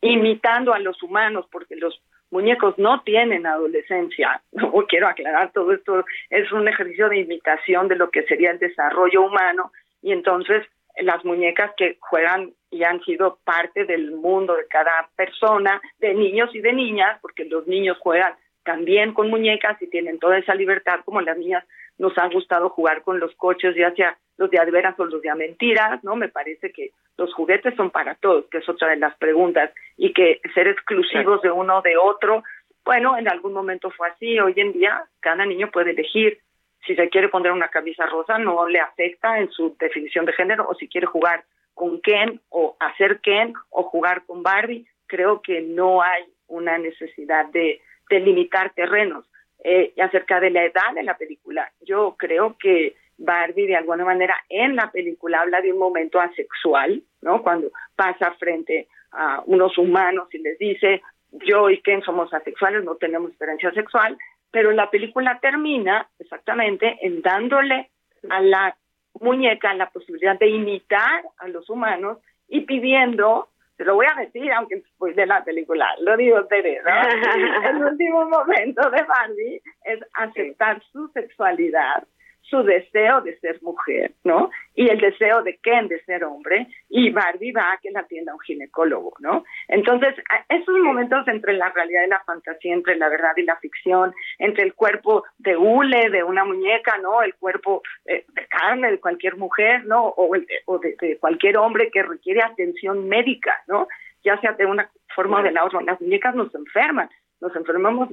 imitando 0.00 0.74
a 0.74 0.80
los 0.80 1.00
humanos, 1.04 1.46
porque 1.52 1.76
los 1.76 2.02
muñecos 2.32 2.76
no 2.78 3.00
tienen 3.02 3.46
adolescencia, 3.46 4.42
no 4.52 4.72
quiero 4.88 5.06
aclarar 5.06 5.52
todo 5.52 5.72
esto, 5.72 6.04
es 6.30 6.50
un 6.50 6.66
ejercicio 6.66 7.08
de 7.08 7.20
imitación 7.20 7.86
de 7.86 7.94
lo 7.94 8.10
que 8.10 8.24
sería 8.24 8.50
el 8.50 8.58
desarrollo 8.58 9.22
humano, 9.22 9.70
y 10.02 10.10
entonces 10.10 10.66
las 11.00 11.24
muñecas 11.24 11.70
que 11.76 11.96
juegan 12.00 12.52
y 12.70 12.82
han 12.82 13.00
sido 13.04 13.38
parte 13.44 13.84
del 13.84 14.10
mundo 14.10 14.56
de 14.56 14.66
cada 14.66 15.08
persona, 15.14 15.80
de 16.00 16.12
niños 16.12 16.52
y 16.54 16.60
de 16.60 16.72
niñas, 16.72 17.20
porque 17.22 17.44
los 17.44 17.68
niños 17.68 17.98
juegan 18.00 18.34
también 18.64 19.14
con 19.14 19.30
muñecas 19.30 19.80
y 19.80 19.88
tienen 19.88 20.18
toda 20.18 20.38
esa 20.38 20.54
libertad, 20.54 21.00
como 21.04 21.20
las 21.20 21.38
niñas 21.38 21.64
nos 22.02 22.18
ha 22.18 22.26
gustado 22.28 22.68
jugar 22.68 23.02
con 23.02 23.20
los 23.20 23.32
coches, 23.36 23.76
ya 23.76 23.94
sea 23.94 24.18
los 24.36 24.50
de 24.50 24.58
adveras 24.58 24.98
o 24.98 25.04
los 25.04 25.22
de 25.22 25.30
a 25.30 25.36
mentiras, 25.36 26.02
¿no? 26.02 26.16
Me 26.16 26.28
parece 26.28 26.72
que 26.72 26.90
los 27.16 27.32
juguetes 27.32 27.76
son 27.76 27.90
para 27.90 28.16
todos, 28.16 28.46
que 28.50 28.58
es 28.58 28.68
otra 28.68 28.88
de 28.88 28.96
las 28.96 29.16
preguntas, 29.18 29.70
y 29.96 30.12
que 30.12 30.40
ser 30.52 30.66
exclusivos 30.66 31.40
de 31.42 31.52
uno 31.52 31.78
o 31.78 31.82
de 31.82 31.96
otro, 31.96 32.42
bueno, 32.84 33.16
en 33.16 33.28
algún 33.28 33.52
momento 33.52 33.88
fue 33.92 34.08
así, 34.08 34.40
hoy 34.40 34.54
en 34.56 34.72
día 34.72 35.04
cada 35.20 35.46
niño 35.46 35.70
puede 35.70 35.92
elegir 35.92 36.40
si 36.84 36.96
se 36.96 37.08
quiere 37.08 37.28
poner 37.28 37.52
una 37.52 37.68
camisa 37.68 38.06
rosa, 38.06 38.36
no 38.36 38.66
le 38.66 38.80
afecta 38.80 39.38
en 39.38 39.48
su 39.52 39.76
definición 39.78 40.24
de 40.24 40.32
género, 40.32 40.66
o 40.68 40.74
si 40.74 40.88
quiere 40.88 41.06
jugar 41.06 41.44
con 41.74 42.00
Ken 42.00 42.40
o 42.48 42.76
hacer 42.80 43.20
Ken 43.20 43.54
o 43.70 43.84
jugar 43.84 44.24
con 44.26 44.42
Barbie, 44.42 44.88
creo 45.06 45.40
que 45.40 45.60
no 45.60 46.02
hay 46.02 46.24
una 46.48 46.78
necesidad 46.78 47.46
de, 47.46 47.80
de 48.10 48.18
limitar 48.18 48.72
terrenos. 48.74 49.24
Eh, 49.64 49.94
acerca 50.00 50.40
de 50.40 50.50
la 50.50 50.64
edad 50.64 50.92
de 50.92 51.04
la 51.04 51.16
película, 51.16 51.70
yo 51.82 52.16
creo 52.18 52.56
que 52.58 52.96
Barbie 53.16 53.68
de 53.68 53.76
alguna 53.76 54.04
manera 54.04 54.34
en 54.48 54.74
la 54.74 54.90
película 54.90 55.40
habla 55.40 55.60
de 55.60 55.72
un 55.72 55.78
momento 55.78 56.18
asexual, 56.18 57.00
¿no? 57.20 57.42
Cuando 57.42 57.70
pasa 57.94 58.32
frente 58.40 58.88
a 59.12 59.40
unos 59.46 59.78
humanos 59.78 60.28
y 60.34 60.38
les 60.38 60.58
dice, 60.58 61.00
yo 61.30 61.70
y 61.70 61.80
Ken 61.80 62.02
somos 62.02 62.34
asexuales, 62.34 62.82
no 62.82 62.96
tenemos 62.96 63.30
diferencia 63.30 63.70
sexual, 63.72 64.18
pero 64.50 64.72
la 64.72 64.90
película 64.90 65.38
termina 65.40 66.08
exactamente 66.18 66.98
en 67.00 67.22
dándole 67.22 67.90
a 68.30 68.40
la 68.40 68.76
muñeca 69.20 69.74
la 69.74 69.90
posibilidad 69.90 70.38
de 70.38 70.48
imitar 70.48 71.24
a 71.38 71.48
los 71.48 71.70
humanos 71.70 72.18
y 72.48 72.62
pidiendo, 72.62 73.48
se 73.82 73.86
lo 73.86 73.96
voy 73.96 74.06
a 74.06 74.20
decir 74.20 74.52
aunque 74.52 74.76
después 74.76 75.16
de 75.16 75.26
la 75.26 75.42
película, 75.42 75.88
lo 76.00 76.16
digo 76.16 76.44
Tere, 76.46 76.80
¿no? 76.84 76.90
el 77.68 77.84
último 77.84 78.28
momento 78.28 78.88
de 78.90 79.02
Barbie 79.02 79.60
es 79.84 80.00
aceptar 80.14 80.80
su 80.92 81.08
sexualidad 81.08 82.04
su 82.52 82.62
deseo 82.62 83.22
de 83.22 83.38
ser 83.38 83.62
mujer, 83.62 84.12
¿no? 84.24 84.50
Y 84.74 84.90
el 84.90 85.00
deseo 85.00 85.42
de 85.42 85.56
Ken 85.56 85.88
de 85.88 86.04
ser 86.04 86.22
hombre, 86.22 86.66
y 86.90 87.08
Barbie 87.08 87.50
va 87.50 87.72
a 87.72 87.78
que 87.78 87.90
la 87.90 88.00
atienda 88.00 88.34
un 88.34 88.40
ginecólogo, 88.40 89.14
¿no? 89.20 89.42
Entonces, 89.68 90.14
esos 90.50 90.78
momentos 90.80 91.26
entre 91.28 91.54
la 91.54 91.70
realidad 91.70 92.02
y 92.06 92.10
la 92.10 92.22
fantasía, 92.24 92.74
entre 92.74 92.96
la 92.96 93.08
verdad 93.08 93.32
y 93.38 93.44
la 93.44 93.56
ficción, 93.56 94.12
entre 94.38 94.64
el 94.64 94.74
cuerpo 94.74 95.24
de 95.38 95.56
hule, 95.56 96.10
de 96.10 96.22
una 96.22 96.44
muñeca, 96.44 96.98
¿no? 96.98 97.22
El 97.22 97.34
cuerpo 97.36 97.82
eh, 98.04 98.26
de 98.28 98.46
carne 98.48 98.90
de 98.90 99.00
cualquier 99.00 99.38
mujer, 99.38 99.86
¿no? 99.86 100.08
O, 100.08 100.34
el 100.34 100.44
de, 100.44 100.60
o 100.66 100.78
de, 100.78 100.94
de 101.00 101.16
cualquier 101.16 101.56
hombre 101.56 101.90
que 101.90 102.02
requiere 102.02 102.42
atención 102.42 103.08
médica, 103.08 103.62
¿no? 103.66 103.88
Ya 104.24 104.38
sea 104.42 104.52
de 104.52 104.66
una 104.66 104.90
forma 105.14 105.40
o 105.40 105.42
de 105.42 105.52
la 105.52 105.64
otra. 105.64 105.80
Las 105.80 106.02
muñecas 106.02 106.34
nos 106.34 106.54
enferman, 106.54 107.08
nos 107.40 107.56
enfermamos 107.56 108.10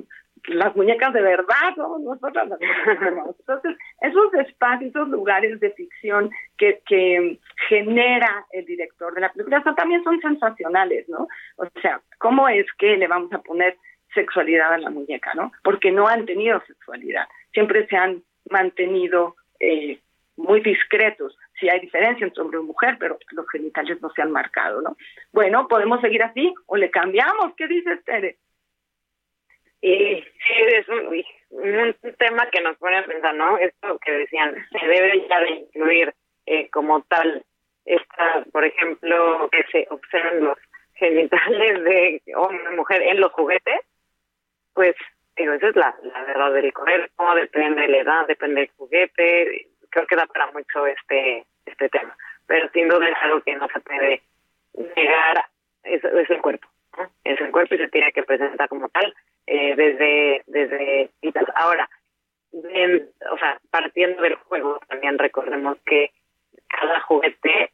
las 0.47 0.75
muñecas 0.75 1.13
de 1.13 1.21
verdad, 1.21 1.75
¿no? 1.77 1.99
Nosotras 1.99 2.47
las 2.47 2.59
muñecas. 2.59 3.35
Entonces, 3.39 3.77
esos 4.01 4.33
espacios, 4.33 4.89
esos 4.89 5.09
lugares 5.09 5.59
de 5.59 5.71
ficción 5.71 6.29
que, 6.57 6.81
que 6.87 7.39
genera 7.67 8.45
el 8.51 8.65
director 8.65 9.13
de 9.13 9.21
la 9.21 9.31
película 9.31 9.63
son, 9.63 9.75
también 9.75 10.03
son 10.03 10.19
sensacionales, 10.21 11.07
¿no? 11.09 11.27
O 11.57 11.65
sea, 11.81 12.01
¿cómo 12.17 12.47
es 12.49 12.65
que 12.77 12.97
le 12.97 13.07
vamos 13.07 13.31
a 13.33 13.39
poner 13.39 13.77
sexualidad 14.13 14.73
a 14.73 14.77
la 14.77 14.89
muñeca, 14.89 15.33
¿no? 15.35 15.51
Porque 15.63 15.91
no 15.91 16.07
han 16.07 16.25
tenido 16.25 16.61
sexualidad, 16.65 17.27
siempre 17.53 17.85
se 17.87 17.95
han 17.95 18.23
mantenido 18.49 19.35
eh, 19.59 19.99
muy 20.39 20.61
discretos. 20.61 21.37
Sí 21.59 21.69
hay 21.69 21.79
diferencia 21.81 22.25
entre 22.25 22.41
hombre 22.41 22.59
y 22.59 22.63
mujer, 22.63 22.97
pero 22.99 23.19
los 23.31 23.47
genitales 23.49 24.01
no 24.01 24.09
se 24.11 24.21
han 24.21 24.31
marcado, 24.31 24.81
¿no? 24.81 24.95
Bueno, 25.31 25.67
podemos 25.67 26.01
seguir 26.01 26.23
así 26.23 26.53
o 26.65 26.77
le 26.77 26.89
cambiamos. 26.89 27.53
¿Qué 27.57 27.67
dices, 27.67 28.03
Tere? 28.05 28.37
Y 29.81 30.21
sí, 30.21 30.53
es 30.73 30.87
un, 30.89 31.23
un 31.51 31.95
tema 32.17 32.49
que 32.49 32.61
nos 32.61 32.77
pone 32.77 32.97
a 32.97 33.05
pensar, 33.05 33.33
¿no? 33.35 33.57
Esto 33.57 33.97
que 33.99 34.11
decían, 34.11 34.55
se 34.71 34.85
debe 34.85 35.27
ya 35.27 35.39
de 35.39 35.49
incluir 35.51 36.13
eh, 36.45 36.69
como 36.69 37.01
tal, 37.03 37.45
esta, 37.85 38.43
por 38.51 38.65
ejemplo, 38.65 39.49
que 39.51 39.63
se 39.71 39.87
observen 39.89 40.43
los 40.43 40.57
genitales 40.95 41.83
de 41.83 42.21
hombre 42.35 42.63
y 42.71 42.75
mujer 42.75 43.01
en 43.03 43.21
los 43.21 43.31
juguetes, 43.31 43.81
pues 44.73 44.95
digo, 45.37 45.53
esa 45.53 45.69
es 45.69 45.75
la, 45.75 45.95
la 46.03 46.23
verdad 46.23 46.53
del 46.53 46.73
cuerpo, 46.73 47.35
depende 47.35 47.83
de 47.83 47.87
la 47.87 47.97
edad, 47.99 48.27
depende 48.27 48.61
del 48.61 48.71
juguete, 48.75 49.67
creo 49.89 50.05
que 50.05 50.15
da 50.15 50.25
para 50.27 50.51
mucho 50.51 50.85
este 50.85 51.45
este 51.65 51.89
tema, 51.89 52.15
pero 52.47 52.69
sin 52.71 52.89
duda 52.89 53.07
es 53.07 53.15
algo 53.21 53.41
que 53.41 53.55
no 53.55 53.67
se 53.69 53.79
puede 53.79 54.21
negar, 54.95 55.45
es, 55.83 56.03
es 56.03 56.29
el 56.29 56.41
cuerpo, 56.41 56.67
¿no? 56.97 57.09
es 57.23 57.39
el 57.39 57.51
cuerpo 57.51 57.75
y 57.75 57.77
se 57.77 57.87
tiene 57.87 58.11
que 58.11 58.23
presentar 58.23 58.67
como 58.67 58.89
tal 58.89 59.13
eh, 59.49 59.75
desde 59.75 60.43
desde. 60.47 61.09
Ahora, 61.55 61.89
o 62.53 63.37
sea, 63.37 63.59
partiendo 63.71 64.21
del 64.21 64.35
juego, 64.35 64.79
también 64.87 65.17
recordemos 65.17 65.77
que 65.85 66.11
cada 66.67 66.99
juguete 67.01 67.71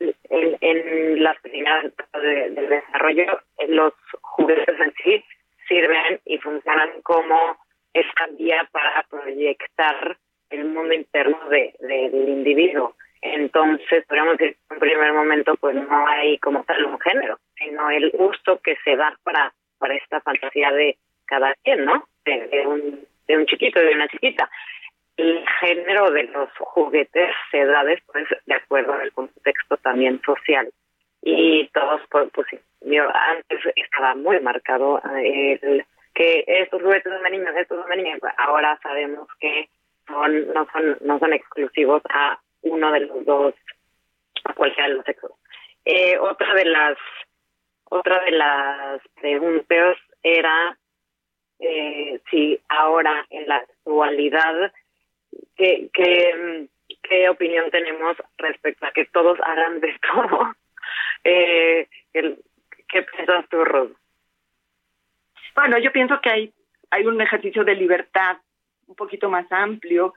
en, 0.00 0.56
en 0.60 1.22
las 1.22 1.38
primeras 1.40 1.84
etapas 1.86 2.22
de- 2.22 2.50
del 2.50 2.68
desarrollo, 2.68 3.40
eh, 3.58 3.68
los 3.68 3.92
juguetes 4.20 4.78
en 4.80 4.92
sí 5.02 5.24
sirven 5.68 6.20
y 6.24 6.38
funcionan 6.38 6.90
como 7.02 7.56
esta 7.92 8.26
vía 8.38 8.68
para 8.72 9.02
proyectar 9.08 10.16
el 10.50 10.64
mundo 10.66 10.92
interno 10.94 11.38
de, 11.48 11.74
del 11.80 12.28
individuo. 12.28 12.94
Entonces, 13.22 14.04
podríamos 14.06 14.36
decir 14.36 14.56
que 14.68 14.74
en 14.74 14.80
primer 14.80 15.12
momento, 15.14 15.54
pues 15.56 15.74
no 15.74 16.06
hay 16.06 16.38
como 16.38 16.62
tal 16.64 16.84
un 16.84 17.00
género, 17.00 17.38
sino 17.56 17.88
el 17.90 18.10
gusto 18.10 18.60
que 18.60 18.76
se 18.84 18.96
da 18.96 19.16
para, 19.22 19.54
para 19.84 19.96
esta 19.96 20.18
fantasía 20.22 20.72
de 20.72 20.96
cada 21.26 21.54
quien, 21.56 21.84
¿no? 21.84 22.08
De, 22.24 22.46
de 22.48 22.66
un, 22.66 23.06
de 23.28 23.36
un 23.36 23.44
chiquito 23.44 23.82
y 23.82 23.84
de 23.84 23.94
una 23.94 24.08
chiquita. 24.08 24.48
El 25.18 25.44
género 25.60 26.10
de 26.10 26.22
los 26.22 26.48
juguetes 26.56 27.28
se 27.50 27.66
da 27.66 27.84
después 27.84 28.24
de 28.46 28.54
acuerdo 28.54 28.94
al 28.94 29.12
contexto 29.12 29.76
también 29.76 30.22
social. 30.22 30.70
Y 31.20 31.68
todos, 31.74 32.00
pues, 32.10 32.30
pues 32.32 32.46
yo 32.80 33.04
antes 33.14 33.60
estaba 33.76 34.14
muy 34.14 34.40
marcado 34.40 35.02
eh, 35.18 35.58
el 35.60 35.84
que 36.14 36.44
estos 36.46 36.80
juguetes 36.80 37.12
son 37.12 37.22
de 37.22 37.30
niños, 37.30 37.54
estos 37.54 37.78
son 37.82 37.90
de 37.90 37.96
niñas. 37.96 38.20
Ahora 38.38 38.78
sabemos 38.82 39.28
que 39.38 39.68
son, 40.08 40.50
no 40.54 40.66
son, 40.72 40.96
no 41.02 41.18
son 41.18 41.34
exclusivos 41.34 42.00
a 42.08 42.38
uno 42.62 42.90
de 42.90 43.00
los 43.00 43.22
dos, 43.26 43.54
a 44.44 44.54
cualquiera 44.54 44.88
de 44.88 44.94
los 44.94 45.04
sexos. 45.04 45.32
Eh, 45.84 46.16
otra 46.18 46.54
de 46.54 46.64
las, 46.64 46.96
otra 47.94 48.24
de 48.24 48.32
las 48.32 49.00
preguntas 49.20 49.96
era 50.22 50.76
eh, 51.60 52.20
si 52.28 52.60
ahora 52.68 53.24
en 53.30 53.46
la 53.46 53.56
actualidad 53.56 54.72
¿qué, 55.56 55.88
qué, 55.94 57.28
opinión 57.28 57.70
tenemos 57.70 58.16
respecto 58.36 58.86
a 58.86 58.90
que 58.90 59.04
todos 59.06 59.38
hagan 59.40 59.80
de 59.80 59.94
todo? 60.12 60.54
Eh, 61.26 61.88
el- 62.12 62.38
¿Qué 62.86 63.02
piensas 63.02 63.48
tú, 63.48 63.64
Ros? 63.64 63.92
Bueno, 65.54 65.78
yo 65.78 65.90
pienso 65.90 66.20
que 66.20 66.28
hay, 66.28 66.52
hay 66.90 67.06
un 67.06 67.18
ejercicio 67.18 67.64
de 67.64 67.74
libertad 67.74 68.36
un 68.86 68.94
poquito 68.94 69.30
más 69.30 69.50
amplio 69.50 70.12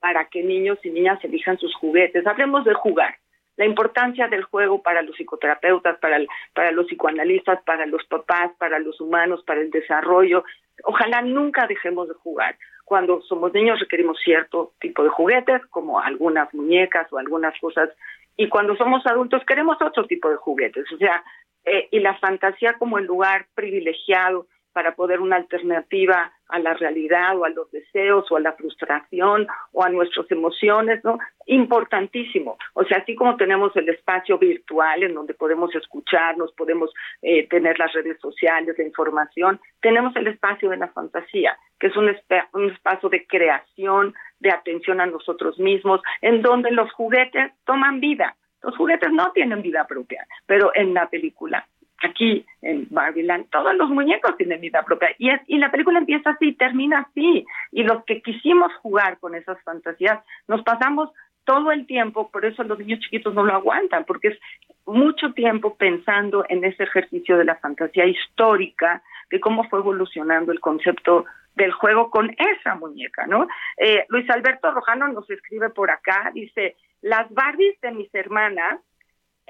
para 0.00 0.26
que 0.26 0.42
niños 0.42 0.78
y 0.84 0.90
niñas 0.90 1.18
elijan 1.24 1.56
sus 1.56 1.74
juguetes. 1.76 2.26
Hablemos 2.26 2.66
de 2.66 2.74
jugar. 2.74 3.16
La 3.60 3.66
importancia 3.66 4.26
del 4.26 4.44
juego 4.44 4.80
para 4.80 5.02
los 5.02 5.14
psicoterapeutas, 5.16 5.98
para, 5.98 6.72
los 6.72 6.86
psicoanalistas, 6.86 7.62
para 7.64 7.84
los 7.84 8.02
papás, 8.06 8.52
para 8.56 8.78
los 8.78 8.98
humanos, 9.02 9.44
para 9.44 9.60
el 9.60 9.70
desarrollo. 9.70 10.44
Ojalá 10.84 11.20
nunca 11.20 11.66
dejemos 11.66 12.08
de 12.08 12.14
jugar. 12.14 12.56
Cuando 12.86 13.20
somos 13.20 13.52
niños 13.52 13.78
requerimos 13.78 14.18
cierto 14.24 14.72
tipo 14.80 15.04
de 15.04 15.10
juguetes, 15.10 15.60
como 15.66 16.00
algunas 16.00 16.54
muñecas 16.54 17.12
o 17.12 17.18
algunas 17.18 17.52
cosas, 17.60 17.90
y 18.34 18.48
cuando 18.48 18.76
somos 18.76 19.06
adultos 19.06 19.42
queremos 19.46 19.76
otro 19.82 20.06
tipo 20.06 20.30
de 20.30 20.36
juguetes. 20.36 20.90
O 20.94 20.96
sea, 20.96 21.22
eh, 21.66 21.86
y 21.90 22.00
la 22.00 22.16
fantasía 22.16 22.78
como 22.78 22.96
el 22.96 23.04
lugar 23.04 23.44
privilegiado 23.54 24.46
para 24.72 24.94
poder 24.94 25.20
una 25.20 25.36
alternativa 25.36 26.32
a 26.48 26.58
la 26.58 26.74
realidad 26.74 27.36
o 27.38 27.44
a 27.44 27.48
los 27.48 27.70
deseos 27.70 28.30
o 28.30 28.36
a 28.36 28.40
la 28.40 28.52
frustración 28.52 29.46
o 29.72 29.84
a 29.84 29.88
nuestras 29.88 30.30
emociones, 30.30 31.02
¿no? 31.04 31.18
Importantísimo. 31.46 32.58
O 32.74 32.84
sea, 32.84 32.98
así 32.98 33.14
como 33.14 33.36
tenemos 33.36 33.74
el 33.76 33.88
espacio 33.88 34.38
virtual 34.38 35.02
en 35.02 35.14
donde 35.14 35.34
podemos 35.34 35.74
escucharnos, 35.74 36.52
podemos 36.52 36.92
eh, 37.22 37.46
tener 37.48 37.78
las 37.78 37.92
redes 37.92 38.18
sociales, 38.20 38.76
la 38.76 38.84
información, 38.84 39.60
tenemos 39.80 40.14
el 40.16 40.26
espacio 40.26 40.70
de 40.70 40.76
la 40.76 40.88
fantasía, 40.88 41.56
que 41.78 41.88
es 41.88 41.96
un, 41.96 42.08
espa- 42.08 42.48
un 42.52 42.70
espacio 42.70 43.08
de 43.08 43.26
creación, 43.26 44.14
de 44.40 44.50
atención 44.50 45.00
a 45.00 45.06
nosotros 45.06 45.58
mismos, 45.58 46.00
en 46.20 46.42
donde 46.42 46.70
los 46.70 46.90
juguetes 46.92 47.52
toman 47.64 48.00
vida. 48.00 48.36
Los 48.62 48.76
juguetes 48.76 49.10
no 49.10 49.32
tienen 49.32 49.62
vida 49.62 49.86
propia, 49.86 50.26
pero 50.46 50.70
en 50.74 50.92
la 50.92 51.08
película 51.08 51.66
aquí 52.08 52.46
en 52.62 52.86
Barbieland, 52.90 53.48
todos 53.50 53.74
los 53.74 53.90
muñecos 53.90 54.36
tienen 54.36 54.60
vida 54.60 54.82
propia. 54.82 55.10
Y, 55.18 55.30
es, 55.30 55.40
y 55.46 55.58
la 55.58 55.70
película 55.70 55.98
empieza 55.98 56.30
así, 56.30 56.52
termina 56.52 57.00
así. 57.00 57.46
Y 57.72 57.82
los 57.82 58.04
que 58.04 58.22
quisimos 58.22 58.72
jugar 58.76 59.18
con 59.18 59.34
esas 59.34 59.60
fantasías, 59.62 60.20
nos 60.48 60.62
pasamos 60.62 61.10
todo 61.44 61.72
el 61.72 61.86
tiempo, 61.86 62.30
por 62.30 62.44
eso 62.44 62.62
los 62.62 62.78
niños 62.78 63.00
chiquitos 63.00 63.34
no 63.34 63.44
lo 63.44 63.54
aguantan, 63.54 64.04
porque 64.04 64.28
es 64.28 64.38
mucho 64.86 65.32
tiempo 65.32 65.74
pensando 65.76 66.44
en 66.48 66.64
ese 66.64 66.84
ejercicio 66.84 67.36
de 67.36 67.44
la 67.44 67.56
fantasía 67.56 68.06
histórica, 68.06 69.02
de 69.30 69.40
cómo 69.40 69.64
fue 69.68 69.80
evolucionando 69.80 70.52
el 70.52 70.60
concepto 70.60 71.24
del 71.54 71.72
juego 71.72 72.10
con 72.10 72.34
esa 72.38 72.74
muñeca, 72.74 73.26
¿no? 73.26 73.46
Eh, 73.76 74.04
Luis 74.08 74.28
Alberto 74.30 74.70
Rojano 74.70 75.08
nos 75.08 75.28
escribe 75.30 75.70
por 75.70 75.90
acá, 75.90 76.30
dice, 76.34 76.76
las 77.02 77.28
Barbies 77.32 77.80
de 77.80 77.92
mis 77.92 78.14
hermanas 78.14 78.80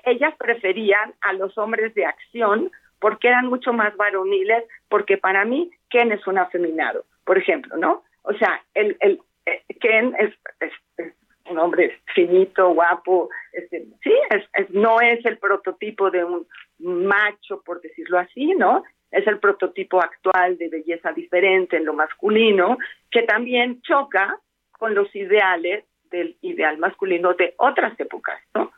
ellas 0.05 0.35
preferían 0.39 1.15
a 1.21 1.33
los 1.33 1.57
hombres 1.59 1.95
de 1.95 2.07
acción 2.07 2.71
porque 2.99 3.29
eran 3.29 3.47
mucho 3.47 3.73
más 3.73 3.97
varoniles, 3.97 4.65
porque 4.89 5.17
para 5.17 5.45
mí 5.45 5.71
Ken 5.89 6.13
es 6.13 6.27
un 6.27 6.39
afeminado, 6.39 7.05
por 7.25 7.39
ejemplo, 7.39 7.77
¿no? 7.77 8.05
O 8.23 8.35
sea, 8.35 8.63
el, 8.75 8.97
el 9.01 9.21
eh, 9.47 9.63
Ken 9.81 10.15
es, 10.19 10.35
un 11.51 11.59
hombre 11.59 11.99
finito, 12.15 12.73
guapo, 12.75 13.29
este, 13.53 13.87
sí, 14.03 14.13
es- 14.31 14.71
no 14.71 15.01
es 15.01 15.25
el 15.25 15.39
prototipo 15.39 16.11
de 16.11 16.25
un 16.25 16.47
macho, 16.79 17.63
por 17.65 17.81
decirlo 17.81 18.19
así, 18.19 18.55
¿no? 18.55 18.85
Es 19.11 19.27
el 19.27 19.39
prototipo 19.41 20.01
actual 20.01 20.57
de 20.59 20.69
belleza 20.69 21.13
diferente 21.13 21.77
en 21.77 21.85
lo 21.87 21.95
masculino, 21.95 22.79
que 23.11 23.23
también 23.23 23.81
choca 23.83 24.39
con 24.79 24.95
los 24.95 25.15
ideales 25.17 25.85
del 26.11 26.37
ideal 26.43 26.79
masculino 26.79 27.35
de 27.35 27.55
otras 27.57 27.99
épocas, 27.99 28.41
¿no? 28.55 28.73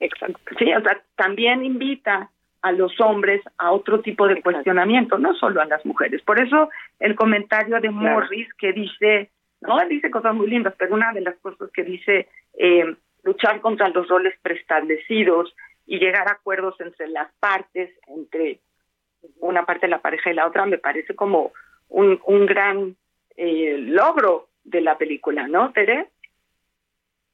Exacto. 0.00 0.38
Sí, 0.58 0.72
o 0.72 0.80
sea, 0.80 1.02
también 1.16 1.64
invita 1.64 2.30
a 2.62 2.72
los 2.72 2.98
hombres 3.00 3.42
a 3.58 3.72
otro 3.72 4.00
tipo 4.00 4.26
de 4.26 4.42
cuestionamiento, 4.42 5.18
no 5.18 5.34
solo 5.34 5.60
a 5.60 5.66
las 5.66 5.84
mujeres. 5.86 6.22
Por 6.22 6.40
eso 6.40 6.68
el 6.98 7.14
comentario 7.14 7.80
de 7.80 7.90
Morris 7.90 8.52
que 8.54 8.72
dice, 8.72 9.30
no, 9.60 9.80
él 9.80 9.88
dice 9.88 10.10
cosas 10.10 10.34
muy 10.34 10.48
lindas, 10.48 10.74
pero 10.78 10.94
una 10.94 11.12
de 11.12 11.22
las 11.22 11.36
cosas 11.38 11.70
que 11.72 11.84
dice 11.84 12.28
eh, 12.58 12.96
luchar 13.22 13.60
contra 13.60 13.88
los 13.88 14.08
roles 14.08 14.34
preestablecidos 14.42 15.54
y 15.86 15.98
llegar 15.98 16.28
a 16.28 16.32
acuerdos 16.32 16.78
entre 16.80 17.08
las 17.08 17.32
partes, 17.40 17.90
entre 18.08 18.60
una 19.40 19.64
parte 19.64 19.86
de 19.86 19.90
la 19.90 20.00
pareja 20.00 20.30
y 20.30 20.34
la 20.34 20.46
otra, 20.46 20.66
me 20.66 20.78
parece 20.78 21.14
como 21.14 21.52
un, 21.88 22.20
un 22.24 22.46
gran 22.46 22.96
eh, 23.36 23.76
logro 23.78 24.48
de 24.64 24.80
la 24.82 24.96
película, 24.98 25.48
¿no, 25.48 25.72
Tere? 25.72 26.08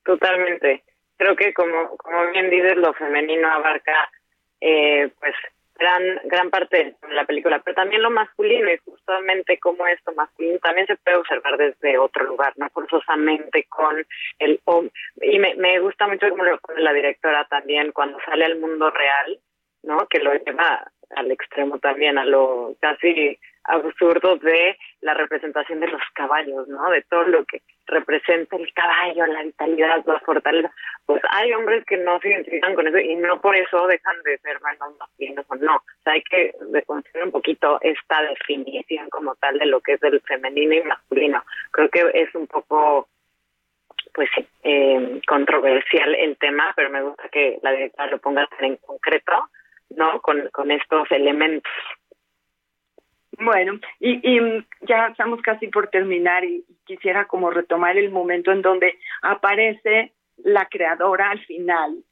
Totalmente. 0.04 0.84
Creo 1.16 1.36
que 1.36 1.52
como, 1.54 1.96
como 1.96 2.30
bien 2.30 2.50
dices, 2.50 2.76
lo 2.76 2.92
femenino 2.94 3.48
abarca 3.48 4.10
eh, 4.60 5.10
pues 5.20 5.34
gran 5.78 6.02
gran 6.24 6.50
parte 6.50 6.96
de 7.00 7.14
la 7.14 7.24
película, 7.24 7.60
pero 7.60 7.74
también 7.74 8.02
lo 8.02 8.10
masculino 8.10 8.70
y 8.70 8.78
justamente 8.78 9.58
como 9.58 9.86
esto 9.86 10.12
masculino 10.12 10.58
también 10.58 10.86
se 10.86 10.96
puede 10.96 11.18
observar 11.18 11.56
desde 11.58 11.98
otro 11.98 12.24
lugar, 12.24 12.52
no 12.56 12.68
forzosamente 12.70 13.64
con 13.68 14.06
el 14.38 14.60
hombre. 14.64 14.92
Y 15.20 15.38
me, 15.38 15.54
me 15.56 15.78
gusta 15.80 16.06
mucho 16.06 16.28
como 16.30 16.44
lo 16.44 16.58
pone 16.58 16.80
la 16.80 16.92
directora 16.92 17.46
también 17.48 17.92
cuando 17.92 18.18
sale 18.24 18.44
al 18.44 18.58
mundo 18.58 18.90
real, 18.90 19.38
¿no? 19.82 20.06
Que 20.08 20.20
lo 20.20 20.34
lleva 20.34 20.90
al 21.10 21.30
extremo 21.30 21.78
también, 21.78 22.18
a 22.18 22.24
lo 22.24 22.74
casi 22.80 23.38
absurdo 23.66 24.36
de 24.36 24.76
la 25.00 25.14
representación 25.14 25.80
de 25.80 25.88
los 25.88 26.02
caballos, 26.14 26.66
¿no? 26.68 26.90
De 26.90 27.02
todo 27.02 27.24
lo 27.24 27.44
que 27.44 27.62
representa 27.86 28.56
el 28.56 28.72
caballo, 28.72 29.26
la 29.26 29.42
vitalidad, 29.42 30.04
la 30.06 30.20
fortaleza. 30.20 30.72
Pues 31.04 31.22
hay 31.30 31.52
hombres 31.52 31.84
que 31.86 31.96
no 31.96 32.18
se 32.20 32.28
identifican 32.28 32.74
con 32.74 32.86
eso 32.86 32.98
y 32.98 33.14
no 33.16 33.40
por 33.40 33.56
eso 33.56 33.86
dejan 33.86 34.22
de 34.22 34.38
ser 34.38 34.60
menos 34.62 34.98
masculinos 34.98 35.46
o 35.48 35.54
no. 35.56 35.82
Hay 36.04 36.22
que 36.22 36.54
reconstruir 36.72 37.24
un 37.24 37.32
poquito 37.32 37.78
esta 37.82 38.22
definición 38.22 39.08
como 39.10 39.34
tal 39.36 39.58
de 39.58 39.66
lo 39.66 39.80
que 39.80 39.94
es 39.94 40.02
el 40.02 40.20
femenino 40.22 40.74
y 40.74 40.82
masculino. 40.82 41.44
Creo 41.70 41.88
que 41.90 42.10
es 42.14 42.34
un 42.34 42.46
poco 42.46 43.08
pues 44.14 44.30
eh, 44.62 45.20
controversial 45.26 46.14
el 46.14 46.36
tema, 46.38 46.72
pero 46.74 46.90
me 46.90 47.02
gusta 47.02 47.28
que 47.28 47.58
la 47.62 47.72
directora 47.72 48.10
lo 48.10 48.18
ponga 48.18 48.48
en 48.60 48.76
concreto, 48.76 49.50
¿no? 49.90 50.20
Con 50.20 50.70
estos 50.70 51.10
elementos. 51.10 51.72
Bueno, 53.38 53.78
y, 54.00 54.20
y 54.22 54.66
ya 54.82 55.08
estamos 55.08 55.42
casi 55.42 55.68
por 55.68 55.88
terminar 55.88 56.44
y 56.44 56.64
quisiera 56.84 57.26
como 57.26 57.50
retomar 57.50 57.96
el 57.98 58.10
momento 58.10 58.50
en 58.50 58.62
donde 58.62 58.98
aparece 59.22 60.12
la 60.38 60.66
creadora 60.66 61.30
al 61.30 61.44
final 61.44 62.02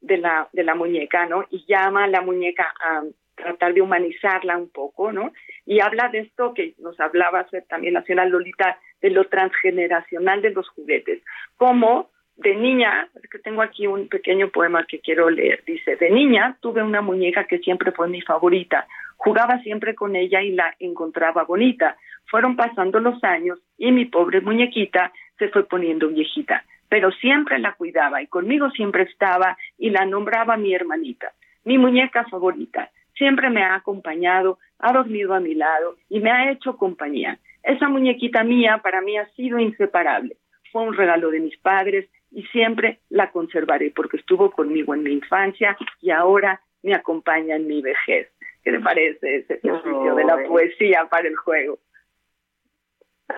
de 0.00 0.18
la, 0.18 0.48
de 0.52 0.64
la 0.64 0.74
muñeca, 0.74 1.26
¿no? 1.26 1.44
Y 1.50 1.64
llama 1.66 2.04
a 2.04 2.08
la 2.08 2.20
muñeca 2.20 2.72
a 2.84 3.02
tratar 3.34 3.74
de 3.74 3.82
humanizarla 3.82 4.56
un 4.56 4.70
poco, 4.70 5.12
¿no? 5.12 5.32
Y 5.64 5.80
habla 5.80 6.08
de 6.08 6.20
esto 6.20 6.54
que 6.54 6.74
nos 6.78 6.98
hablaba 7.00 7.46
también 7.68 7.94
la 7.94 8.02
señora 8.02 8.26
Lolita, 8.26 8.78
de 9.00 9.10
lo 9.10 9.24
transgeneracional 9.24 10.42
de 10.42 10.50
los 10.50 10.68
juguetes. 10.70 11.22
Como 11.56 12.10
de 12.36 12.54
niña, 12.54 13.08
que 13.30 13.38
tengo 13.38 13.62
aquí 13.62 13.86
un 13.86 14.08
pequeño 14.08 14.48
poema 14.48 14.84
que 14.86 15.00
quiero 15.00 15.30
leer, 15.30 15.62
dice, 15.66 15.96
de 15.96 16.10
niña 16.10 16.56
tuve 16.60 16.82
una 16.82 17.00
muñeca 17.00 17.44
que 17.44 17.58
siempre 17.58 17.92
fue 17.92 18.08
mi 18.08 18.20
favorita, 18.20 18.86
jugaba 19.16 19.60
siempre 19.62 19.94
con 19.94 20.16
ella 20.16 20.42
y 20.42 20.52
la 20.52 20.74
encontraba 20.78 21.44
bonita. 21.44 21.96
Fueron 22.26 22.56
pasando 22.56 23.00
los 23.00 23.22
años 23.24 23.58
y 23.78 23.92
mi 23.92 24.04
pobre 24.04 24.40
muñequita 24.40 25.12
se 25.38 25.48
fue 25.48 25.64
poniendo 25.64 26.08
viejita, 26.08 26.64
pero 26.88 27.10
siempre 27.12 27.58
la 27.58 27.74
cuidaba 27.74 28.22
y 28.22 28.26
conmigo 28.26 28.70
siempre 28.70 29.02
estaba 29.04 29.56
y 29.78 29.90
la 29.90 30.04
nombraba 30.06 30.56
mi 30.56 30.74
hermanita, 30.74 31.32
mi 31.64 31.78
muñeca 31.78 32.24
favorita. 32.24 32.90
Siempre 33.16 33.50
me 33.50 33.62
ha 33.62 33.74
acompañado, 33.74 34.58
ha 34.78 34.92
dormido 34.92 35.34
a 35.34 35.40
mi 35.40 35.54
lado 35.54 35.96
y 36.08 36.20
me 36.20 36.30
ha 36.30 36.50
hecho 36.50 36.76
compañía. 36.76 37.38
Esa 37.62 37.88
muñequita 37.88 38.44
mía 38.44 38.80
para 38.82 39.00
mí 39.00 39.16
ha 39.16 39.26
sido 39.30 39.58
inseparable. 39.58 40.36
Fue 40.70 40.82
un 40.82 40.94
regalo 40.94 41.30
de 41.30 41.40
mis 41.40 41.56
padres 41.58 42.08
y 42.30 42.42
siempre 42.44 43.00
la 43.08 43.30
conservaré 43.30 43.90
porque 43.94 44.18
estuvo 44.18 44.50
conmigo 44.50 44.94
en 44.94 45.02
mi 45.02 45.12
infancia 45.12 45.76
y 46.00 46.10
ahora 46.10 46.60
me 46.82 46.94
acompaña 46.94 47.56
en 47.56 47.66
mi 47.66 47.80
vejez. 47.80 48.28
¿Qué 48.66 48.72
te 48.72 48.80
parece 48.80 49.36
ese 49.36 49.54
ejercicio 49.54 50.14
de 50.16 50.24
la 50.24 50.42
poesía 50.48 51.06
para 51.08 51.28
el 51.28 51.36
juego? 51.36 51.78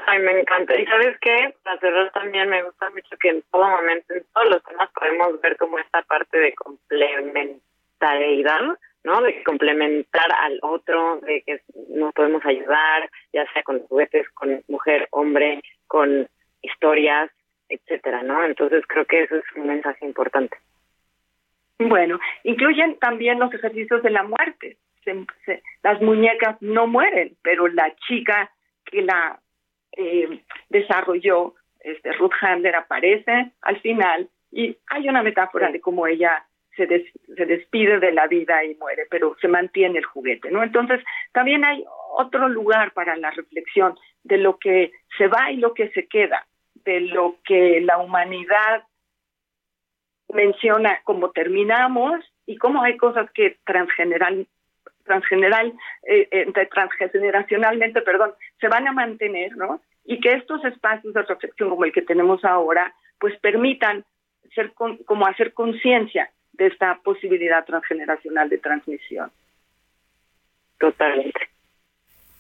Ay, 0.07 0.21
me 0.21 0.41
encanta. 0.41 0.75
Y 0.81 0.87
sabes 0.87 1.19
qué, 1.21 1.55
para 1.63 1.79
cerrar 1.81 2.11
también 2.13 2.49
me 2.49 2.63
gusta 2.63 2.89
mucho 2.89 3.15
que 3.21 3.29
en 3.29 3.43
todo 3.53 3.69
momento, 3.69 4.15
en 4.15 4.25
todos 4.33 4.49
los 4.49 4.65
temas 4.65 4.89
podemos 4.95 5.39
ver 5.43 5.59
como 5.59 5.79
esta 5.79 6.01
parte 6.01 6.39
de 6.39 6.55
complementariedad, 6.55 8.61
¿no? 9.05 9.21
De 9.21 9.45
complementar 9.45 10.33
al 10.33 10.59
otro, 10.63 11.21
de 11.21 11.43
que 11.43 11.61
nos 11.91 12.15
podemos 12.15 12.43
ayudar, 12.47 13.11
ya 13.31 13.45
sea 13.53 13.63
con 13.65 13.81
juguetes, 13.81 14.27
con 14.31 14.65
mujer, 14.67 15.09
hombre, 15.11 15.61
con 15.89 16.27
historias, 16.63 17.31
etcétera, 17.69 18.23
¿no? 18.23 18.47
Entonces 18.47 18.83
creo 18.89 19.05
que 19.05 19.25
eso 19.25 19.37
es 19.37 19.45
un 19.57 19.67
mensaje 19.67 20.07
importante. 20.07 20.57
Bueno, 21.79 22.19
incluyen 22.45 22.99
también 22.99 23.39
los 23.39 23.53
ejercicios 23.53 24.03
de 24.03 24.09
la 24.09 24.23
muerte. 24.23 24.79
Se- 25.09 25.27
se- 25.47 25.63
las 25.83 26.01
muñecas 26.03 26.57
no 26.61 26.87
mueren, 26.87 27.37
pero 27.43 27.67
la 27.69 27.95
chica 28.07 28.51
que 28.85 29.03
la 29.03 29.41
eh, 29.97 30.45
desarrolló, 30.69 31.55
este, 31.81 32.13
Ruth 32.13 32.33
Handler, 32.41 32.77
aparece 32.77 33.53
al 33.63 33.81
final 33.81 34.29
y 34.53 34.77
hay 34.89 35.09
una 35.09 35.23
metáfora 35.23 35.71
de 35.73 35.81
cómo 35.81 36.07
ella 36.07 36.45
se, 36.77 36.87
des- 36.87 37.11
se 37.37 37.47
despide 37.47 37.99
de 37.99 38.13
la 38.13 38.27
vida 38.27 38.65
y 38.65 38.75
muere, 38.77 39.07
pero 39.11 39.35
se 39.41 39.49
mantiene 39.49 39.99
el 39.99 40.05
juguete, 40.05 40.51
¿no? 40.51 40.63
Entonces, 40.63 41.01
también 41.33 41.65
hay 41.65 41.85
otro 42.17 42.49
lugar 42.49 42.93
para 42.93 43.17
la 43.17 43.31
reflexión 43.31 43.99
de 44.25 44.39
lo 44.39 44.59
que 44.59 44.93
se 45.17 45.27
va 45.27 45.51
y 45.51 45.57
lo 45.57 45.73
que 45.75 45.89
se 45.91 46.07
queda, 46.07 46.47
de 46.85 47.01
lo 47.01 47.37
que 47.45 47.81
la 47.81 47.99
humanidad 47.99 48.85
menciona 50.33 51.01
cómo 51.05 51.31
terminamos 51.31 52.15
y 52.47 52.57
cómo 52.59 52.83
hay 52.83 52.97
cosas 52.97 53.31
que 53.33 53.59
transgeneral 53.65 54.47
transgeneral 55.09 55.73
eh, 56.07 56.47
transgeneracionalmente 56.71 58.03
perdón 58.03 58.33
se 58.61 58.69
van 58.69 58.87
a 58.87 58.93
mantener 58.93 59.57
no 59.57 59.81
y 60.05 60.21
que 60.21 60.35
estos 60.35 60.65
espacios 60.65 61.13
de 61.15 61.23
reflexión 61.23 61.71
como 61.71 61.85
el 61.85 61.93
que 61.93 62.03
tenemos 62.03 62.45
ahora 62.45 62.95
pues 63.19 63.37
permitan 63.41 64.05
ser 64.55 64.73
con- 64.75 64.99
como 64.99 65.27
hacer 65.27 65.53
conciencia 65.53 66.31
de 66.53 66.67
esta 66.69 66.99
posibilidad 67.03 67.65
transgeneracional 67.65 68.49
de 68.49 68.59
transmisión 68.59 69.31
Totalmente. 70.79 71.41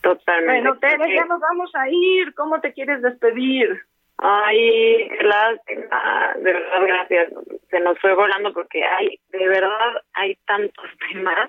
Totalmente. 0.01 0.61
bueno 0.63 0.79
Tere 0.79 1.15
ya 1.15 1.25
nos 1.25 1.41
vamos 1.41 1.75
a 1.75 1.89
ir 1.91 2.33
cómo 2.35 2.61
te 2.61 2.73
quieres 2.73 3.03
despedir 3.03 3.81
Ay, 4.21 5.09
lástima, 5.21 6.35
de 6.39 6.53
verdad, 6.53 6.83
gracias. 6.83 7.33
Se 7.71 7.79
nos 7.79 7.97
fue 8.01 8.15
volando 8.15 8.53
porque 8.53 8.83
hay, 8.85 9.17
de 9.29 9.47
verdad, 9.47 10.03
hay 10.13 10.35
tantos 10.45 10.87
temas 11.13 11.49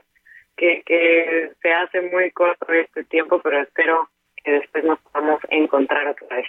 que, 0.60 0.84
que 0.86 1.54
se 1.62 1.72
hace 1.72 2.02
muy 2.02 2.32
corto 2.32 2.72
este 2.74 3.06
tiempo, 3.06 3.40
pero 3.42 3.62
espero 3.62 4.10
que 4.44 4.52
después 4.52 4.84
nos 4.84 5.00
podamos 5.00 5.40
encontrar 5.50 6.08
otra 6.08 6.28
vez. 6.36 6.48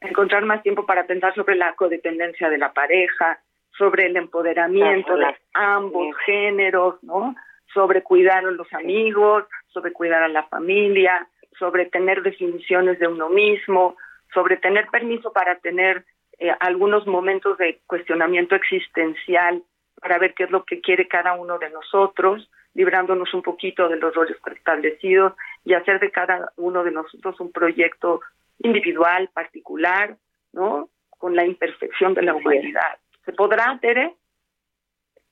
encontrar 0.00 0.44
más 0.44 0.62
tiempo 0.62 0.86
para 0.86 1.06
pensar 1.06 1.34
sobre 1.34 1.56
la 1.56 1.74
codependencia 1.74 2.48
de 2.48 2.56
la 2.56 2.72
pareja, 2.72 3.40
sobre 3.76 4.06
el 4.06 4.16
empoderamiento 4.16 5.16
de 5.16 5.36
ambos 5.54 6.16
géneros, 6.24 7.02
¿no? 7.02 7.34
Sobre 7.74 8.02
cuidar 8.02 8.44
a 8.44 8.50
los 8.50 8.72
amigos, 8.72 9.44
sobre 9.68 9.92
cuidar 9.92 10.22
a 10.22 10.28
la 10.28 10.44
familia, 10.44 11.28
sobre 11.58 11.86
tener 11.86 12.22
definiciones 12.22 12.98
de 12.98 13.08
uno 13.08 13.28
mismo, 13.28 13.96
sobre 14.32 14.56
tener 14.56 14.86
permiso 14.86 15.32
para 15.32 15.56
tener 15.56 16.04
eh, 16.38 16.54
algunos 16.60 17.06
momentos 17.06 17.58
de 17.58 17.80
cuestionamiento 17.86 18.54
existencial 18.54 19.62
para 20.00 20.18
ver 20.18 20.34
qué 20.34 20.44
es 20.44 20.50
lo 20.50 20.64
que 20.64 20.80
quiere 20.80 21.08
cada 21.08 21.34
uno 21.34 21.58
de 21.58 21.70
nosotros, 21.70 22.50
librándonos 22.74 23.32
un 23.34 23.42
poquito 23.42 23.88
de 23.88 23.96
los 23.96 24.14
roles 24.14 24.36
establecidos 24.56 25.34
y 25.64 25.74
hacer 25.74 26.00
de 26.00 26.10
cada 26.10 26.52
uno 26.56 26.82
de 26.84 26.92
nosotros 26.92 27.38
un 27.40 27.52
proyecto 27.52 28.20
individual, 28.58 29.28
particular, 29.32 30.16
¿no? 30.52 30.88
Con 31.10 31.36
la 31.36 31.44
imperfección 31.44 32.14
de 32.14 32.22
la 32.22 32.34
humanidad. 32.34 32.98
¿Se 33.24 33.32
podrá, 33.32 33.78
Tere? 33.80 34.14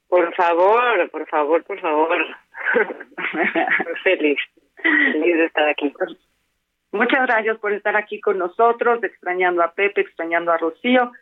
Por 0.08 0.34
favor, 0.34 1.10
por 1.10 1.26
favor, 1.28 1.64
por 1.64 1.80
favor. 1.80 2.18
Feliz, 4.02 4.38
feliz 4.82 5.36
de 5.36 5.44
estar 5.44 5.68
aquí. 5.68 5.92
Muchas 6.92 7.26
gracias 7.26 7.58
por 7.58 7.72
estar 7.72 7.96
aquí 7.96 8.20
con 8.20 8.38
nosotros, 8.38 9.02
extrañando 9.02 9.62
a 9.62 9.72
Pepe, 9.72 10.00
extrañando 10.00 10.50
a 10.50 10.56
Rocío. 10.56 11.12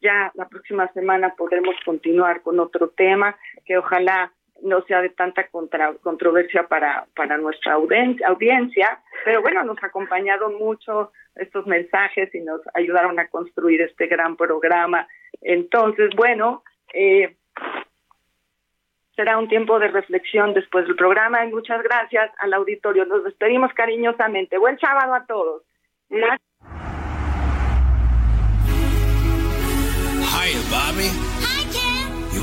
Ya 0.00 0.30
la 0.34 0.48
próxima 0.48 0.86
semana 0.92 1.34
podremos 1.36 1.74
continuar 1.84 2.42
con 2.42 2.60
otro 2.60 2.88
tema 2.88 3.36
que 3.64 3.78
ojalá 3.78 4.32
no 4.62 4.82
sea 4.82 5.02
de 5.02 5.10
tanta 5.10 5.48
contra- 5.48 5.94
controversia 6.02 6.66
para, 6.66 7.06
para 7.14 7.36
nuestra 7.38 7.76
audien- 7.76 8.22
audiencia, 8.26 9.00
pero 9.24 9.42
bueno, 9.42 9.62
nos 9.64 9.82
acompañaron 9.82 10.54
mucho 10.58 11.12
estos 11.34 11.66
mensajes 11.66 12.34
y 12.34 12.40
nos 12.40 12.60
ayudaron 12.74 13.18
a 13.18 13.28
construir 13.28 13.82
este 13.82 14.06
gran 14.06 14.36
programa. 14.36 15.06
Entonces, 15.42 16.10
bueno, 16.16 16.62
eh, 16.94 17.36
será 19.14 19.38
un 19.38 19.48
tiempo 19.48 19.78
de 19.78 19.88
reflexión 19.88 20.54
después 20.54 20.86
del 20.86 20.96
programa 20.96 21.44
y 21.44 21.52
muchas 21.52 21.82
gracias 21.82 22.30
al 22.38 22.54
auditorio. 22.54 23.04
Nos 23.04 23.24
despedimos 23.24 23.72
cariñosamente. 23.74 24.58
Buen 24.58 24.78
sábado 24.78 25.14
a 25.14 25.26
todos. 25.26 25.62
Gracias. 26.08 26.85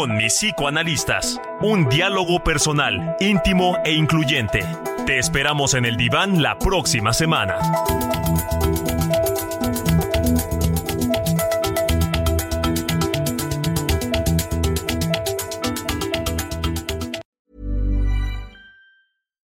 Con 0.00 0.16
mis 0.16 0.32
psicoanalistas. 0.32 1.38
Un 1.60 1.86
diálogo 1.90 2.42
personal, 2.42 3.16
íntimo 3.20 3.76
e 3.84 3.92
incluyente. 3.92 4.60
Te 5.04 5.18
esperamos 5.18 5.74
en 5.74 5.84
el 5.84 5.98
diván 5.98 6.40
la 6.40 6.58
próxima 6.58 7.12
semana. 7.12 7.58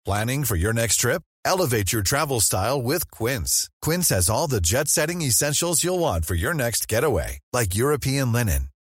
Planning 0.03 0.43
for 0.43 0.57
your 0.57 0.73
next 0.73 0.97
trip? 0.97 1.21
Elevate 1.45 1.93
your 1.93 2.01
travel 2.03 2.41
style 2.41 2.81
with 2.81 3.09
Quince. 3.11 3.69
Quince 3.81 4.09
has 4.09 4.29
all 4.29 4.47
the 4.47 4.59
jet 4.59 4.89
setting 4.89 5.21
essentials 5.21 5.83
you'll 5.83 5.99
want 5.99 6.25
for 6.25 6.35
your 6.35 6.53
next 6.53 6.89
getaway, 6.89 7.39
like 7.53 7.75
European 7.75 8.33
linen, 8.33 8.69